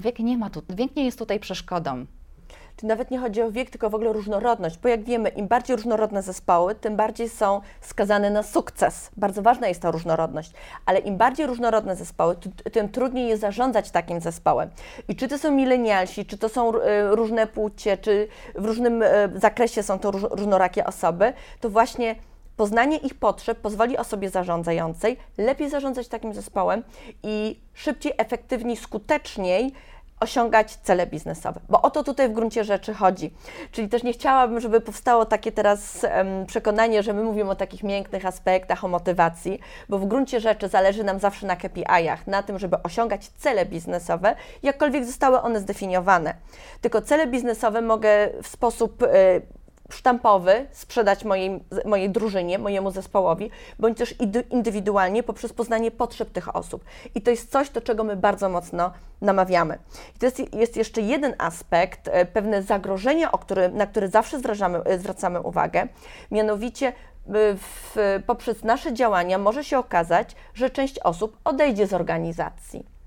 Wiek 0.00 0.18
nie 0.18 0.38
ma 0.38 0.50
tu, 0.50 0.62
wiek 0.68 0.96
nie 0.96 1.04
jest 1.04 1.18
tutaj 1.18 1.40
przeszkodą. 1.40 2.06
Czyli 2.76 2.88
nawet 2.88 3.10
nie 3.10 3.18
chodzi 3.18 3.42
o 3.42 3.50
wiek, 3.50 3.70
tylko 3.70 3.90
w 3.90 3.94
ogóle 3.94 4.12
różnorodność, 4.12 4.78
bo 4.78 4.88
jak 4.88 5.04
wiemy, 5.04 5.28
im 5.28 5.48
bardziej 5.48 5.76
różnorodne 5.76 6.22
zespoły, 6.22 6.74
tym 6.74 6.96
bardziej 6.96 7.28
są 7.28 7.60
skazane 7.80 8.30
na 8.30 8.42
sukces. 8.42 9.10
Bardzo 9.16 9.42
ważna 9.42 9.68
jest 9.68 9.82
ta 9.82 9.90
różnorodność, 9.90 10.52
ale 10.86 10.98
im 10.98 11.16
bardziej 11.16 11.46
różnorodne 11.46 11.96
zespoły, 11.96 12.36
tym 12.72 12.88
trudniej 12.88 13.28
jest 13.28 13.40
zarządzać 13.40 13.90
takim 13.90 14.20
zespołem. 14.20 14.70
I 15.08 15.16
czy 15.16 15.28
to 15.28 15.38
są 15.38 15.50
milenialsi, 15.50 16.26
czy 16.26 16.38
to 16.38 16.48
są 16.48 16.80
e, 16.80 17.16
różne 17.16 17.46
płcie, 17.46 17.96
czy 17.96 18.28
w 18.54 18.64
różnym 18.64 19.02
e, 19.02 19.08
zakresie 19.34 19.82
są 19.82 19.98
to 19.98 20.10
róż, 20.10 20.22
różnorakie 20.30 20.86
osoby, 20.86 21.32
to 21.60 21.70
właśnie 21.70 22.14
Poznanie 22.60 22.96
ich 22.96 23.14
potrzeb 23.14 23.58
pozwoli 23.58 23.96
osobie 23.96 24.30
zarządzającej 24.30 25.16
lepiej 25.38 25.70
zarządzać 25.70 26.08
takim 26.08 26.34
zespołem 26.34 26.82
i 27.22 27.60
szybciej, 27.74 28.12
efektywniej, 28.18 28.76
skuteczniej 28.76 29.72
osiągać 30.20 30.76
cele 30.76 31.06
biznesowe. 31.06 31.60
Bo 31.68 31.82
o 31.82 31.90
to 31.90 32.04
tutaj 32.04 32.28
w 32.28 32.32
gruncie 32.32 32.64
rzeczy 32.64 32.94
chodzi. 32.94 33.34
Czyli 33.72 33.88
też 33.88 34.02
nie 34.02 34.12
chciałabym, 34.12 34.60
żeby 34.60 34.80
powstało 34.80 35.24
takie 35.24 35.52
teraz 35.52 36.06
przekonanie, 36.46 37.02
że 37.02 37.12
my 37.12 37.22
mówimy 37.22 37.50
o 37.50 37.54
takich 37.54 37.82
mięknych 37.82 38.26
aspektach, 38.26 38.84
o 38.84 38.88
motywacji, 38.88 39.60
bo 39.88 39.98
w 39.98 40.06
gruncie 40.06 40.40
rzeczy 40.40 40.68
zależy 40.68 41.04
nam 41.04 41.18
zawsze 41.18 41.46
na 41.46 41.56
KPI-ach, 41.56 42.26
na 42.26 42.42
tym, 42.42 42.58
żeby 42.58 42.82
osiągać 42.82 43.28
cele 43.28 43.66
biznesowe, 43.66 44.36
jakkolwiek 44.62 45.04
zostały 45.04 45.40
one 45.40 45.60
zdefiniowane. 45.60 46.34
Tylko 46.80 47.02
cele 47.02 47.26
biznesowe 47.26 47.82
mogę 47.82 48.28
w 48.42 48.48
sposób 48.48 49.02
e, 49.02 49.06
sztampowy 49.94 50.66
sprzedać 50.72 51.24
mojej, 51.24 51.64
mojej 51.84 52.10
drużynie, 52.10 52.58
mojemu 52.58 52.90
zespołowi, 52.90 53.50
bądź 53.78 53.98
też 53.98 54.14
indywidualnie 54.50 55.22
poprzez 55.22 55.52
poznanie 55.52 55.90
potrzeb 55.90 56.30
tych 56.30 56.56
osób. 56.56 56.84
I 57.14 57.20
to 57.22 57.30
jest 57.30 57.50
coś, 57.50 57.70
do 57.70 57.80
czego 57.80 58.04
my 58.04 58.16
bardzo 58.16 58.48
mocno 58.48 58.92
namawiamy. 59.20 59.78
I 60.16 60.18
to 60.18 60.26
jest, 60.26 60.54
jest 60.54 60.76
jeszcze 60.76 61.00
jeden 61.00 61.34
aspekt, 61.38 62.08
e, 62.08 62.26
pewne 62.26 62.62
zagrożenie, 62.62 63.32
o 63.32 63.38
który, 63.38 63.68
na 63.68 63.86
które 63.86 64.08
zawsze 64.08 64.38
zwracamy, 64.38 64.84
e, 64.84 64.98
zwracamy 64.98 65.40
uwagę, 65.40 65.88
mianowicie 66.30 66.86
e, 66.86 66.92
w, 67.54 67.96
poprzez 68.26 68.64
nasze 68.64 68.92
działania 68.92 69.38
może 69.38 69.64
się 69.64 69.78
okazać, 69.78 70.36
że 70.54 70.70
część 70.70 70.98
osób 70.98 71.36
odejdzie 71.44 71.86
z 71.86 71.92
organizacji. 71.92 72.99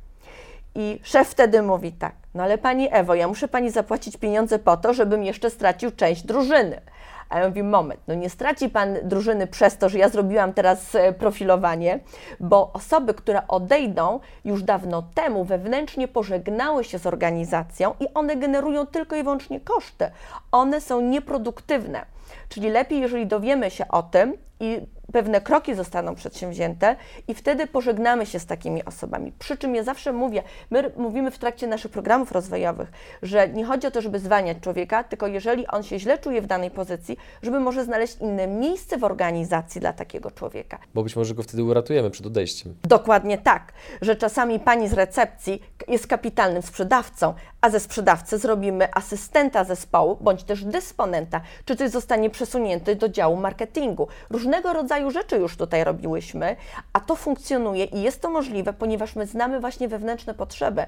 I 0.76 1.00
szef 1.04 1.28
wtedy 1.28 1.62
mówi 1.62 1.92
tak, 1.92 2.16
no 2.34 2.44
ale 2.44 2.58
pani 2.58 2.88
Ewo, 2.92 3.16
ja 3.16 3.28
muszę 3.28 3.48
pani 3.48 3.72
zapłacić 3.72 4.18
pieniądze 4.18 4.60
po 4.60 4.78
to, 4.78 4.94
żebym 4.94 5.24
jeszcze 5.24 5.50
stracił 5.50 5.92
część 5.92 6.24
drużyny. 6.24 6.82
A 7.30 7.40
ja 7.40 7.48
mówię, 7.48 7.64
moment, 7.64 8.02
no 8.08 8.14
nie 8.14 8.30
straci 8.30 8.70
pan 8.70 8.98
drużyny 9.04 9.48
przez 9.48 9.78
to, 9.78 9.90
że 9.90 9.98
ja 9.98 10.10
zrobiłam 10.10 10.54
teraz 10.54 10.96
e, 10.96 11.14
profilowanie, 11.14 12.00
bo 12.40 12.74
osoby, 12.74 13.14
które 13.14 13.48
odejdą 13.48 14.20
już 14.46 14.64
dawno 14.64 15.04
temu 15.16 15.46
wewnętrznie 15.46 16.08
pożegnały 16.08 16.84
się 16.84 17.00
z 17.00 17.06
organizacją 17.06 17.94
i 18.00 18.08
one 18.14 18.36
generują 18.36 18.86
tylko 18.86 19.16
i 19.16 19.24
wyłącznie 19.24 19.60
koszty. 19.60 20.12
One 20.52 20.82
są 20.82 21.02
nieproduktywne. 21.02 22.06
Czyli 22.50 22.70
lepiej, 22.70 23.02
jeżeli 23.02 23.28
dowiemy 23.28 23.72
się 23.72 23.88
o 23.88 24.04
tym 24.04 24.38
i 24.60 24.82
pewne 25.14 25.42
kroki 25.42 25.76
zostaną 25.76 26.16
przedsięwzięte 26.16 26.96
i 27.28 27.34
wtedy 27.34 27.68
pożegnamy 27.68 28.26
się 28.26 28.40
z 28.40 28.46
takimi 28.46 28.86
osobami. 28.86 29.32
Przy 29.40 29.58
czym 29.58 29.76
ja 29.76 29.84
zawsze 29.84 30.14
mówię, 30.14 30.44
my 30.72 30.92
mówimy 30.98 31.32
w 31.32 31.38
trakcie 31.38 31.68
naszych 31.68 31.92
programów 31.92 32.32
rozwojowych, 32.32 32.92
że 33.22 33.50
nie 33.50 33.66
chodzi 33.66 33.88
o 33.88 33.92
to, 33.92 34.02
żeby 34.02 34.20
zwalniać 34.20 34.58
człowieka, 34.62 35.04
tylko 35.04 35.28
jeżeli 35.28 35.68
on 35.68 35.84
się 35.84 36.00
źle 36.00 36.18
czuje 36.18 36.42
w 36.42 36.48
danej 36.48 36.72
pozycji, 36.72 37.18
żeby 37.42 37.60
może 37.60 37.84
znaleźć 37.84 38.18
inne 38.22 38.48
miejsce 38.48 38.98
w 38.98 39.04
organizacji 39.04 39.82
dla 39.82 39.94
takiego 39.94 40.32
człowieka. 40.32 40.78
Bo 40.94 41.04
być 41.04 41.16
może 41.16 41.36
go 41.36 41.44
wtedy 41.44 41.64
uratujemy 41.64 42.10
przed 42.12 42.26
odejściem. 42.26 42.76
Dokładnie 42.84 43.38
tak, 43.38 43.74
że 44.02 44.16
czasami 44.16 44.60
pani 44.60 44.88
z 44.90 44.94
recepcji 44.94 45.62
jest 45.88 46.08
kapitalnym 46.08 46.62
sprzedawcą, 46.62 47.34
a 47.64 47.70
ze 47.70 47.80
sprzedawcy 47.80 48.38
zrobimy 48.38 48.88
asystenta 48.94 49.64
zespołu 49.64 50.18
bądź 50.22 50.44
też 50.44 50.66
dysponenta, 50.66 51.42
czy 51.66 51.76
coś 51.76 51.90
zostanie 51.90 52.30
przesunięte 52.30 52.96
do 52.96 53.10
działu 53.10 53.36
marketingu. 53.36 54.08
Różnego 54.30 54.74
rodzaju 54.74 55.12
rzeczy 55.12 55.38
już 55.38 55.58
tutaj 55.58 55.84
robiłyśmy, 55.84 56.56
a 56.94 57.00
to 57.00 57.16
funkcjonuje 57.16 57.86
i 57.86 58.02
jest 58.02 58.22
to 58.22 58.30
możliwe, 58.30 58.74
ponieważ 58.74 59.16
my 59.16 59.26
znamy 59.26 59.60
właśnie 59.60 59.88
wewnętrzne 59.88 60.34
potrzeby. 60.34 60.86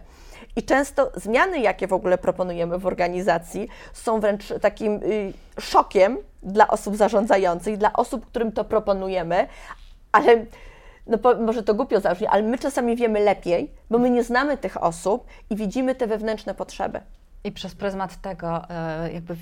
I 0.55 0.63
często 0.63 1.11
zmiany, 1.15 1.59
jakie 1.59 1.87
w 1.87 1.93
ogóle 1.93 2.17
proponujemy 2.17 2.77
w 2.77 2.85
organizacji, 2.85 3.67
są 3.93 4.19
wręcz 4.19 4.43
takim 4.61 4.93
y, 5.03 5.33
szokiem 5.59 6.17
dla 6.43 6.67
osób 6.67 6.95
zarządzających, 6.95 7.77
dla 7.77 7.93
osób, 7.93 8.25
którym 8.25 8.51
to 8.51 8.63
proponujemy, 8.63 9.47
ale 10.11 10.45
no 11.07 11.17
po, 11.17 11.35
może 11.35 11.63
to 11.63 11.73
głupio 11.73 11.99
zabrzmi, 11.99 12.27
ale 12.27 12.43
my 12.43 12.57
czasami 12.57 12.95
wiemy 12.95 13.19
lepiej, 13.19 13.71
bo 13.89 13.99
my 13.99 14.09
nie 14.09 14.23
znamy 14.23 14.57
tych 14.57 14.83
osób 14.83 15.25
i 15.49 15.55
widzimy 15.55 15.95
te 15.95 16.07
wewnętrzne 16.07 16.55
potrzeby. 16.55 17.01
I 17.45 17.51
przez 17.51 17.75
pryzmat 17.75 18.21
tego, 18.21 18.69
e, 18.69 19.13
jakby 19.13 19.35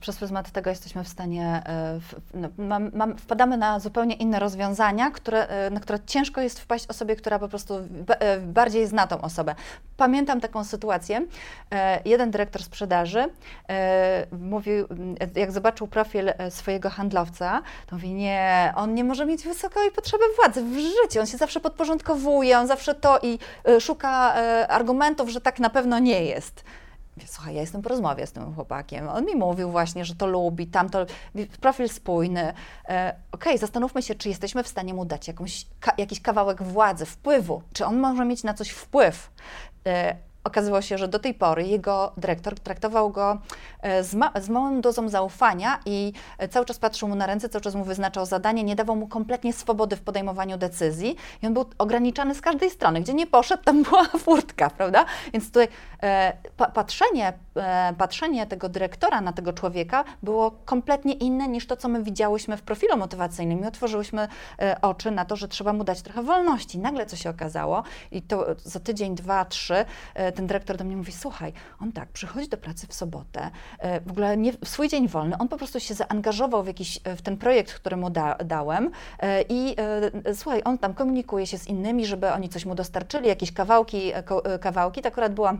przez 0.00 0.16
pryzmat 0.16 0.50
tego 0.50 0.70
jesteśmy 0.70 1.04
w 1.04 1.08
stanie, 1.08 1.62
e, 1.66 2.00
no, 2.34 2.48
mam, 2.58 2.90
mam, 2.94 3.16
wpadamy 3.16 3.56
na 3.56 3.80
zupełnie 3.80 4.14
inne 4.14 4.38
rozwiązania, 4.38 5.10
które, 5.10 5.48
e, 5.48 5.70
na 5.70 5.80
które 5.80 5.98
ciężko 6.06 6.40
jest 6.40 6.60
wpaść 6.60 6.86
osobie, 6.86 7.16
która 7.16 7.38
po 7.38 7.48
prostu 7.48 7.74
ba- 7.90 8.16
bardziej 8.42 8.86
zna 8.86 9.06
tą 9.06 9.20
osobę. 9.20 9.54
Pamiętam 9.96 10.40
taką 10.40 10.64
sytuację. 10.64 11.26
Jeden 12.04 12.30
dyrektor 12.30 12.62
sprzedaży 12.62 13.24
mówił, 14.32 14.86
jak 15.34 15.52
zobaczył 15.52 15.86
profil 15.86 16.32
swojego 16.50 16.90
handlowca, 16.90 17.62
to 17.86 17.96
mówi, 17.96 18.14
nie, 18.14 18.72
on 18.76 18.94
nie 18.94 19.04
może 19.04 19.26
mieć 19.26 19.44
wysokiej 19.44 19.90
potrzeby 19.90 20.24
władzy 20.36 20.62
w 20.62 20.74
życiu, 20.74 21.20
on 21.20 21.26
się 21.26 21.36
zawsze 21.36 21.60
podporządkowuje, 21.60 22.58
on 22.58 22.66
zawsze 22.66 22.94
to 22.94 23.18
i 23.22 23.38
szuka 23.80 24.34
argumentów, 24.68 25.28
że 25.28 25.40
tak 25.40 25.58
na 25.58 25.70
pewno 25.70 25.98
nie 25.98 26.24
jest. 26.24 26.64
Słuchaj, 27.26 27.54
ja 27.54 27.60
jestem 27.60 27.82
po 27.82 27.88
rozmowie 27.88 28.26
z 28.26 28.32
tym 28.32 28.54
chłopakiem. 28.54 29.08
On 29.08 29.24
mi 29.24 29.36
mówił 29.36 29.70
właśnie, 29.70 30.04
że 30.04 30.14
to 30.14 30.26
lubi, 30.26 30.66
tamto, 30.66 31.06
profil 31.60 31.88
spójny. 31.88 32.52
E, 32.88 33.14
Okej, 33.32 33.58
zastanówmy 33.58 34.02
się, 34.02 34.14
czy 34.14 34.28
jesteśmy 34.28 34.62
w 34.62 34.68
stanie 34.68 34.94
mu 34.94 35.04
dać 35.04 35.28
jakąś, 35.28 35.66
ka, 35.80 35.92
jakiś 35.98 36.20
kawałek 36.20 36.62
władzy, 36.62 37.06
wpływu, 37.06 37.62
czy 37.72 37.86
on 37.86 37.98
może 37.98 38.24
mieć 38.24 38.44
na 38.44 38.54
coś 38.54 38.70
wpływ. 38.70 39.30
E, 39.86 40.16
Okazywało 40.44 40.82
się, 40.82 40.98
że 40.98 41.08
do 41.08 41.18
tej 41.18 41.34
pory 41.34 41.66
jego 41.66 42.12
dyrektor 42.16 42.60
traktował 42.60 43.10
go 43.10 43.38
e, 43.82 44.04
z, 44.04 44.14
ma, 44.14 44.32
z 44.40 44.48
małą 44.48 44.80
dozą 44.80 45.08
zaufania 45.08 45.78
i 45.86 46.12
e, 46.38 46.48
cały 46.48 46.66
czas 46.66 46.78
patrzył 46.78 47.08
mu 47.08 47.14
na 47.14 47.26
ręce, 47.26 47.48
cały 47.48 47.62
czas 47.62 47.74
mu 47.74 47.84
wyznaczał 47.84 48.26
zadanie, 48.26 48.64
nie 48.64 48.76
dawał 48.76 48.96
mu 48.96 49.08
kompletnie 49.08 49.52
swobody 49.52 49.96
w 49.96 50.00
podejmowaniu 50.00 50.58
decyzji 50.58 51.16
i 51.42 51.46
on 51.46 51.54
był 51.54 51.64
ograniczany 51.78 52.34
z 52.34 52.40
każdej 52.40 52.70
strony. 52.70 53.00
Gdzie 53.00 53.14
nie 53.14 53.26
poszedł, 53.26 53.62
tam 53.64 53.82
była 53.90 54.04
furtka, 54.04 54.70
prawda? 54.70 55.04
Więc 55.32 55.46
tutaj 55.46 55.68
e, 56.02 56.32
pa, 56.56 56.66
patrzenie, 56.66 57.32
e, 57.56 57.94
patrzenie 57.98 58.46
tego 58.46 58.68
dyrektora 58.68 59.20
na 59.20 59.32
tego 59.32 59.52
człowieka 59.52 60.04
było 60.22 60.50
kompletnie 60.64 61.12
inne 61.12 61.48
niż 61.48 61.66
to, 61.66 61.76
co 61.76 61.88
my 61.88 62.02
widziałyśmy 62.02 62.56
w 62.56 62.62
profilu 62.62 62.96
motywacyjnym 62.96 63.64
i 63.64 63.66
otworzyłyśmy 63.66 64.28
e, 64.58 64.76
oczy 64.82 65.10
na 65.10 65.24
to, 65.24 65.36
że 65.36 65.48
trzeba 65.48 65.72
mu 65.72 65.84
dać 65.84 66.02
trochę 66.02 66.22
wolności. 66.22 66.78
Nagle 66.78 67.06
co 67.06 67.16
się 67.16 67.30
okazało 67.30 67.82
i 68.10 68.22
to 68.22 68.46
za 68.64 68.80
tydzień, 68.80 69.14
dwa, 69.14 69.44
trzy, 69.44 69.84
e, 70.14 70.29
ten 70.32 70.46
dyrektor 70.46 70.76
do 70.76 70.84
mnie 70.84 70.96
mówi, 70.96 71.12
słuchaj, 71.12 71.52
on 71.80 71.92
tak, 71.92 72.08
przychodzi 72.08 72.48
do 72.48 72.56
pracy 72.56 72.86
w 72.86 72.94
sobotę, 72.94 73.50
e, 73.78 74.00
w 74.00 74.10
ogóle 74.10 74.36
nie, 74.36 74.52
w 74.52 74.68
swój 74.68 74.88
dzień 74.88 75.08
wolny, 75.08 75.38
on 75.38 75.48
po 75.48 75.56
prostu 75.56 75.80
się 75.80 75.94
zaangażował 75.94 76.62
w, 76.62 76.66
jakiś, 76.66 77.00
e, 77.04 77.16
w 77.16 77.22
ten 77.22 77.36
projekt, 77.36 77.72
który 77.72 77.96
mu 77.96 78.10
da, 78.10 78.34
dałem 78.34 78.90
e, 79.18 79.44
i 79.48 79.76
słuchaj, 80.34 80.62
on 80.64 80.78
tam 80.78 80.94
komunikuje 80.94 81.46
się 81.46 81.58
z 81.58 81.66
innymi, 81.66 82.06
żeby 82.06 82.32
oni 82.32 82.48
coś 82.48 82.64
mu 82.64 82.74
dostarczyli, 82.74 83.28
jakieś 83.28 83.52
kawałki, 83.52 84.12
kawałki, 84.60 85.02
to 85.02 85.08
akurat 85.08 85.34
była 85.34 85.56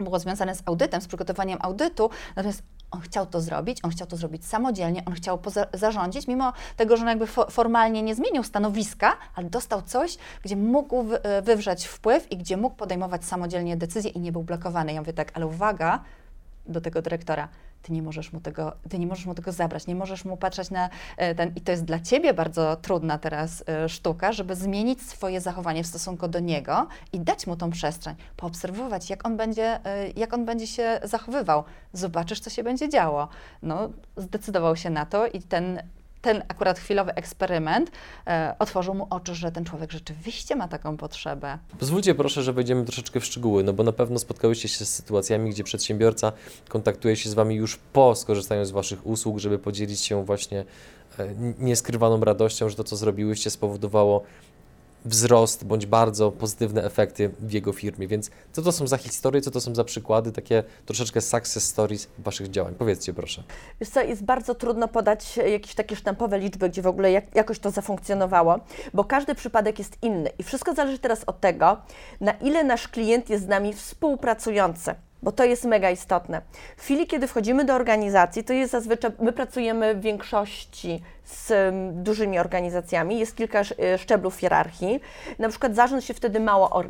było 0.00 0.18
związane 0.18 0.54
z 0.54 0.62
audytem, 0.66 1.00
z 1.00 1.06
przygotowaniem 1.06 1.58
audytu, 1.62 2.10
natomiast 2.36 2.62
on 2.90 3.00
chciał 3.00 3.26
to 3.26 3.40
zrobić, 3.40 3.78
on 3.82 3.90
chciał 3.90 4.06
to 4.06 4.16
zrobić 4.16 4.46
samodzielnie, 4.46 5.04
on 5.04 5.12
chciał 5.12 5.38
zarządzić, 5.74 6.26
mimo 6.28 6.52
tego, 6.76 6.96
że 6.96 7.02
on 7.02 7.08
jakby 7.08 7.26
fo- 7.26 7.50
formalnie 7.50 8.02
nie 8.02 8.14
zmienił 8.14 8.42
stanowiska, 8.42 9.16
ale 9.34 9.50
dostał 9.50 9.82
coś, 9.82 10.18
gdzie 10.42 10.56
mógł 10.56 11.04
e, 11.22 11.42
wywrzeć 11.42 11.86
wpływ 11.86 12.32
i 12.32 12.36
gdzie 12.36 12.56
mógł 12.56 12.76
podejmować 12.76 13.24
samodzielnie 13.24 13.76
decyzje 13.76 14.10
i 14.10 14.20
nie 14.20 14.32
był 14.32 14.42
blokowany. 14.42 14.92
Ja 14.92 15.00
mówię 15.00 15.12
tak, 15.12 15.30
ale 15.34 15.46
uwaga 15.46 16.02
do 16.66 16.80
tego 16.80 17.02
dyrektora, 17.02 17.48
ty 17.82 17.92
nie 17.92 18.02
możesz 18.02 18.32
mu 18.32 18.40
tego, 18.40 18.72
ty 18.88 18.98
nie 18.98 19.06
możesz 19.06 19.26
mu 19.26 19.34
tego 19.34 19.52
zabrać, 19.52 19.86
nie 19.86 19.94
możesz 19.94 20.24
mu 20.24 20.36
patrzeć 20.36 20.70
na 20.70 20.88
e, 21.16 21.34
ten, 21.34 21.52
i 21.56 21.60
to 21.60 21.72
jest 21.72 21.84
dla 21.84 22.00
ciebie 22.00 22.34
bardzo 22.34 22.76
trudna 22.76 23.18
teraz 23.18 23.64
e, 23.68 23.88
sztuka, 23.88 24.32
żeby 24.32 24.54
zmienić 24.54 25.02
swoje 25.02 25.40
zachowanie 25.40 25.84
w 25.84 25.86
stosunku 25.86 26.28
do 26.28 26.40
niego 26.40 26.86
i 27.12 27.20
dać 27.20 27.46
mu 27.46 27.56
tą 27.56 27.70
przestrzeń, 27.70 28.14
poobserwować, 28.36 29.10
jak 29.10 29.26
on 29.26 29.36
będzie, 29.36 29.84
e, 29.86 30.08
jak 30.16 30.34
on 30.34 30.44
będzie 30.44 30.66
się 30.66 31.00
zachowywał. 31.02 31.64
Zobaczysz, 31.92 32.40
co 32.40 32.50
się 32.50 32.62
będzie 32.62 32.88
działo. 32.88 33.28
No, 33.62 33.90
zdecydował 34.16 34.76
się 34.76 34.90
na 34.90 35.06
to 35.06 35.26
i 35.26 35.42
ten 35.42 35.82
ten 36.26 36.42
akurat 36.48 36.78
chwilowy 36.78 37.14
eksperyment 37.14 37.90
e, 38.26 38.54
otworzył 38.58 38.94
mu 38.94 39.06
oczy, 39.10 39.34
że 39.34 39.52
ten 39.52 39.64
człowiek 39.64 39.92
rzeczywiście 39.92 40.56
ma 40.56 40.68
taką 40.68 40.96
potrzebę. 40.96 41.58
Pozwólcie 41.78 42.14
proszę, 42.14 42.42
że 42.42 42.52
wejdziemy 42.52 42.84
troszeczkę 42.84 43.20
w 43.20 43.24
szczegóły, 43.24 43.62
no 43.64 43.72
bo 43.72 43.82
na 43.82 43.92
pewno 43.92 44.18
spotkałyście 44.18 44.68
się 44.68 44.84
z 44.84 44.94
sytuacjami, 44.94 45.50
gdzie 45.50 45.64
przedsiębiorca 45.64 46.32
kontaktuje 46.68 47.16
się 47.16 47.30
z 47.30 47.34
Wami 47.34 47.54
już 47.54 47.76
po 47.76 48.14
skorzystaniu 48.14 48.64
z 48.64 48.70
Waszych 48.70 49.06
usług, 49.06 49.38
żeby 49.38 49.58
podzielić 49.58 50.00
się 50.00 50.24
właśnie 50.24 50.64
e, 51.18 51.34
nieskrywaną 51.58 52.20
radością, 52.20 52.68
że 52.68 52.76
to, 52.76 52.84
co 52.84 52.96
zrobiłyście, 52.96 53.50
spowodowało 53.50 54.22
wzrost 55.06 55.64
bądź 55.64 55.86
bardzo 55.86 56.32
pozytywne 56.32 56.84
efekty 56.84 57.30
w 57.40 57.52
jego 57.52 57.72
firmie. 57.72 58.08
Więc 58.08 58.30
co 58.52 58.62
to 58.62 58.72
są 58.72 58.86
za 58.86 58.96
historie, 58.96 59.42
co 59.42 59.50
to 59.50 59.60
są 59.60 59.74
za 59.74 59.84
przykłady, 59.84 60.32
takie 60.32 60.64
troszeczkę 60.86 61.20
success 61.20 61.64
stories 61.64 62.08
Waszych 62.18 62.50
działań? 62.50 62.74
Powiedzcie 62.78 63.14
proszę. 63.14 63.42
Wiesz 63.80 63.88
co, 63.88 64.02
jest 64.02 64.24
bardzo 64.24 64.54
trudno 64.54 64.88
podać 64.88 65.36
jakieś 65.36 65.74
takie 65.74 65.96
sztampowe 65.96 66.38
liczby, 66.38 66.68
gdzie 66.68 66.82
w 66.82 66.86
ogóle 66.86 67.12
jak, 67.12 67.34
jakoś 67.34 67.58
to 67.58 67.70
zafunkcjonowało, 67.70 68.60
bo 68.94 69.04
każdy 69.04 69.34
przypadek 69.34 69.78
jest 69.78 69.96
inny 70.02 70.30
i 70.38 70.42
wszystko 70.42 70.74
zależy 70.74 70.98
teraz 70.98 71.24
od 71.26 71.40
tego, 71.40 71.76
na 72.20 72.32
ile 72.32 72.64
nasz 72.64 72.88
klient 72.88 73.30
jest 73.30 73.44
z 73.44 73.48
nami 73.48 73.72
współpracujący. 73.72 74.94
Bo 75.22 75.32
to 75.32 75.44
jest 75.44 75.64
mega 75.64 75.90
istotne. 75.90 76.42
W 76.76 76.82
chwili, 76.82 77.06
kiedy 77.06 77.26
wchodzimy 77.26 77.64
do 77.64 77.74
organizacji, 77.74 78.44
to 78.44 78.52
jest 78.52 78.72
zazwyczaj, 78.72 79.10
my 79.18 79.32
pracujemy 79.32 79.94
w 79.94 80.00
większości 80.00 81.02
z 81.24 81.50
um, 81.50 82.02
dużymi 82.02 82.38
organizacjami, 82.38 83.18
jest 83.18 83.36
kilka 83.36 83.60
e, 83.60 83.98
szczeblów 83.98 84.36
hierarchii. 84.36 85.00
Na 85.38 85.48
przykład 85.48 85.74
zarząd 85.74 86.04
się 86.04 86.14
wtedy 86.14 86.40
mało 86.40 86.82
e, 86.82 86.86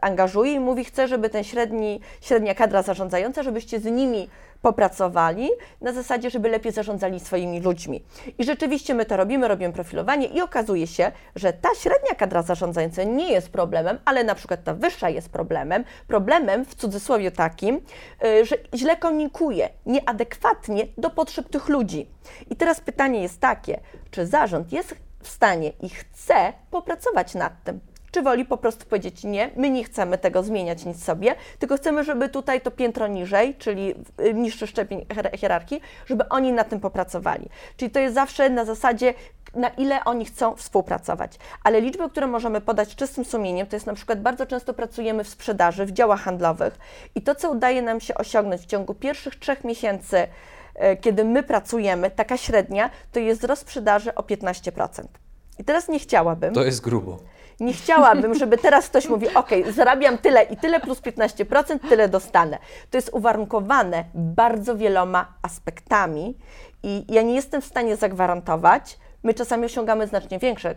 angażuje 0.00 0.52
i 0.52 0.60
mówi, 0.60 0.84
chce, 0.84 1.08
żeby 1.08 1.28
ten 1.28 1.44
średni, 1.44 2.00
średnia 2.20 2.54
kadra 2.54 2.82
zarządzająca, 2.82 3.42
żebyście 3.42 3.80
z 3.80 3.84
nimi 3.84 4.28
popracowali 4.62 5.50
na 5.80 5.92
zasadzie, 5.92 6.30
żeby 6.30 6.48
lepiej 6.48 6.72
zarządzali 6.72 7.20
swoimi 7.20 7.60
ludźmi. 7.60 8.04
I 8.38 8.44
rzeczywiście 8.44 8.94
my 8.94 9.06
to 9.06 9.16
robimy, 9.16 9.48
robimy 9.48 9.72
profilowanie 9.72 10.26
i 10.26 10.40
okazuje 10.40 10.86
się, 10.86 11.12
że 11.36 11.52
ta 11.52 11.68
średnia 11.78 12.14
kadra 12.14 12.42
zarządzająca 12.42 13.04
nie 13.04 13.32
jest 13.32 13.50
problemem, 13.50 13.98
ale 14.04 14.24
na 14.24 14.34
przykład 14.34 14.64
ta 14.64 14.74
wyższa 14.74 15.08
jest 15.08 15.28
problemem. 15.28 15.84
Problemem 16.06 16.64
w 16.64 16.74
cudzysłowie 16.74 17.30
takim, 17.30 17.80
y, 18.24 18.44
że 18.44 18.56
źle 18.74 18.96
komunikuje, 18.96 19.68
nieadekwatnie 19.86 20.86
do 20.98 21.10
potrzeb 21.10 21.48
tych 21.48 21.68
ludzi. 21.68 22.06
I 22.50 22.56
teraz 22.56 22.80
pytanie 22.80 23.22
jest 23.22 23.40
takie, 23.40 23.80
czy 24.10 24.26
zarząd 24.26 24.72
jest 24.72 24.94
w 25.22 25.28
stanie 25.28 25.72
i 25.80 25.88
chce 25.88 26.52
popracować 26.70 27.34
nad 27.34 27.64
tym? 27.64 27.80
Czy 28.10 28.22
woli 28.22 28.44
po 28.44 28.56
prostu 28.56 28.86
powiedzieć 28.86 29.24
nie, 29.24 29.50
my 29.56 29.70
nie 29.70 29.84
chcemy 29.84 30.18
tego 30.18 30.42
zmieniać 30.42 30.84
nic 30.84 31.04
sobie, 31.04 31.34
tylko 31.58 31.76
chcemy, 31.76 32.04
żeby 32.04 32.28
tutaj 32.28 32.60
to 32.60 32.70
piętro 32.70 33.06
niżej, 33.06 33.54
czyli 33.54 33.94
y, 34.20 34.34
niższy 34.34 34.66
szczepień 34.66 35.06
hier- 35.08 35.38
hierarchii, 35.38 35.80
żeby 36.06 36.28
oni 36.28 36.52
nad 36.52 36.68
tym 36.68 36.80
popracowali. 36.80 37.48
Czyli 37.76 37.90
to 37.90 38.00
jest 38.00 38.14
zawsze 38.14 38.50
na 38.50 38.64
zasadzie, 38.64 39.14
na 39.54 39.68
ile 39.68 40.04
oni 40.04 40.24
chcą 40.24 40.56
współpracować. 40.56 41.32
Ale 41.64 41.80
liczby, 41.80 42.10
które 42.10 42.26
możemy 42.26 42.60
podać 42.60 42.96
czystym 42.96 43.24
sumieniem, 43.24 43.66
to 43.66 43.76
jest 43.76 43.86
na 43.86 43.94
przykład 43.94 44.22
bardzo 44.22 44.46
często 44.46 44.74
pracujemy 44.74 45.24
w 45.24 45.28
sprzedaży, 45.28 45.86
w 45.86 45.92
działach 45.92 46.20
handlowych 46.20 46.78
i 47.14 47.22
to, 47.22 47.34
co 47.34 47.50
udaje 47.50 47.82
nam 47.82 48.00
się 48.00 48.14
osiągnąć 48.14 48.62
w 48.62 48.66
ciągu 48.66 48.94
pierwszych 48.94 49.36
trzech 49.36 49.64
miesięcy, 49.64 50.26
e, 50.74 50.96
kiedy 50.96 51.24
my 51.24 51.42
pracujemy, 51.42 52.10
taka 52.10 52.36
średnia, 52.36 52.90
to 53.12 53.20
jest 53.20 53.40
wzrost 53.40 53.62
sprzedaży 53.62 54.14
o 54.14 54.22
15%. 54.22 55.18
I 55.58 55.64
teraz 55.64 55.88
nie 55.88 55.98
chciałabym. 55.98 56.54
To 56.54 56.64
jest 56.64 56.80
grubo. 56.80 57.18
Nie 57.60 57.72
chciałabym, 57.72 58.34
żeby 58.34 58.58
teraz 58.58 58.88
ktoś 58.88 59.08
mówi, 59.08 59.34
ok, 59.34 59.50
zarabiam 59.70 60.18
tyle 60.18 60.42
i 60.42 60.56
tyle 60.56 60.80
plus 60.80 61.00
15%, 61.00 61.88
tyle 61.88 62.08
dostanę. 62.08 62.58
To 62.90 62.98
jest 62.98 63.10
uwarunkowane 63.12 64.04
bardzo 64.14 64.76
wieloma 64.76 65.34
aspektami 65.42 66.38
i 66.82 67.04
ja 67.08 67.22
nie 67.22 67.34
jestem 67.34 67.60
w 67.60 67.66
stanie 67.66 67.96
zagwarantować, 67.96 68.98
my 69.22 69.34
czasami 69.34 69.64
osiągamy 69.64 70.06
znacznie 70.06 70.38
większe 70.38 70.74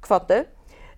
kwoty, 0.00 0.34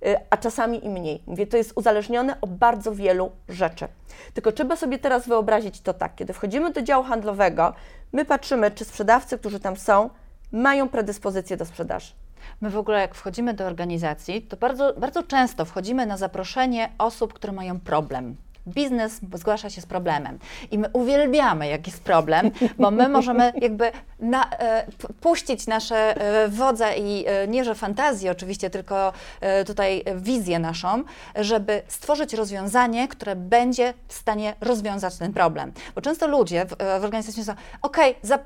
y, 0.06 0.16
a 0.30 0.36
czasami 0.36 0.86
i 0.86 0.88
mniej. 0.88 1.22
Mówię, 1.26 1.46
to 1.46 1.56
jest 1.56 1.72
uzależnione 1.74 2.40
od 2.40 2.50
bardzo 2.50 2.94
wielu 2.94 3.30
rzeczy. 3.48 3.88
Tylko 4.34 4.52
trzeba 4.52 4.76
sobie 4.76 4.98
teraz 4.98 5.28
wyobrazić 5.28 5.80
to 5.80 5.94
tak, 5.94 6.14
kiedy 6.14 6.32
wchodzimy 6.32 6.72
do 6.72 6.82
działu 6.82 7.04
handlowego, 7.04 7.72
my 8.12 8.24
patrzymy, 8.24 8.70
czy 8.70 8.84
sprzedawcy, 8.84 9.38
którzy 9.38 9.60
tam 9.60 9.76
są, 9.76 10.10
mają 10.52 10.88
predyspozycję 10.88 11.56
do 11.56 11.64
sprzedaży. 11.64 12.19
My 12.60 12.70
w 12.70 12.76
ogóle 12.76 13.00
jak 13.00 13.14
wchodzimy 13.14 13.54
do 13.54 13.66
organizacji, 13.66 14.42
to 14.42 14.56
bardzo, 14.56 14.94
bardzo 14.96 15.22
często 15.22 15.64
wchodzimy 15.64 16.06
na 16.06 16.16
zaproszenie 16.16 16.92
osób, 16.98 17.32
które 17.32 17.52
mają 17.52 17.80
problem. 17.80 18.36
Biznes 18.70 19.20
zgłasza 19.34 19.70
się 19.70 19.80
z 19.80 19.86
problemem 19.86 20.38
i 20.70 20.78
my 20.78 20.88
uwielbiamy, 20.92 21.68
jak 21.68 21.86
jest 21.86 22.02
problem, 22.02 22.50
bo 22.78 22.90
my 22.90 23.08
możemy 23.08 23.52
jakby 23.60 23.92
na, 24.20 24.50
e, 24.50 24.86
puścić 25.20 25.66
nasze 25.66 25.96
e, 25.96 26.48
wodze 26.48 26.94
i 26.98 27.24
e, 27.26 27.48
nie, 27.48 27.64
że 27.64 27.74
fantazję 27.74 28.30
oczywiście, 28.30 28.70
tylko 28.70 29.12
e, 29.40 29.64
tutaj 29.64 30.04
wizję 30.16 30.58
naszą, 30.58 31.04
żeby 31.36 31.82
stworzyć 31.88 32.34
rozwiązanie, 32.34 33.08
które 33.08 33.36
będzie 33.36 33.94
w 34.08 34.14
stanie 34.14 34.54
rozwiązać 34.60 35.16
ten 35.16 35.32
problem. 35.32 35.72
Bo 35.94 36.00
często 36.00 36.28
ludzie 36.28 36.66
w, 36.66 36.72
e, 36.72 37.00
w 37.00 37.04
organizacji 37.04 37.44
są, 37.44 37.52
ok, 37.82 37.96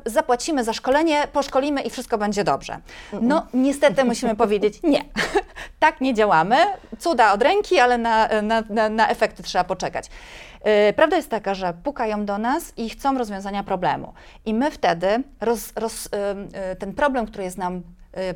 zapłacimy 0.07 0.65
za 0.65 0.73
szkolenie, 0.73 1.29
poszkolimy 1.33 1.83
i 1.83 1.91
wszystko 1.91 2.19
będzie 2.19 2.45
dobrze. 2.45 2.79
No 3.21 3.47
niestety 3.55 4.05
musimy 4.05 4.37
powiedzieć 4.37 4.83
nie. 4.83 5.05
tak 5.85 6.01
nie 6.01 6.15
działamy. 6.15 6.57
Cuda 6.99 7.33
od 7.33 7.43
ręki, 7.43 7.79
ale 7.79 7.99
na, 7.99 8.29
na, 8.43 8.63
na, 8.71 8.89
na 8.89 9.09
efekty 9.09 9.43
trzeba 9.43 9.65
poczekać. 9.65 10.11
Yy, 10.65 10.93
Prawda 10.93 11.17
jest 11.17 11.31
taka, 11.31 11.55
że 11.55 11.75
pukają 11.83 12.25
do 12.25 12.39
nas 12.39 12.73
i 12.77 12.91
chcą 12.91 13.19
rozwiązania 13.19 13.65
problemu. 13.65 14.13
I 14.45 14.55
my 14.55 14.71
wtedy 14.71 15.23
roz, 15.41 15.73
roz, 15.77 16.09
ym, 16.33 16.49
y, 16.73 16.77
ten 16.77 16.95
problem, 16.95 17.27
który 17.27 17.45
jest 17.45 17.59
nam 17.59 17.83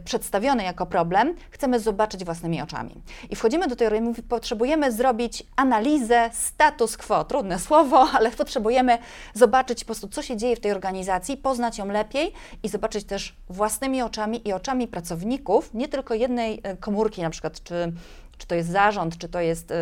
przedstawiony 0.04 0.62
jako 0.62 0.86
problem, 0.86 1.34
chcemy 1.50 1.80
zobaczyć 1.80 2.24
własnymi 2.24 2.62
oczami. 2.62 3.02
I 3.30 3.36
wchodzimy 3.36 3.66
do 3.66 3.76
tej 3.76 4.00
mówi, 4.00 4.22
potrzebujemy 4.22 4.92
zrobić 4.92 5.44
analizę 5.56 6.30
status 6.32 6.96
quo, 6.96 7.24
trudne 7.24 7.58
słowo, 7.68 8.08
ale 8.12 8.30
potrzebujemy 8.30 8.98
zobaczyć 9.34 9.80
po 9.80 9.86
prostu, 9.86 10.08
co 10.08 10.22
się 10.22 10.36
dzieje 10.36 10.56
w 10.56 10.60
tej 10.60 10.72
organizacji, 10.72 11.36
poznać 11.36 11.78
ją 11.78 11.86
lepiej 11.86 12.32
i 12.62 12.68
zobaczyć 12.68 13.04
też 13.04 13.36
własnymi 13.48 14.02
oczami 14.02 14.48
i 14.48 14.52
oczami 14.52 14.88
pracowników, 14.88 15.74
nie 15.74 15.88
tylko 15.88 16.14
jednej 16.14 16.62
komórki, 16.80 17.22
na 17.22 17.30
przykład, 17.30 17.62
czy, 17.62 17.92
czy 18.38 18.46
to 18.46 18.54
jest 18.54 18.68
zarząd, 18.70 19.18
czy 19.18 19.28
to 19.28 19.40
jest 19.40 19.72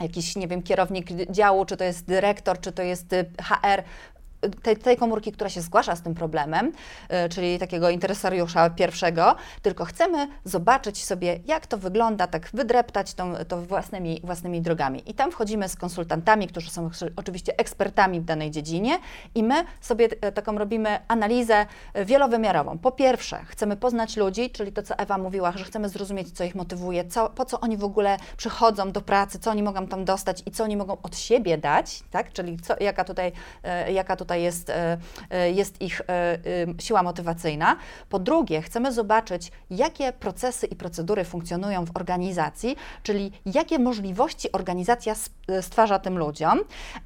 jakiś, 0.00 0.36
nie 0.36 0.48
wiem, 0.48 0.62
kierownik 0.62 1.12
działu, 1.30 1.64
czy 1.64 1.76
to 1.76 1.84
jest 1.84 2.06
dyrektor, 2.06 2.60
czy 2.60 2.72
to 2.72 2.82
jest 2.82 3.12
y, 3.12 3.30
HR, 3.42 3.82
tej, 4.62 4.76
tej 4.76 4.96
komórki, 4.96 5.32
która 5.32 5.50
się 5.50 5.60
zgłasza 5.60 5.96
z 5.96 6.02
tym 6.02 6.14
problemem, 6.14 6.72
y, 7.26 7.28
czyli 7.28 7.58
takiego 7.58 7.90
interesariusza 7.90 8.70
pierwszego, 8.70 9.36
tylko 9.62 9.84
chcemy 9.84 10.28
zobaczyć 10.44 11.04
sobie, 11.04 11.40
jak 11.46 11.66
to 11.66 11.78
wygląda, 11.78 12.26
tak 12.26 12.50
wydreptać 12.54 13.14
tą, 13.14 13.34
to 13.48 13.62
własnymi, 13.62 14.20
własnymi 14.24 14.60
drogami. 14.60 15.02
I 15.10 15.14
tam 15.14 15.32
wchodzimy 15.32 15.68
z 15.68 15.76
konsultantami, 15.76 16.46
którzy 16.46 16.70
są 16.70 16.90
oczywiście 17.16 17.58
ekspertami 17.58 18.20
w 18.20 18.24
danej 18.24 18.50
dziedzinie 18.50 18.98
i 19.34 19.42
my 19.42 19.64
sobie 19.80 20.08
e, 20.20 20.32
taką 20.32 20.58
robimy 20.58 20.98
analizę 21.08 21.66
e, 21.94 22.04
wielowymiarową. 22.04 22.78
Po 22.78 22.92
pierwsze, 22.92 23.44
chcemy 23.44 23.76
poznać 23.76 24.16
ludzi, 24.16 24.50
czyli 24.50 24.72
to, 24.72 24.82
co 24.82 24.98
Ewa 24.98 25.18
mówiła, 25.18 25.52
że 25.52 25.64
chcemy 25.64 25.88
zrozumieć, 25.88 26.30
co 26.30 26.44
ich 26.44 26.54
motywuje, 26.54 27.04
co, 27.04 27.30
po 27.30 27.44
co 27.44 27.60
oni 27.60 27.76
w 27.76 27.84
ogóle 27.84 28.16
przychodzą 28.36 28.92
do 28.92 29.00
pracy, 29.00 29.38
co 29.38 29.50
oni 29.50 29.62
mogą 29.62 29.86
tam 29.86 30.04
dostać 30.04 30.42
i 30.46 30.50
co 30.50 30.64
oni 30.64 30.76
mogą 30.76 30.96
od 31.02 31.16
siebie 31.16 31.58
dać, 31.58 32.02
tak? 32.10 32.32
czyli 32.32 32.60
co, 32.60 32.74
jaka, 32.80 33.04
tutaj, 33.04 33.32
e, 33.62 33.92
jaka 33.92 34.16
tutaj 34.16 34.33
tutaj 34.34 34.42
jest, 34.42 34.70
e, 34.70 34.98
e, 35.30 35.50
jest 35.50 35.82
ich 35.82 36.00
e, 36.00 36.38
siła 36.78 37.02
motywacyjna. 37.02 37.76
Po 38.08 38.18
drugie, 38.18 38.62
chcemy 38.62 38.92
zobaczyć, 38.92 39.52
jakie 39.70 40.12
procesy 40.12 40.66
i 40.66 40.76
procedury 40.76 41.24
funkcjonują 41.24 41.84
w 41.84 41.96
organizacji, 41.96 42.76
czyli 43.02 43.32
jakie 43.46 43.78
możliwości 43.78 44.52
organizacja 44.52 45.14
stwarza 45.60 45.98
tym 45.98 46.18
ludziom. 46.18 46.60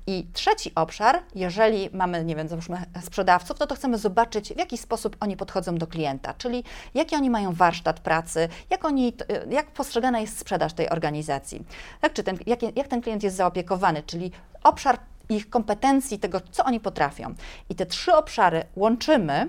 I 0.06 0.26
trzeci 0.32 0.72
obszar, 0.74 1.22
jeżeli 1.34 1.90
mamy, 1.92 2.24
nie 2.24 2.36
wiem, 2.36 2.48
załóżmy 2.48 2.78
sprzedawców, 3.02 3.60
no 3.60 3.66
to 3.66 3.74
chcemy 3.74 3.98
zobaczyć, 3.98 4.52
w 4.52 4.58
jaki 4.58 4.78
sposób 4.78 5.16
oni 5.20 5.36
podchodzą 5.36 5.74
do 5.74 5.86
klienta, 5.86 6.34
czyli 6.34 6.64
jaki 6.94 7.16
oni 7.16 7.30
mają 7.30 7.52
warsztat 7.52 8.00
pracy, 8.00 8.48
jak, 8.70 8.84
oni, 8.84 9.12
jak 9.50 9.70
postrzegana 9.70 10.20
jest 10.20 10.38
sprzedaż 10.38 10.72
tej 10.72 10.90
organizacji, 10.90 11.64
tak, 12.00 12.12
czy 12.12 12.22
ten, 12.22 12.38
jak, 12.46 12.76
jak 12.76 12.88
ten 12.88 13.00
klient 13.00 13.22
jest 13.22 13.36
zaopiekowany, 13.36 14.02
czyli 14.02 14.30
obszar 14.62 14.98
ich 15.28 15.50
kompetencji, 15.50 16.18
tego, 16.18 16.40
co 16.50 16.64
oni 16.64 16.80
potrafią. 16.80 17.34
I 17.70 17.74
te 17.74 17.86
trzy 17.86 18.14
obszary 18.14 18.64
łączymy 18.76 19.48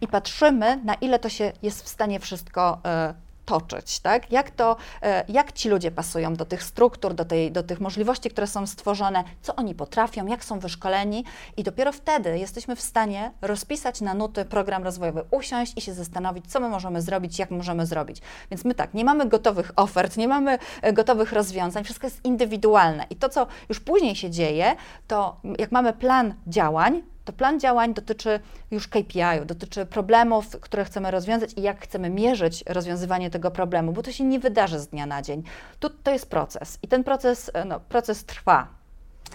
i 0.00 0.08
patrzymy, 0.08 0.80
na 0.84 0.94
ile 0.94 1.18
to 1.18 1.28
się 1.28 1.52
jest 1.62 1.84
w 1.84 1.88
stanie 1.88 2.20
wszystko 2.20 2.78
e, 2.84 3.14
toczyć, 3.48 4.00
tak? 4.00 4.32
Jak, 4.32 4.50
to, 4.50 4.76
e, 5.02 5.24
jak 5.28 5.52
ci 5.52 5.68
ludzie 5.68 5.90
pasują 5.90 6.34
do 6.34 6.44
tych 6.44 6.62
struktur, 6.62 7.14
do, 7.14 7.24
tej, 7.24 7.52
do 7.52 7.62
tych 7.62 7.80
możliwości, 7.80 8.30
które 8.30 8.46
są 8.46 8.66
stworzone, 8.66 9.24
co 9.42 9.56
oni 9.56 9.74
potrafią, 9.74 10.26
jak 10.26 10.44
są 10.44 10.58
wyszkoleni 10.58 11.24
i 11.56 11.62
dopiero 11.62 11.92
wtedy 11.92 12.38
jesteśmy 12.38 12.76
w 12.76 12.80
stanie 12.80 13.32
rozpisać 13.42 14.00
na 14.00 14.14
nuty 14.14 14.44
program 14.44 14.84
rozwojowy, 14.84 15.24
usiąść 15.30 15.72
i 15.76 15.80
się 15.80 15.94
zastanowić, 15.94 16.46
co 16.52 16.60
my 16.60 16.68
możemy 16.68 17.02
zrobić, 17.02 17.38
jak 17.38 17.50
możemy 17.50 17.86
zrobić. 17.86 18.22
Więc 18.50 18.64
my 18.64 18.74
tak, 18.74 18.94
nie 18.94 19.04
mamy 19.04 19.28
gotowych 19.28 19.72
ofert, 19.76 20.16
nie 20.16 20.28
mamy 20.28 20.58
e, 20.82 20.92
gotowych 20.92 21.32
rozwiązań, 21.32 21.84
wszystko 21.84 22.06
jest 22.06 22.24
indywidualne 22.24 23.06
i 23.10 23.16
to, 23.16 23.28
co 23.28 23.46
już 23.68 23.80
później 23.80 24.16
się 24.16 24.30
dzieje, 24.30 24.76
to 25.06 25.40
jak 25.58 25.72
mamy 25.72 25.92
plan 25.92 26.34
działań, 26.46 27.02
to 27.28 27.32
plan 27.32 27.60
działań 27.60 27.94
dotyczy 27.94 28.40
już 28.70 28.88
KPI-u, 28.88 29.44
dotyczy 29.44 29.86
problemów, 29.86 30.60
które 30.60 30.84
chcemy 30.84 31.10
rozwiązać 31.10 31.50
i 31.56 31.62
jak 31.62 31.80
chcemy 31.80 32.10
mierzyć 32.10 32.64
rozwiązywanie 32.66 33.30
tego 33.30 33.50
problemu, 33.50 33.92
bo 33.92 34.02
to 34.02 34.12
się 34.12 34.24
nie 34.24 34.38
wydarzy 34.38 34.78
z 34.78 34.88
dnia 34.88 35.06
na 35.06 35.22
dzień. 35.22 35.42
Tu 35.80 35.90
to 35.90 36.10
jest 36.10 36.30
proces 36.30 36.78
i 36.82 36.88
ten 36.88 37.04
proces, 37.04 37.50
e, 37.54 37.64
no, 37.64 37.80
proces 37.80 38.24
trwa. 38.24 38.68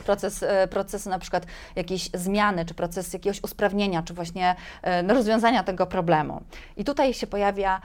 Proces, 0.05 0.43
e, 0.43 0.67
proces 0.67 1.05
na 1.05 1.19
przykład 1.19 1.45
jakiejś 1.75 2.09
zmiany, 2.13 2.65
czy 2.65 2.73
proces 2.73 3.13
jakiegoś 3.13 3.43
usprawnienia, 3.43 4.03
czy 4.03 4.13
właśnie 4.13 4.55
e, 4.81 5.03
no, 5.03 5.13
rozwiązania 5.13 5.63
tego 5.63 5.87
problemu. 5.87 6.41
I 6.77 6.83
tutaj 6.83 7.13
się 7.13 7.27
pojawia, 7.27 7.81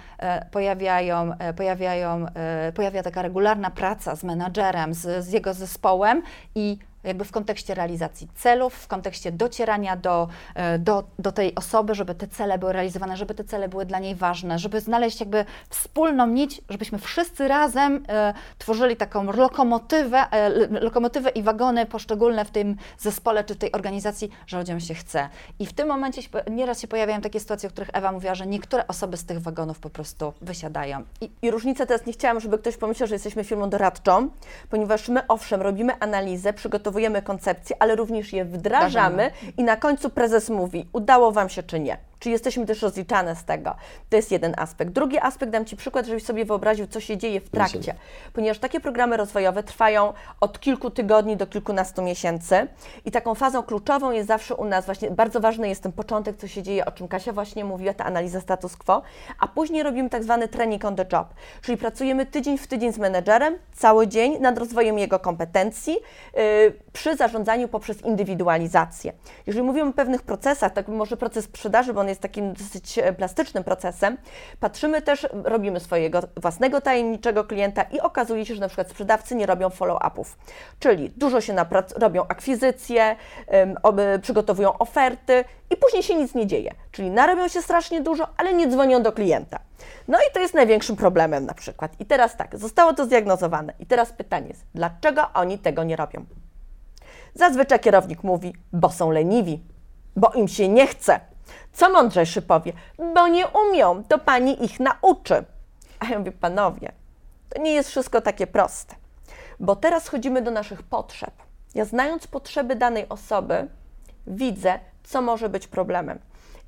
pojawiają, 0.51 1.33
pojawiają, 1.57 2.27
pojawia 2.75 3.03
taka 3.03 3.23
regularna 3.23 3.71
praca 3.71 4.17
z 4.17 4.25
menadżerem, 4.25 4.95
z, 4.95 5.25
z 5.25 5.33
jego 5.33 5.55
zespołem 5.55 6.23
i 6.55 6.79
jakby 7.05 7.25
w 7.25 7.31
kontekście 7.33 7.75
realizacji 7.75 8.29
celów, 8.35 8.75
w 8.75 8.87
kontekście 8.89 9.33
docierania 9.33 9.97
do, 9.97 10.29
e, 10.55 10.79
do, 10.79 11.05
do 11.19 11.33
tej 11.33 11.55
osoby, 11.55 11.95
żeby 11.95 12.15
te 12.15 12.29
cele 12.29 12.59
były 12.59 12.73
realizowane, 12.73 13.17
żeby 13.17 13.35
te 13.35 13.45
cele 13.45 13.69
były 13.69 13.87
dla 13.87 13.99
niej 13.99 14.15
ważne, 14.15 14.59
żeby 14.59 14.81
znaleźć 14.81 15.21
jakby 15.21 15.45
wspólną 15.69 16.27
nić, 16.27 16.61
żebyśmy 16.71 16.99
wszyscy 16.99 17.49
razem 17.49 18.05
e, 18.09 18.35
tworzyli 18.59 18.97
taką 18.97 19.33
lokomotywę, 19.33 20.19
e, 20.31 20.49
lokomotywę 20.81 21.31
i 21.31 21.43
wagony 21.43 21.87
poszczególne 21.87 22.45
w 22.45 22.51
tym 22.51 22.77
zespole 22.99 23.45
czy 23.45 23.57
tej 23.57 23.73
organizacji, 23.73 24.31
że 24.47 24.59
ludziom 24.59 24.81
się 24.81 24.95
chce. 24.95 25.29
I 25.59 25.67
w 25.67 25.73
tym 25.73 25.89
momencie 25.89 26.23
się, 26.23 26.29
nieraz 26.51 26.81
się 26.81 26.89
pojawiają 26.89 27.21
takie 27.21 27.41
sytuacje, 27.41 27.69
o 27.69 27.73
których 27.73 27.91
Ewa 27.93 28.13
mówiła, 28.13 28.35
że 28.35 28.47
niektóre 28.47 28.87
osoby 28.87 29.17
z 29.17 29.25
tych 29.25 29.41
wagonów 29.41 29.79
po 29.79 29.91
prostu 29.91 30.33
wysiadają. 30.41 31.03
I, 31.21 31.31
i 31.43 31.51
różnica 31.51 31.87
teraz, 31.87 32.07
nie 32.07 32.13
chciałam, 32.13 32.41
żeby 32.41 32.59
ktoś 32.59 32.77
pomyślał, 32.77 33.07
że 33.07 33.15
jesteśmy 33.15 33.45
firmą 33.45 33.71
doradczą, 33.71 34.29
ponieważ 34.71 35.09
my 35.09 35.27
owszem, 35.27 35.63
robimy 35.63 35.93
analizę, 36.01 36.53
przygotowujemy 36.53 36.88
przygotowujemy 36.89 37.23
koncepcje, 37.23 37.77
ale 37.79 37.97
również 37.97 38.33
je 38.33 38.45
wdrażamy 38.45 39.31
i 39.57 39.65
na 39.65 39.77
końcu 39.77 40.11
prezes 40.11 40.51
mówi, 40.51 40.89
udało 40.93 41.33
Wam 41.33 41.49
się 41.49 41.63
czy 41.63 41.81
nie. 41.81 41.99
Czy 42.19 42.31
jesteśmy 42.31 42.67
też 42.67 42.83
rozliczane 42.83 43.37
z 43.37 43.45
tego? 43.45 43.75
To 44.11 44.17
jest 44.17 44.33
jeden 44.33 44.55
aspekt. 44.57 44.93
Drugi 44.93 45.19
aspekt, 45.19 45.53
dam 45.53 45.65
Ci 45.65 45.77
przykład, 45.77 46.07
żebyś 46.07 46.25
sobie 46.25 46.45
wyobraził, 46.45 46.87
co 46.87 47.01
się 47.01 47.17
dzieje 47.17 47.41
w 47.41 47.51
trakcie. 47.51 47.95
Ponieważ 48.33 48.59
takie 48.59 48.81
programy 48.81 49.17
rozwojowe 49.17 49.63
trwają 49.63 50.13
od 50.41 50.61
kilku 50.61 50.91
tygodni 50.91 51.37
do 51.37 51.47
kilkunastu 51.47 52.03
miesięcy 52.03 52.67
i 53.05 53.11
taką 53.11 53.35
fazą 53.35 53.63
kluczową 53.63 54.11
jest 54.11 54.29
zawsze 54.29 54.55
u 54.55 54.65
nas 54.65 54.87
właśnie, 54.87 55.11
bardzo 55.11 55.41
ważny 55.41 55.69
jest 55.69 55.83
ten 55.83 55.93
początek, 55.93 56.37
co 56.37 56.49
się 56.49 56.63
dzieje, 56.63 56.85
o 56.85 56.93
czym 56.93 57.09
Kasia 57.09 57.33
właśnie 57.33 57.65
mówiła, 57.65 57.95
ta 57.95 58.05
analiza 58.05 58.41
status 58.41 58.77
quo, 58.77 59.03
a 59.41 59.49
później 59.49 59.83
robimy 59.83 60.11
tak 60.11 60.23
zwany 60.23 60.49
training 60.49 60.85
on 60.85 60.97
the 60.97 61.07
job, 61.13 61.29
czyli 61.63 61.79
pracujemy 61.79 62.27
tydzień 62.27 62.59
w 62.59 62.67
tydzień 62.67 62.93
z 62.93 62.99
menedżerem, 62.99 63.59
cały 63.77 64.09
dzień 64.09 64.39
nad 64.41 64.59
rozwojem 64.59 64.99
jego 64.99 65.19
kompetencji 65.19 65.93
yy, 66.35 66.43
przy 66.93 67.17
zarządzaniu 67.17 67.69
poprzez 67.69 68.03
indywidualizację. 68.03 69.13
Jeżeli 69.47 69.67
mówimy 69.67 69.91
o 69.91 69.93
pewnych 69.93 70.23
procesach, 70.23 70.73
tak 70.73 70.89
może 70.89 71.17
proces 71.17 71.45
sprzedaży, 71.45 71.95
bo 71.95 72.01
on 72.01 72.08
jest 72.09 72.21
takim 72.21 72.53
dosyć 72.53 72.99
e, 72.99 73.13
plastycznym 73.13 73.65
procesem. 73.65 74.17
Patrzymy 74.61 75.03
też, 75.03 75.27
robimy 75.45 75.81
swojego 75.81 76.21
własnego 76.37 76.81
tajemniczego 76.81 77.45
klienta 77.45 77.83
i 77.83 78.01
okazuje 78.01 78.47
się, 78.47 78.55
że 78.55 78.61
na 78.61 78.69
przykład 78.69 78.91
sprzedawcy 78.91 79.35
nie 79.35 79.47
robią 79.47 79.69
follow-upów, 79.69 80.39
czyli 80.79 81.11
dużo 81.11 81.41
się 81.41 81.55
robią 81.97 82.25
akwizycje, 82.29 83.17
um, 83.47 84.21
przygotowują 84.23 84.79
oferty 84.79 85.45
i 85.71 85.77
później 85.77 86.03
się 86.03 86.15
nic 86.15 86.35
nie 86.35 86.47
dzieje, 86.47 86.75
czyli 86.93 87.11
narobią 87.11 87.49
się 87.49 87.63
strasznie 87.63 88.01
dużo, 88.01 88.29
ale 88.37 88.55
nie 88.55 88.69
dzwonią 88.69 89.03
do 89.03 89.13
klienta. 89.13 89.59
No 90.09 90.19
i 90.19 90.33
to 90.35 90.41
jest 90.41 90.55
największym 90.55 90.97
problemem 90.97 91.47
na 91.47 91.55
przykład. 91.55 91.93
I 92.01 92.07
teraz 92.07 92.37
tak, 92.37 92.59
zostało 92.59 92.95
to 92.95 93.05
zdiagnozowane. 93.05 93.73
I 93.79 93.87
teraz 93.87 94.13
pytanie 94.13 94.49
jest, 94.49 94.65
dlaczego 94.75 95.33
oni 95.35 95.59
tego 95.59 95.85
nie 95.85 95.97
robią? 95.97 96.25
Zazwyczaj 97.35 97.81
kierownik 97.81 98.23
mówi, 98.23 98.55
bo 98.73 98.91
są 98.91 99.11
leniwi, 99.11 99.63
bo 100.17 100.33
im 100.33 100.49
się 100.49 100.69
nie 100.69 100.87
chce. 100.87 101.21
Co 101.73 101.91
mądrzejszy 101.91 102.43
powie? 102.43 102.73
Bo 103.15 103.29
nie 103.29 103.49
umią, 103.49 104.05
to 104.05 104.19
pani 104.19 104.65
ich 104.65 104.81
nauczy. 104.81 105.45
A 106.01 106.07
ja 106.07 106.19
mówię, 106.19 106.33
panowie, 106.33 106.93
to 107.49 107.63
nie 107.63 107.73
jest 107.73 107.91
wszystko 107.91 108.21
takie 108.21 108.47
proste, 108.47 108.95
bo 109.61 109.77
teraz 109.77 110.09
chodzimy 110.09 110.43
do 110.43 110.51
naszych 110.51 110.83
potrzeb. 110.83 111.35
Ja 111.75 111.85
znając 111.85 112.27
potrzeby 112.27 112.77
danej 112.77 113.09
osoby, 113.09 113.69
widzę, 114.27 114.79
co 115.05 115.23
może 115.23 115.49
być 115.49 115.67
problemem. 115.67 116.19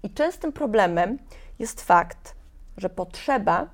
I 0.02 0.10
częstym 0.10 0.52
problemem 0.52 1.18
jest 1.58 1.82
fakt, 1.82 2.34
że 2.76 2.90
potrzeba 2.90 3.66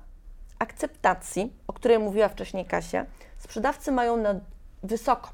akceptacji, 0.59 1.53
o 1.67 1.73
której 1.73 1.99
mówiła 1.99 2.29
wcześniej 2.29 2.65
Kasia, 2.65 3.05
sprzedawcy 3.37 3.91
mają 3.91 4.17
na 4.17 4.35
wysoko, 4.83 5.29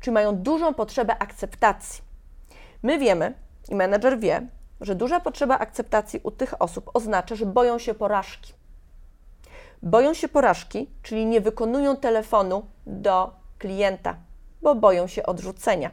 czyli 0.00 0.14
mają 0.14 0.36
dużą 0.36 0.74
potrzebę 0.74 1.18
akceptacji. 1.18 2.02
My 2.82 2.98
wiemy, 2.98 3.34
i 3.68 3.74
menedżer 3.74 4.18
wie, 4.18 4.46
że 4.82 4.94
duża 4.94 5.20
potrzeba 5.20 5.58
akceptacji 5.58 6.20
u 6.22 6.30
tych 6.30 6.62
osób 6.62 6.90
oznacza, 6.94 7.34
że 7.34 7.46
boją 7.46 7.78
się 7.78 7.94
porażki. 7.94 8.52
Boją 9.82 10.14
się 10.14 10.28
porażki, 10.28 10.90
czyli 11.02 11.26
nie 11.26 11.40
wykonują 11.40 11.96
telefonu 11.96 12.66
do 12.86 13.30
klienta, 13.58 14.16
bo 14.62 14.74
boją 14.74 15.06
się 15.06 15.22
odrzucenia. 15.22 15.90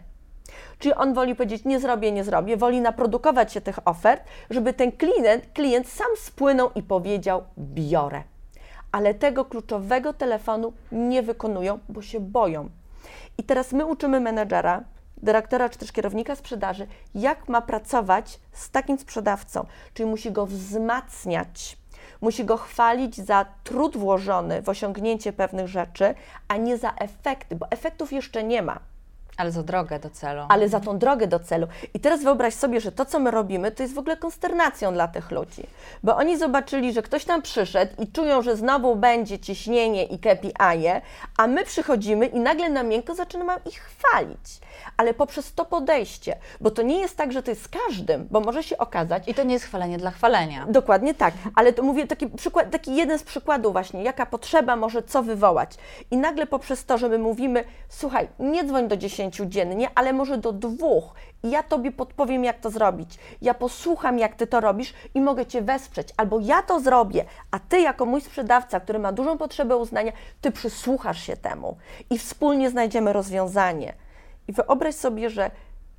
Czyli 0.80 0.94
on 0.94 1.14
woli 1.14 1.36
powiedzieć, 1.36 1.66
nie 1.66 1.80
zrobię, 1.80 2.12
nie 2.12 2.24
zrobię, 2.24 2.58
woli 2.58 2.82
naprodukować 2.82 3.54
się 3.54 3.62
tych 3.62 3.88
ofert, 3.88 4.24
żeby 4.50 4.74
ten 4.74 4.92
klient, 4.92 5.44
klient 5.54 5.88
sam 5.88 6.08
spłynął 6.18 6.70
i 6.76 6.84
powiedział, 6.84 7.44
biorę. 7.58 8.24
Ale 8.92 9.14
tego 9.14 9.46
kluczowego 9.46 10.14
telefonu 10.14 10.74
nie 10.92 11.24
wykonują, 11.24 11.80
bo 11.90 12.02
się 12.02 12.20
boją. 12.20 12.70
I 13.38 13.44
teraz 13.44 13.72
my 13.72 13.86
uczymy 13.86 14.20
menedżera, 14.20 14.84
dyrektora 15.24 15.70
czy 15.70 15.80
też 15.80 15.92
kierownika 15.92 16.36
sprzedaży, 16.36 16.88
jak 17.16 17.50
ma 17.50 17.62
pracować 17.62 18.40
z 18.52 18.70
takim 18.70 19.00
sprzedawcą, 19.00 19.66
czyli 19.94 20.10
musi 20.10 20.32
go 20.32 20.46
wzmacniać, 20.46 21.78
musi 22.22 22.46
go 22.46 22.58
chwalić 22.58 23.16
za 23.16 23.46
trud 23.64 23.98
włożony 23.98 24.62
w 24.62 24.70
osiągnięcie 24.70 25.34
pewnych 25.34 25.68
rzeczy, 25.68 26.16
a 26.48 26.58
nie 26.58 26.78
za 26.78 26.94
efekty, 26.94 27.56
bo 27.56 27.72
efektów 27.72 28.14
jeszcze 28.14 28.44
nie 28.44 28.62
ma. 28.62 28.80
Ale 29.40 29.52
za 29.52 29.64
drogę 29.64 30.00
do 30.00 30.10
celu. 30.10 30.42
Ale 30.50 30.70
za 30.70 30.80
tą 30.80 30.98
drogę 30.98 31.28
do 31.28 31.40
celu. 31.40 31.68
I 31.94 32.00
teraz 32.00 32.24
wyobraź 32.24 32.54
sobie, 32.54 32.82
że 32.82 32.92
to, 32.92 33.06
co 33.06 33.20
my 33.20 33.32
robimy, 33.32 33.72
to 33.72 33.84
jest 33.84 33.96
w 33.96 33.98
ogóle 33.98 34.18
konsternacją 34.18 34.94
dla 34.94 35.08
tych 35.08 35.32
ludzi. 35.32 35.64
Bo 36.04 36.18
oni 36.18 36.38
zobaczyli, 36.38 36.94
że 36.94 37.02
ktoś 37.02 37.26
tam 37.26 37.42
przyszedł 37.42 37.92
i 38.04 38.08
czują, 38.08 38.42
że 38.42 38.56
znowu 38.56 38.96
będzie 38.96 39.40
ciśnienie 39.40 40.04
i 40.04 40.20
KPI, 40.20 40.88
a 41.38 41.48
my 41.48 41.66
przychodzimy 41.66 42.26
i 42.26 42.40
nagle 42.40 42.70
na 42.70 42.84
miękko 42.84 43.16
zaczynamy 43.16 43.54
ich 43.66 43.82
chwalić. 43.82 44.60
Ale 44.98 45.14
poprzez 45.14 45.54
to 45.54 45.66
podejście, 45.66 46.36
bo 46.62 46.72
to 46.72 46.82
nie 46.82 47.00
jest 47.00 47.18
tak, 47.18 47.32
że 47.32 47.44
to 47.44 47.52
jest 47.52 47.64
z 47.64 47.68
każdym, 47.68 48.28
bo 48.32 48.40
może 48.40 48.64
się 48.64 48.78
okazać. 48.78 49.24
I 49.28 49.34
to 49.34 49.44
nie 49.44 49.54
jest 49.54 49.66
chwalenie 49.66 49.98
dla 49.98 50.12
chwalenia. 50.12 50.66
Dokładnie 50.70 51.14
tak, 51.14 51.34
ale 51.56 51.74
to 51.74 51.84
mówię 51.84 52.08
taki 52.08 52.28
przykład, 52.28 52.72
taki 52.72 52.96
jeden 52.96 53.20
z 53.20 53.24
przykładów 53.24 53.74
właśnie, 53.74 54.04
jaka 54.04 54.26
potrzeba 54.26 54.76
może 54.76 55.04
co 55.04 55.24
wywołać. 55.24 55.78
I 56.12 56.18
nagle 56.18 56.48
poprzez 56.48 56.86
to, 56.86 56.98
że 56.98 57.10
my 57.10 57.18
mówimy, 57.18 57.64
słuchaj, 57.90 58.28
nie 58.40 58.64
dzwoń 58.64 58.88
do 58.88 58.98
10 58.98 59.29
dziennie, 59.30 59.90
ale 59.96 60.14
może 60.14 60.38
do 60.38 60.54
dwóch. 60.54 61.14
I 61.44 61.50
ja 61.50 61.64
Tobie 61.64 61.92
podpowiem, 61.92 62.44
jak 62.44 62.60
to 62.60 62.70
zrobić. 62.70 63.20
Ja 63.42 63.54
posłucham, 63.54 64.20
jak 64.20 64.36
Ty 64.36 64.48
to 64.48 64.60
robisz 64.60 64.94
i 65.14 65.22
mogę 65.22 65.46
Cię 65.46 65.62
wesprzeć. 65.62 66.10
Albo 66.18 66.40
ja 66.40 66.62
to 66.62 66.80
zrobię, 66.80 67.26
a 67.52 67.60
Ty, 67.60 67.80
jako 67.80 68.06
mój 68.06 68.22
sprzedawca, 68.22 68.80
który 68.80 69.00
ma 69.00 69.12
dużą 69.12 69.38
potrzebę 69.38 69.78
uznania, 69.78 70.12
Ty 70.42 70.52
przysłuchasz 70.52 71.24
się 71.24 71.38
temu 71.38 71.78
i 72.10 72.20
wspólnie 72.20 72.70
znajdziemy 72.70 73.14
rozwiązanie. 73.14 73.94
I 74.48 74.54
wyobraź 74.54 74.96
sobie, 74.96 75.30
że 75.30 75.52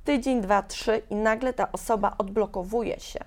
tydzień, 0.03 0.41
dwa, 0.41 0.63
trzy 0.63 1.01
i 1.09 1.15
nagle 1.15 1.53
ta 1.53 1.71
osoba 1.71 2.15
odblokowuje 2.17 2.99
się. 2.99 3.19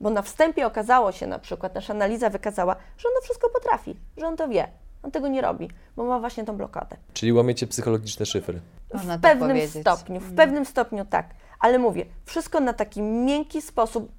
Bo 0.00 0.10
na 0.10 0.22
wstępie 0.22 0.66
okazało 0.66 1.12
się 1.12 1.26
na 1.26 1.38
przykład, 1.38 1.74
nasza 1.74 1.92
analiza 1.92 2.30
wykazała, 2.30 2.76
że 2.98 3.08
on 3.08 3.14
to 3.14 3.20
wszystko 3.20 3.50
potrafi, 3.50 3.96
że 4.16 4.26
on 4.26 4.36
to 4.36 4.48
wie. 4.48 4.68
On 5.02 5.10
tego 5.10 5.28
nie 5.28 5.40
robi, 5.40 5.68
bo 5.96 6.04
ma 6.04 6.18
właśnie 6.20 6.44
tą 6.44 6.56
blokadę. 6.56 6.96
Czyli 7.12 7.32
łamiecie 7.32 7.66
psychologiczne 7.66 8.26
szyfry. 8.26 8.60
Można 8.94 9.18
W 9.18 9.20
tak 9.20 9.32
pewnym 9.32 9.48
powiedzieć. 9.48 9.80
stopniu, 9.80 10.20
w 10.20 10.34
pewnym 10.34 10.64
stopniu 10.64 11.04
tak. 11.04 11.26
Ale 11.60 11.78
mówię, 11.78 12.06
wszystko 12.24 12.60
na 12.60 12.72
taki 12.72 13.02
miękki 13.02 13.62
sposób, 13.62 14.12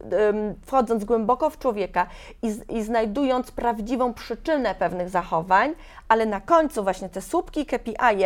wchodząc 0.66 1.06
głęboko 1.06 1.50
w 1.50 1.60
człowieka 1.60 2.08
i, 2.42 2.60
i 2.70 2.84
znajdując 2.84 3.52
prawdziwą 3.52 4.14
przyczynę 4.14 4.76
pewnych 4.76 5.10
zachowań, 5.10 5.76
ale 6.08 6.26
na 6.26 6.42
końcu 6.42 6.84
właśnie 6.84 7.10
te 7.10 7.22
słupki 7.22 7.66
KPI 7.66 8.24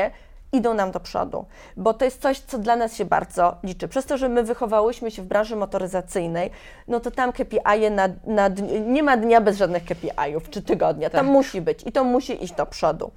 idą 0.54 0.74
nam 0.74 0.92
do 0.92 1.00
przodu, 1.00 1.46
bo 1.78 1.94
to 1.94 2.06
jest 2.06 2.22
coś, 2.22 2.40
co 2.40 2.58
dla 2.58 2.76
nas 2.76 2.96
się 2.96 3.06
bardzo 3.06 3.56
liczy. 3.64 3.88
Przez 3.88 4.06
to, 4.06 4.18
że 4.18 4.30
my 4.30 4.44
wychowałyśmy 4.44 5.12
się 5.12 5.22
w 5.22 5.26
branży 5.26 5.56
motoryzacyjnej, 5.56 6.50
no 6.88 7.00
to 7.00 7.12
tam 7.12 7.32
KPI 7.34 7.92
na, 7.92 8.10
na, 8.26 8.50
dni- 8.50 8.82
nie 8.88 9.04
ma 9.04 9.18
dnia 9.18 9.42
bez 9.42 9.58
żadnych 9.58 9.86
KPI-ów 9.86 10.50
czy 10.50 10.62
tygodnia. 10.62 11.10
Tam 11.10 11.26
Tak. 11.26 11.34
musi 11.34 11.62
być 11.62 11.84
i 11.88 11.92
to 11.92 12.04
musi 12.04 12.44
iść 12.44 12.54
do 12.54 12.66
przodu. 12.66 13.12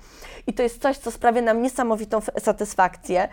I 0.47 0.53
to 0.53 0.63
jest 0.63 0.83
coś, 0.83 0.99
co 0.99 1.11
sprawia 1.11 1.43
nam 1.43 1.63
niesamowitą 1.63 2.21
satysfakcję, 2.39 3.29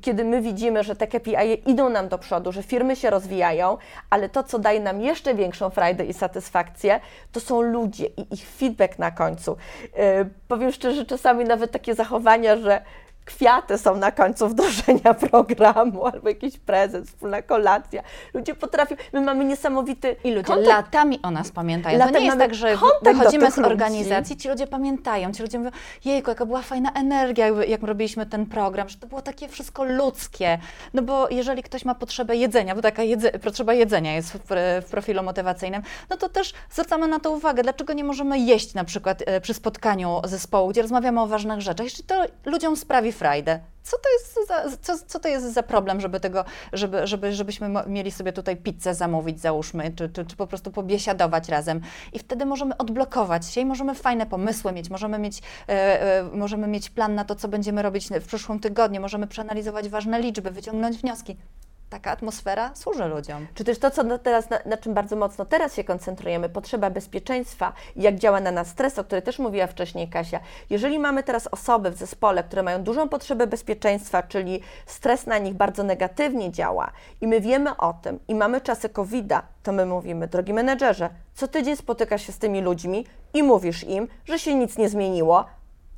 kiedy 0.00 0.24
my 0.24 0.42
widzimy, 0.42 0.82
że 0.84 0.96
te 0.96 1.06
KPI 1.06 1.70
idą 1.70 1.88
nam 1.88 2.08
do 2.08 2.18
przodu, 2.18 2.52
że 2.52 2.62
firmy 2.62 2.96
się 2.96 3.10
rozwijają, 3.10 3.78
ale 4.10 4.28
to, 4.28 4.42
co 4.42 4.58
daje 4.58 4.80
nam 4.80 5.00
jeszcze 5.00 5.34
większą 5.34 5.70
frajdę 5.70 6.04
i 6.04 6.12
satysfakcję, 6.12 7.00
to 7.32 7.40
są 7.40 7.60
ludzie 7.62 8.06
i 8.06 8.34
ich 8.34 8.48
feedback 8.48 8.98
na 8.98 9.10
końcu. 9.10 9.56
Yy, 9.96 10.30
powiem 10.48 10.72
szczerze, 10.72 11.04
czasami 11.04 11.44
nawet 11.44 11.70
takie 11.70 11.94
zachowania, 11.94 12.56
że 12.56 12.80
kwiaty 13.26 13.78
są 13.78 13.96
na 13.96 14.10
końcu 14.12 14.48
wdrożenia 14.48 15.14
programu, 15.30 16.06
albo 16.06 16.28
jakiś 16.28 16.58
prezent, 16.58 17.08
wspólna 17.08 17.42
kolacja. 17.42 18.02
Ludzie 18.34 18.54
potrafią, 18.54 18.96
my 19.12 19.20
mamy 19.20 19.44
niesamowity 19.44 20.16
I 20.24 20.30
ludzie 20.30 20.44
kontakt 20.44 20.68
latami 20.68 21.22
o 21.22 21.30
nas 21.30 21.50
pamiętają. 21.50 21.98
Latem 21.98 22.14
to 22.14 22.20
nie 22.20 22.26
jest 22.26 22.38
tak, 22.38 22.54
że 22.54 22.76
wychodzimy 23.02 23.50
z 23.50 23.56
ludzi. 23.56 23.70
organizacji, 23.70 24.36
ci 24.36 24.48
ludzie 24.48 24.66
pamiętają, 24.66 25.32
ci 25.32 25.42
ludzie 25.42 25.58
mówią, 25.58 25.70
jejku, 26.04 26.30
jaka 26.30 26.46
była 26.46 26.62
fajna 26.62 26.92
energia, 26.92 27.46
jak 27.48 27.82
robiliśmy 27.82 28.26
ten 28.26 28.46
program, 28.46 28.88
że 28.88 28.96
to 28.96 29.06
było 29.06 29.22
takie 29.22 29.48
wszystko 29.48 29.84
ludzkie. 29.84 30.58
No 30.94 31.02
bo 31.02 31.28
jeżeli 31.30 31.62
ktoś 31.62 31.84
ma 31.84 31.94
potrzebę 31.94 32.36
jedzenia, 32.36 32.74
bo 32.74 32.82
taka 32.82 33.02
jedze, 33.02 33.30
potrzeba 33.30 33.74
jedzenia 33.74 34.14
jest 34.14 34.32
w, 34.32 34.38
w 34.86 34.90
profilu 34.90 35.22
motywacyjnym, 35.22 35.82
no 36.10 36.16
to 36.16 36.28
też 36.28 36.52
zwracamy 36.70 37.08
na 37.08 37.20
to 37.20 37.30
uwagę, 37.30 37.62
dlaczego 37.62 37.92
nie 37.92 38.04
możemy 38.04 38.38
jeść 38.38 38.74
na 38.74 38.84
przykład 38.84 39.22
e, 39.26 39.40
przy 39.40 39.54
spotkaniu 39.54 40.20
zespołu, 40.24 40.70
gdzie 40.70 40.82
rozmawiamy 40.82 41.20
o 41.20 41.26
ważnych 41.26 41.60
rzeczach, 41.60 41.84
jeśli 41.84 42.04
to 42.04 42.24
ludziom 42.44 42.76
sprawi 42.76 43.12
frajdę. 43.16 43.60
Co 43.82 43.96
to 43.98 44.08
jest 44.12 44.48
za, 44.48 44.76
co, 44.82 45.04
co 45.06 45.20
to 45.20 45.28
jest 45.28 45.54
za 45.54 45.62
problem, 45.62 46.00
żeby 46.00 46.20
tego, 46.20 46.44
żeby, 46.72 47.06
żeby, 47.06 47.32
żebyśmy 47.32 47.70
mieli 47.86 48.10
sobie 48.10 48.32
tutaj 48.32 48.56
pizzę 48.56 48.94
zamówić, 48.94 49.40
załóżmy, 49.40 49.92
czy, 49.96 50.08
czy, 50.08 50.24
czy 50.24 50.36
po 50.36 50.46
prostu 50.46 50.70
pobiesiadować 50.70 51.48
razem. 51.48 51.80
I 52.12 52.18
wtedy 52.18 52.46
możemy 52.46 52.76
odblokować 52.76 53.46
się 53.46 53.60
i 53.60 53.66
możemy 53.66 53.94
fajne 53.94 54.26
pomysły 54.26 54.72
mieć, 54.72 54.90
możemy 54.90 55.18
mieć, 55.18 55.42
e, 55.68 55.72
e, 55.72 56.24
możemy 56.24 56.66
mieć 56.66 56.90
plan 56.90 57.14
na 57.14 57.24
to, 57.24 57.34
co 57.34 57.48
będziemy 57.48 57.82
robić 57.82 58.08
w 58.08 58.26
przyszłym 58.26 58.60
tygodniu, 58.60 59.00
możemy 59.00 59.26
przeanalizować 59.26 59.88
ważne 59.88 60.20
liczby, 60.20 60.50
wyciągnąć 60.50 60.96
wnioski. 60.96 61.36
Taka 61.90 62.10
atmosfera 62.10 62.70
służy 62.74 63.04
ludziom. 63.04 63.46
Czy 63.54 63.64
też 63.64 63.78
to, 63.78 63.90
co 63.90 64.18
teraz, 64.18 64.50
na, 64.50 64.58
na 64.66 64.76
czym 64.76 64.94
bardzo 64.94 65.16
mocno 65.16 65.44
teraz 65.44 65.74
się 65.74 65.84
koncentrujemy, 65.84 66.48
potrzeba 66.48 66.90
bezpieczeństwa 66.90 67.72
i 67.96 68.02
jak 68.02 68.18
działa 68.18 68.40
na 68.40 68.50
nas 68.50 68.68
stres, 68.68 68.98
o 68.98 69.04
której 69.04 69.22
też 69.22 69.38
mówiła 69.38 69.66
wcześniej 69.66 70.08
Kasia. 70.08 70.40
Jeżeli 70.70 70.98
mamy 70.98 71.22
teraz 71.22 71.46
osoby 71.46 71.90
w 71.90 71.96
zespole, 71.96 72.44
które 72.44 72.62
mają 72.62 72.82
dużą 72.82 73.08
potrzebę 73.08 73.46
bezpieczeństwa, 73.46 74.22
czyli 74.22 74.60
stres 74.86 75.26
na 75.26 75.38
nich 75.38 75.54
bardzo 75.54 75.82
negatywnie 75.82 76.52
działa 76.52 76.90
i 77.20 77.26
my 77.26 77.40
wiemy 77.40 77.76
o 77.76 77.92
tym 78.02 78.18
i 78.28 78.34
mamy 78.34 78.60
czasy 78.60 78.88
COVID-a, 78.88 79.42
to 79.62 79.72
my 79.72 79.86
mówimy, 79.86 80.26
drogi 80.26 80.52
menedżerze, 80.52 81.10
co 81.34 81.48
tydzień 81.48 81.76
spotykasz 81.76 82.26
się 82.26 82.32
z 82.32 82.38
tymi 82.38 82.60
ludźmi 82.60 83.06
i 83.34 83.42
mówisz 83.42 83.84
im, 83.84 84.08
że 84.24 84.38
się 84.38 84.54
nic 84.54 84.78
nie 84.78 84.88
zmieniło, 84.88 85.44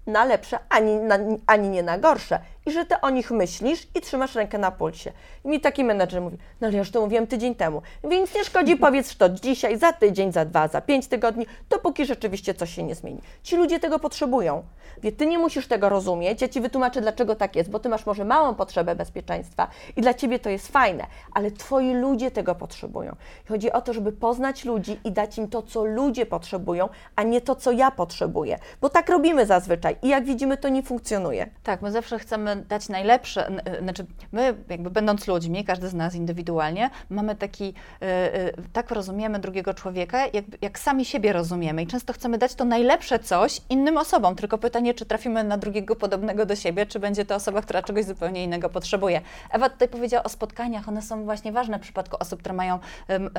na 0.09 0.25
lepsze, 0.25 0.59
ani, 0.69 0.97
na, 0.97 1.19
ani 1.47 1.69
nie 1.69 1.83
na 1.83 1.99
gorsze. 1.99 2.41
I 2.69 2.71
że 2.71 2.85
ty 2.85 3.01
o 3.01 3.11
nich 3.11 3.31
myślisz 3.31 3.87
i 3.95 4.01
trzymasz 4.01 4.35
rękę 4.35 4.59
na 4.59 4.71
pulsie. 4.71 5.13
I 5.45 5.49
mi 5.49 5.61
taki 5.61 5.85
menedżer 5.85 6.23
mówi, 6.23 6.39
no 6.61 6.67
ale 6.67 6.73
ja 6.73 6.79
już 6.79 6.91
to 6.91 7.01
mówiłem 7.01 7.27
tydzień 7.27 7.55
temu, 7.55 7.83
więc 8.11 8.35
nie 8.35 8.45
szkodzi, 8.45 8.77
powiedz 8.87 9.17
to 9.17 9.29
dzisiaj, 9.29 9.79
za 9.79 9.93
tydzień, 9.93 10.33
za 10.33 10.45
dwa, 10.45 10.69
za 10.69 10.81
pięć 10.81 11.07
tygodni, 11.07 11.47
dopóki 11.71 12.07
rzeczywiście 12.07 12.55
coś 12.55 12.75
się 12.75 12.83
nie 12.83 12.95
zmieni. 12.95 13.21
Ci 13.43 13.57
ludzie 13.57 13.81
tego 13.81 13.99
potrzebują. 13.99 14.63
Wie, 15.03 15.13
ty 15.13 15.27
nie 15.27 15.39
musisz 15.39 15.67
tego 15.67 15.89
rozumieć, 15.89 16.43
ja 16.43 16.49
ci 16.49 16.61
wytłumaczę, 16.61 17.01
dlaczego 17.01 17.35
tak 17.35 17.57
jest, 17.57 17.71
bo 17.71 17.79
ty 17.79 17.89
masz 17.89 18.07
może 18.07 18.25
małą 18.25 18.55
potrzebę 18.55 18.95
bezpieczeństwa 18.95 19.69
i 19.97 20.01
dla 20.01 20.15
ciebie 20.15 20.39
to 20.39 20.51
jest 20.51 20.69
fajne, 20.69 21.07
ale 21.33 21.51
twoi 21.51 21.95
ludzie 21.95 22.31
tego 22.31 22.55
potrzebują. 22.55 23.17
Chodzi 23.49 23.73
o 23.73 23.81
to, 23.81 23.93
żeby 23.93 24.13
poznać 24.13 24.65
ludzi 24.65 25.01
i 25.05 25.13
dać 25.13 25.39
im 25.39 25.49
to, 25.49 25.63
co 25.63 25.85
ludzie 25.85 26.27
potrzebują, 26.27 26.89
a 27.17 27.23
nie 27.23 27.41
to, 27.41 27.57
co 27.57 27.73
ja 27.73 27.91
potrzebuję. 27.91 28.59
Bo 28.81 28.89
tak 28.89 29.09
robimy 29.09 29.47
zazwyczaj 29.47 29.97
i 30.03 30.09
jak 30.09 30.25
widzimy, 30.25 30.57
to 30.57 30.69
nie 30.69 30.83
funkcjonuje. 30.83 31.51
Tak, 31.63 31.83
my 31.83 31.93
zawsze 31.93 32.19
chcemy 32.19 32.58
dać 32.63 32.89
najlepsze, 32.89 33.51
y, 33.79 33.83
znaczy 33.83 34.07
my 34.33 34.55
jakby 34.69 34.91
będąc 34.91 35.27
ludźmi, 35.27 35.65
każdy 35.65 35.89
z 35.89 35.95
nas 35.95 36.15
indywidualnie, 36.15 36.91
mamy 37.11 37.37
taki, 37.37 37.65
y, 37.65 38.07
y, 38.07 38.53
tak 38.73 38.91
rozumiemy 38.91 39.39
drugiego 39.39 39.75
człowieka, 39.75 40.27
jak, 40.27 40.45
jak 40.63 40.79
sami 40.79 41.05
siebie 41.05 41.33
rozumiemy. 41.33 41.83
I 41.83 41.87
często 41.87 42.13
chcemy 42.13 42.39
dać 42.39 42.55
to 42.55 42.65
najlepsze 42.65 43.19
coś 43.19 43.61
innym 43.71 43.97
osobom, 43.97 44.37
tylko 44.37 44.59
pytanie, 44.59 44.95
czy 44.95 45.07
trafimy 45.07 45.45
na 45.45 45.59
drugiego 45.59 45.97
podobnego 45.97 46.47
do 46.47 46.57
siebie, 46.57 46.87
czy 46.87 47.01
będzie 47.01 47.25
to 47.25 47.35
osoba, 47.35 47.63
która 47.63 47.83
czegoś 47.83 48.05
zupełnie 48.05 48.45
innego 48.45 48.69
potrzebuje. 48.69 49.21
Ewa 49.51 49.71
tutaj 49.71 49.89
powiedziała 49.89 50.25
o 50.25 50.29
spotkaniach, 50.29 50.89
one 50.89 51.03
są 51.03 51.25
właśnie 51.25 51.53
ważne 51.53 51.79
w 51.79 51.83
przypadku 51.83 52.17
osób, 52.21 52.41
które 52.41 52.55
mają 52.55 52.79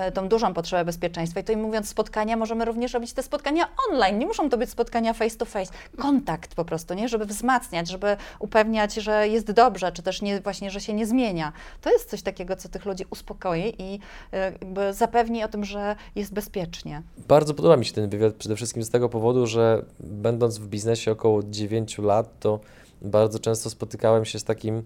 y, 0.07 0.11
tą 0.11 0.27
dużą 0.27 0.53
potrzebę 0.53 0.85
bezpieczeństwa. 0.85 1.39
I 1.39 1.43
tutaj 1.43 1.57
mówiąc 1.57 1.89
spotkania, 1.89 2.37
możemy 2.37 2.65
również 2.65 2.93
robić 2.93 3.13
te 3.13 3.23
spotkania 3.23 3.67
online, 3.89 4.19
nie 4.19 4.25
muszą 4.25 4.49
to 4.49 4.57
być 4.57 4.69
spotkania 4.69 5.13
face 5.13 5.37
to 5.37 5.45
face, 5.45 5.71
kontakt 5.97 6.55
po 6.55 6.65
prostu, 6.65 6.93
nie, 6.93 7.09
żeby 7.09 7.25
wzmacniać, 7.25 7.89
żeby 7.89 8.17
upewniać, 8.39 8.93
że 8.93 9.08
jest 9.11 9.51
dobrze, 9.51 9.91
czy 9.91 10.01
też 10.03 10.21
nie, 10.21 10.41
właśnie, 10.41 10.71
że 10.71 10.79
się 10.79 10.93
nie 10.93 11.05
zmienia. 11.05 11.53
To 11.81 11.89
jest 11.89 12.09
coś 12.09 12.21
takiego, 12.21 12.55
co 12.55 12.69
tych 12.69 12.85
ludzi 12.85 13.05
uspokoi 13.09 13.73
i 13.77 13.95
y, 13.95 14.37
jakby 14.37 14.93
zapewni 14.93 15.43
o 15.43 15.47
tym, 15.47 15.65
że 15.65 15.95
jest 16.15 16.33
bezpiecznie. 16.33 17.01
Bardzo 17.27 17.53
podoba 17.53 17.77
mi 17.77 17.85
się 17.85 17.93
ten 17.93 18.09
wywiad 18.09 18.33
przede 18.33 18.55
wszystkim 18.55 18.83
z 18.83 18.89
tego 18.89 19.09
powodu, 19.09 19.47
że 19.47 19.85
będąc 19.99 20.57
w 20.57 20.67
biznesie 20.67 21.11
około 21.11 21.43
9 21.43 21.97
lat, 21.97 22.39
to 22.39 22.59
bardzo 23.01 23.39
często 23.39 23.69
spotykałem 23.69 24.25
się 24.25 24.39
z 24.39 24.43
takim, 24.43 24.83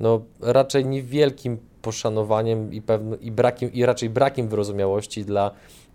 no 0.00 0.20
raczej 0.40 0.86
niewielkim 0.86 1.58
poszanowaniem 1.82 2.72
i, 2.72 2.82
pewno, 2.82 3.16
i, 3.16 3.30
brakiem, 3.30 3.72
i 3.72 3.84
raczej 3.84 4.10
brakiem 4.10 4.48
wyrozumiałości 4.48 5.24
dla 5.24 5.50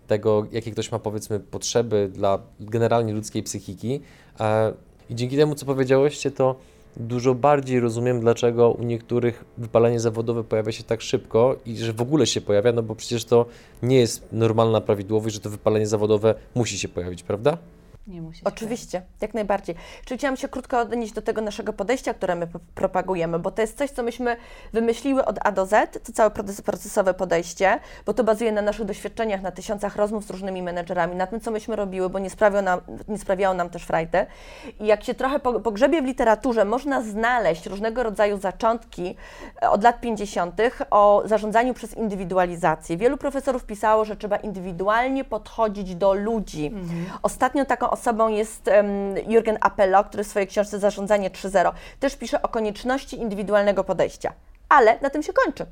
tego, 0.06 0.46
jakie 0.52 0.70
ktoś 0.70 0.92
ma 0.92 0.98
powiedzmy 0.98 1.40
potrzeby 1.40 2.10
dla 2.12 2.38
generalnie 2.60 3.12
ludzkiej 3.12 3.42
psychiki. 3.42 4.00
E, 4.40 4.72
I 5.10 5.14
dzięki 5.14 5.36
temu, 5.36 5.54
co 5.54 5.66
powiedziałyście, 5.66 6.30
to 6.30 6.56
dużo 6.96 7.34
bardziej 7.34 7.80
rozumiem, 7.80 8.20
dlaczego 8.20 8.70
u 8.70 8.82
niektórych 8.82 9.44
wypalenie 9.58 10.00
zawodowe 10.00 10.44
pojawia 10.44 10.72
się 10.72 10.84
tak 10.84 11.00
szybko 11.00 11.56
i 11.66 11.76
że 11.76 11.92
w 11.92 12.00
ogóle 12.00 12.26
się 12.26 12.40
pojawia, 12.40 12.72
no 12.72 12.82
bo 12.82 12.94
przecież 12.94 13.24
to 13.24 13.46
nie 13.82 13.98
jest 13.98 14.28
normalna 14.32 14.80
prawidłowość, 14.80 15.34
że 15.34 15.40
to 15.40 15.50
wypalenie 15.50 15.86
zawodowe 15.86 16.34
musi 16.54 16.78
się 16.78 16.88
pojawić, 16.88 17.22
prawda? 17.22 17.58
Nie 18.06 18.22
musi 18.22 18.44
Oczywiście, 18.44 19.02
jak 19.20 19.34
najbardziej. 19.34 19.74
Czyli 20.04 20.18
chciałam 20.18 20.36
się 20.36 20.48
krótko 20.48 20.78
odnieść 20.80 21.12
do 21.12 21.22
tego 21.22 21.40
naszego 21.40 21.72
podejścia, 21.72 22.14
które 22.14 22.34
my 22.34 22.48
propagujemy, 22.74 23.38
bo 23.38 23.50
to 23.50 23.62
jest 23.62 23.78
coś, 23.78 23.90
co 23.90 24.02
myśmy 24.02 24.36
wymyśliły 24.72 25.24
od 25.24 25.38
A 25.44 25.52
do 25.52 25.66
Z, 25.66 26.02
to 26.06 26.12
całe 26.12 26.30
proces- 26.30 26.62
procesowe 26.62 27.14
podejście, 27.14 27.80
bo 28.06 28.14
to 28.14 28.24
bazuje 28.24 28.52
na 28.52 28.62
naszych 28.62 28.84
doświadczeniach, 28.84 29.42
na 29.42 29.50
tysiącach 29.50 29.96
rozmów 29.96 30.24
z 30.24 30.30
różnymi 30.30 30.62
menedżerami, 30.62 31.16
na 31.16 31.26
tym, 31.26 31.40
co 31.40 31.50
myśmy 31.50 31.76
robiły, 31.76 32.10
bo 32.10 32.18
nie, 32.18 32.30
sprawiało 32.30 32.62
nam, 32.62 32.80
nie 33.08 33.18
sprawiało 33.18 33.54
nam 33.54 33.70
też 33.70 33.82
frajdy. 33.82 34.26
I 34.80 34.86
jak 34.86 35.04
się 35.04 35.14
trochę 35.14 35.38
po- 35.40 35.60
pogrzebie 35.60 36.02
w 36.02 36.04
literaturze, 36.04 36.64
można 36.64 37.02
znaleźć 37.02 37.66
różnego 37.66 38.02
rodzaju 38.02 38.38
zaczątki 38.38 39.16
e, 39.62 39.70
od 39.70 39.82
lat 39.84 40.00
50. 40.00 40.60
o 40.90 41.22
zarządzaniu 41.24 41.74
przez 41.74 41.94
indywidualizację. 41.94 42.96
Wielu 42.96 43.16
profesorów 43.16 43.64
pisało, 43.64 44.04
że 44.04 44.16
trzeba 44.16 44.36
indywidualnie 44.36 45.24
podchodzić 45.24 45.94
do 45.94 46.14
ludzi. 46.14 46.74
Ostatnią 47.22 47.66
taką 47.66 47.89
osobą 47.90 48.28
jest 48.28 48.68
em, 48.68 49.14
Jürgen 49.14 49.56
Appelo, 49.60 50.04
który 50.04 50.24
w 50.24 50.26
swojej 50.26 50.48
książce 50.48 50.78
Zarządzanie 50.78 51.30
3.0 51.30 51.72
też 52.00 52.16
pisze 52.16 52.42
o 52.42 52.48
konieczności 52.48 53.20
indywidualnego 53.20 53.84
podejścia. 53.84 54.32
Ale 54.68 54.98
na 55.00 55.10
tym 55.10 55.22
się 55.22 55.32
kończy. 55.32 55.66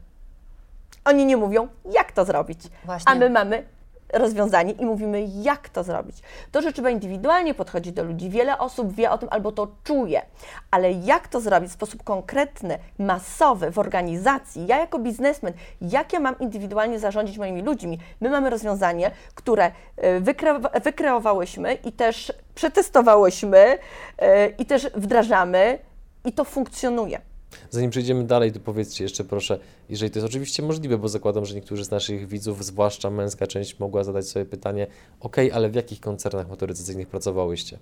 Oni 1.05 1.27
nie 1.27 1.37
mówią, 1.37 1.69
jak 1.93 2.13
to 2.13 2.25
zrobić. 2.25 2.61
Właśnie. 2.85 3.13
A 3.13 3.15
my 3.15 3.31
mamy 3.31 3.65
rozwiązanie 4.13 4.73
i 4.73 4.87
mówimy, 4.87 5.27
jak 5.43 5.69
to 5.69 5.83
zrobić. 5.83 6.17
To, 6.53 6.63
że 6.63 6.73
trzeba 6.73 6.91
indywidualnie 6.91 7.55
podchodzić 7.55 7.93
do 7.93 8.05
ludzi, 8.05 8.31
wiele 8.31 8.59
osób 8.59 8.95
wie 8.95 9.11
o 9.11 9.19
tym 9.19 9.29
albo 9.33 9.53
to 9.53 9.69
czuje, 9.85 10.23
ale 10.71 10.93
jak 10.93 11.29
to 11.29 11.41
zrobić 11.41 11.71
w 11.71 11.75
sposób 11.75 12.03
konkretny, 12.03 12.79
masowy, 12.99 13.71
w 13.71 13.79
organizacji, 13.79 14.67
ja 14.67 14.79
jako 14.79 14.99
biznesmen, 14.99 15.53
jak 15.81 16.13
ja 16.13 16.21
mam 16.21 16.39
indywidualnie 16.39 16.99
zarządzić 16.99 17.39
moimi 17.39 17.63
ludźmi? 17.63 17.99
My 18.21 18.31
mamy 18.31 18.51
rozwiązanie, 18.51 19.11
które 19.35 19.71
e, 19.97 20.21
wykre- 20.21 20.83
wykreowałyśmy 20.83 21.75
i 21.75 21.93
też 21.93 22.33
przetestowałyśmy 22.55 23.79
e, 24.19 24.49
i 24.49 24.67
też 24.67 24.91
wdrażamy 24.95 25.79
i 26.25 26.33
to 26.33 26.45
funkcjonuje. 26.45 27.28
Zanim 27.71 27.91
przejdziemy 27.91 28.25
dalej, 28.25 28.53
to 28.53 28.61
powiedzcie 28.61 29.05
jeszcze 29.05 29.25
proszę, 29.25 29.59
jeżeli 29.89 30.11
to 30.11 30.19
jest 30.19 30.27
oczywiście 30.27 30.63
możliwe, 30.63 30.99
bo 30.99 31.09
zakładam, 31.09 31.45
że 31.45 31.55
niektórzy 31.55 31.85
z 31.85 31.91
naszych 31.91 32.29
widzów, 32.29 32.65
zwłaszcza 32.65 33.11
męska 33.11 33.47
część, 33.47 33.79
mogła 33.79 34.05
zadać 34.05 34.29
sobie 34.29 34.45
pytanie, 34.45 34.87
ok, 35.21 35.37
ale 35.53 35.69
w 35.69 35.75
jakich 35.75 36.01
koncernach 36.01 36.49
motoryzacyjnych 36.49 37.09
pracowałyście? 37.09 37.79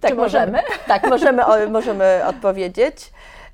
Tak, 0.00 0.10
Czy 0.10 0.16
możemy? 0.16 0.58
Tak, 0.86 1.08
możemy, 1.10 1.46
o, 1.46 1.70
możemy 1.70 2.20
odpowiedzieć. 2.26 2.96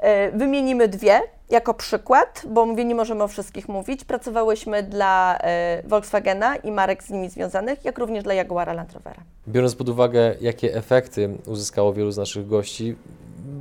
E, 0.03 0.31
Wymienimy 0.39 0.89
dwie 0.89 1.21
jako 1.51 1.75
przykład, 1.75 2.43
bo 2.49 2.67
mówię, 2.67 2.85
nie 2.85 2.95
możemy 2.95 3.23
o 3.23 3.29
wszystkich 3.29 3.69
mówić. 3.69 4.05
Pracowałyśmy 4.05 4.83
dla 4.83 5.39
e, 5.39 5.83
Volkswagena 5.87 6.57
i 6.57 6.71
marek 6.71 7.05
z 7.05 7.11
nimi 7.11 7.31
związanych, 7.31 7.85
jak 7.85 7.99
również 7.99 8.25
dla 8.25 8.35
Jaguara 8.35 8.73
Land 8.73 8.93
Rovera. 8.93 9.23
Biorąc 9.49 9.75
pod 9.75 9.89
uwagę, 9.89 10.35
jakie 10.41 10.75
efekty 10.75 11.39
uzyskało 11.47 11.93
wielu 11.93 12.11
z 12.11 12.17
naszych 12.17 12.47
gości, 12.47 12.97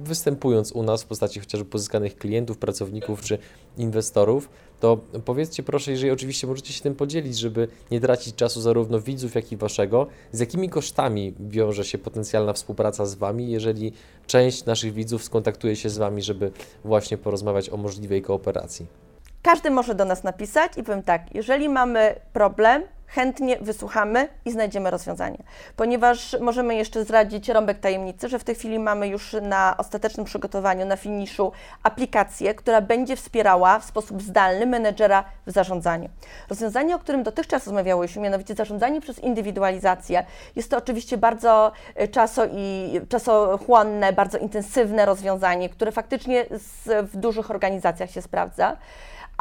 występując 0.03 0.71
u 0.71 0.83
nas 0.83 1.03
w 1.03 1.05
postaci 1.05 1.39
chociażby 1.39 1.69
pozyskanych 1.69 2.15
klientów, 2.17 2.57
pracowników 2.57 3.21
czy 3.21 3.37
inwestorów, 3.77 4.49
to 4.81 4.97
powiedzcie 5.25 5.63
proszę, 5.63 5.91
jeżeli 5.91 6.11
oczywiście 6.11 6.47
możecie 6.47 6.73
się 6.73 6.81
tym 6.81 6.95
podzielić, 6.95 7.37
żeby 7.37 7.67
nie 7.91 8.01
tracić 8.01 8.35
czasu 8.35 8.61
zarówno 8.61 8.99
widzów, 8.99 9.35
jak 9.35 9.51
i 9.51 9.57
waszego, 9.57 10.07
z 10.31 10.39
jakimi 10.39 10.69
kosztami 10.69 11.33
wiąże 11.39 11.85
się 11.85 11.97
potencjalna 11.97 12.53
współpraca 12.53 13.05
z 13.05 13.15
wami, 13.15 13.51
jeżeli 13.51 13.93
część 14.27 14.65
naszych 14.65 14.93
widzów 14.93 15.23
skontaktuje 15.23 15.75
się 15.75 15.89
z 15.89 15.97
wami, 15.97 16.21
żeby 16.21 16.51
właśnie 16.85 17.17
porozmawiać 17.17 17.69
o 17.69 17.77
możliwej 17.77 18.21
kooperacji. 18.21 18.85
Każdy 19.41 19.71
może 19.71 19.95
do 19.95 20.05
nas 20.05 20.23
napisać 20.23 20.77
i 20.77 20.83
powiem 20.83 21.03
tak, 21.03 21.35
jeżeli 21.35 21.69
mamy 21.69 22.15
problem, 22.33 22.83
chętnie 23.13 23.57
wysłuchamy 23.61 24.27
i 24.45 24.51
znajdziemy 24.51 24.91
rozwiązanie. 24.91 25.37
Ponieważ 25.75 26.37
możemy 26.39 26.75
jeszcze 26.75 27.03
zdradzić 27.03 27.49
rąbek 27.49 27.79
tajemnicy, 27.79 28.29
że 28.29 28.39
w 28.39 28.43
tej 28.43 28.55
chwili 28.55 28.79
mamy 28.79 29.07
już 29.07 29.35
na 29.41 29.77
ostatecznym 29.77 30.25
przygotowaniu, 30.25 30.85
na 30.85 30.95
finiszu 30.95 31.51
aplikację, 31.83 32.55
która 32.55 32.81
będzie 32.81 33.15
wspierała 33.15 33.79
w 33.79 33.85
sposób 33.85 34.21
zdalny 34.21 34.65
menedżera 34.65 35.23
w 35.47 35.51
zarządzaniu. 35.51 36.09
Rozwiązanie, 36.49 36.95
o 36.95 36.99
którym 36.99 37.23
dotychczas 37.23 37.65
rozmawiałyśmy, 37.65 38.21
mianowicie 38.21 38.55
zarządzanie 38.55 39.01
przez 39.01 39.19
indywidualizację, 39.19 40.25
jest 40.55 40.71
to 40.71 40.77
oczywiście 40.77 41.17
bardzo 41.17 41.71
e, 41.95 42.07
czaso 42.07 42.45
i 42.53 42.99
czasochłonne, 43.09 44.13
bardzo 44.13 44.37
intensywne 44.37 45.05
rozwiązanie, 45.05 45.69
które 45.69 45.91
faktycznie 45.91 46.45
w 46.85 47.17
dużych 47.17 47.51
organizacjach 47.51 48.11
się 48.11 48.21
sprawdza 48.21 48.77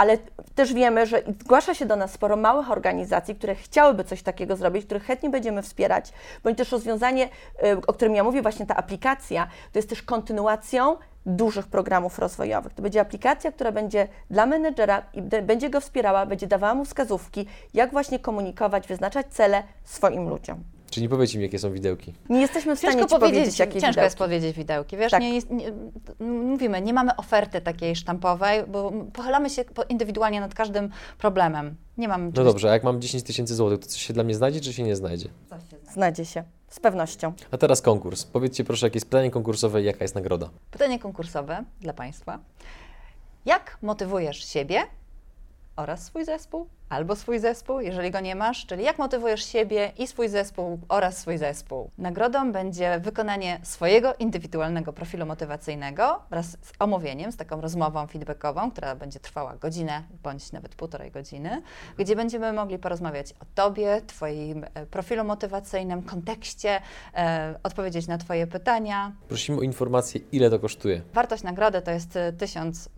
ale 0.00 0.18
też 0.54 0.74
wiemy, 0.74 1.06
że 1.06 1.22
zgłasza 1.40 1.74
się 1.74 1.86
do 1.86 1.96
nas 1.96 2.12
sporo 2.12 2.36
małych 2.36 2.70
organizacji, 2.70 3.34
które 3.34 3.54
chciałyby 3.54 4.04
coś 4.04 4.22
takiego 4.22 4.56
zrobić, 4.56 4.84
których 4.84 5.04
chętnie 5.04 5.30
będziemy 5.30 5.62
wspierać, 5.62 6.12
bądź 6.44 6.58
też 6.58 6.72
rozwiązanie, 6.72 7.24
y, 7.24 7.86
o 7.86 7.92
którym 7.92 8.14
ja 8.14 8.24
mówię, 8.24 8.42
właśnie 8.42 8.66
ta 8.66 8.76
aplikacja, 8.76 9.46
to 9.72 9.78
jest 9.78 9.88
też 9.88 10.02
kontynuacją 10.02 10.96
dużych 11.26 11.66
programów 11.66 12.18
rozwojowych. 12.18 12.74
To 12.74 12.82
będzie 12.82 13.00
aplikacja, 13.00 13.52
która 13.52 13.72
będzie 13.72 14.08
dla 14.30 14.46
menedżera 14.46 15.02
i 15.14 15.22
będzie 15.22 15.70
go 15.70 15.80
wspierała, 15.80 16.26
będzie 16.26 16.46
dawała 16.46 16.74
mu 16.74 16.84
wskazówki, 16.84 17.46
jak 17.74 17.90
właśnie 17.90 18.18
komunikować, 18.18 18.86
wyznaczać 18.86 19.26
cele 19.26 19.62
swoim 19.84 20.28
ludziom. 20.28 20.64
Czyli 20.90 21.04
nie 21.04 21.08
powiedzcie 21.08 21.38
mi, 21.38 21.44
jakie 21.44 21.58
są 21.58 21.72
widełki. 21.72 22.14
Nie 22.28 22.40
jesteśmy 22.40 22.76
w 22.76 22.78
stanie 22.78 22.94
Ciężko 22.94 23.08
Ci 23.08 23.14
powiedzieć, 23.20 23.38
powiedzieć, 23.40 23.58
jakie 23.58 23.72
ciężko 23.72 23.88
widełki. 23.88 24.04
jest 24.04 24.18
powiedzieć 24.18 24.56
widełki. 24.56 24.96
Wiesz, 24.96 25.10
Tak. 25.10 25.20
nie 25.20 25.34
jest, 25.34 25.50
nie, 25.50 25.72
mówimy, 26.20 26.80
nie 26.82 26.92
mamy 26.92 27.16
oferty 27.16 27.60
takiej 27.60 27.96
sztampowej, 27.96 28.62
bo 28.68 28.92
pochylamy 29.12 29.50
się 29.50 29.64
indywidualnie 29.88 30.40
nad 30.40 30.54
każdym 30.54 30.90
problemem. 31.18 31.74
Nie 31.98 32.08
mam 32.08 32.32
No 32.36 32.44
dobrze, 32.44 32.70
a 32.70 32.72
jak 32.72 32.84
mam 32.84 33.00
10 33.00 33.22
tysięcy 33.24 33.54
złotych, 33.54 33.78
to 33.80 33.86
coś 33.86 34.02
się 34.02 34.12
dla 34.14 34.24
mnie 34.24 34.34
znajdzie, 34.34 34.60
czy 34.60 34.72
się 34.72 34.82
nie 34.82 34.96
znajdzie? 34.96 35.28
Znajdzie 35.92 36.24
się, 36.24 36.44
z 36.68 36.80
pewnością. 36.80 37.32
A 37.50 37.58
teraz 37.58 37.82
konkurs. 37.82 38.24
Powiedzcie 38.24 38.64
proszę, 38.64 38.86
jakie 38.86 38.96
jest 38.96 39.06
pytanie 39.06 39.30
konkursowe 39.30 39.82
i 39.82 39.84
jaka 39.84 40.04
jest 40.04 40.14
nagroda? 40.14 40.50
Pytanie 40.70 40.98
konkursowe 40.98 41.64
dla 41.80 41.92
Państwa. 41.92 42.38
Jak 43.46 43.78
motywujesz 43.82 44.44
siebie 44.44 44.82
oraz 45.76 46.04
swój 46.04 46.24
zespół, 46.24 46.66
albo 46.88 47.16
swój 47.16 47.38
zespół, 47.38 47.80
jeżeli 47.80 48.10
go 48.10 48.20
nie 48.20 48.34
masz, 48.34 48.66
czyli 48.66 48.84
jak 48.84 48.98
motywujesz 48.98 49.44
siebie 49.44 49.92
i 49.98 50.06
swój 50.06 50.28
zespół 50.28 50.78
oraz 50.88 51.18
swój 51.18 51.38
zespół. 51.38 51.90
Nagrodą 51.98 52.52
będzie 52.52 53.00
wykonanie 53.00 53.60
swojego 53.62 54.14
indywidualnego 54.14 54.92
profilu 54.92 55.26
motywacyjnego 55.26 56.22
wraz 56.30 56.46
z 56.46 56.72
omówieniem, 56.78 57.32
z 57.32 57.36
taką 57.36 57.60
rozmową 57.60 58.06
feedbackową, 58.06 58.70
która 58.70 58.94
będzie 58.96 59.20
trwała 59.20 59.56
godzinę 59.56 60.02
bądź 60.22 60.52
nawet 60.52 60.74
półtorej 60.74 61.10
godziny, 61.10 61.62
gdzie 61.98 62.16
będziemy 62.16 62.52
mogli 62.52 62.78
porozmawiać 62.78 63.32
o 63.32 63.44
Tobie, 63.54 64.00
Twoim 64.06 64.64
e, 64.74 64.86
profilu 64.86 65.24
motywacyjnym, 65.24 66.02
kontekście, 66.02 66.80
e, 67.14 67.54
odpowiedzieć 67.62 68.06
na 68.06 68.18
Twoje 68.18 68.46
pytania, 68.46 69.12
Prosimy 69.28 69.58
o 69.58 69.62
informację, 69.62 70.20
ile 70.32 70.50
to 70.50 70.58
kosztuje. 70.58 71.02
Wartość 71.14 71.42
nagrody 71.42 71.82
to 71.82 71.90
jest 71.90 72.16
y, 72.16 72.32
1000 72.32 72.88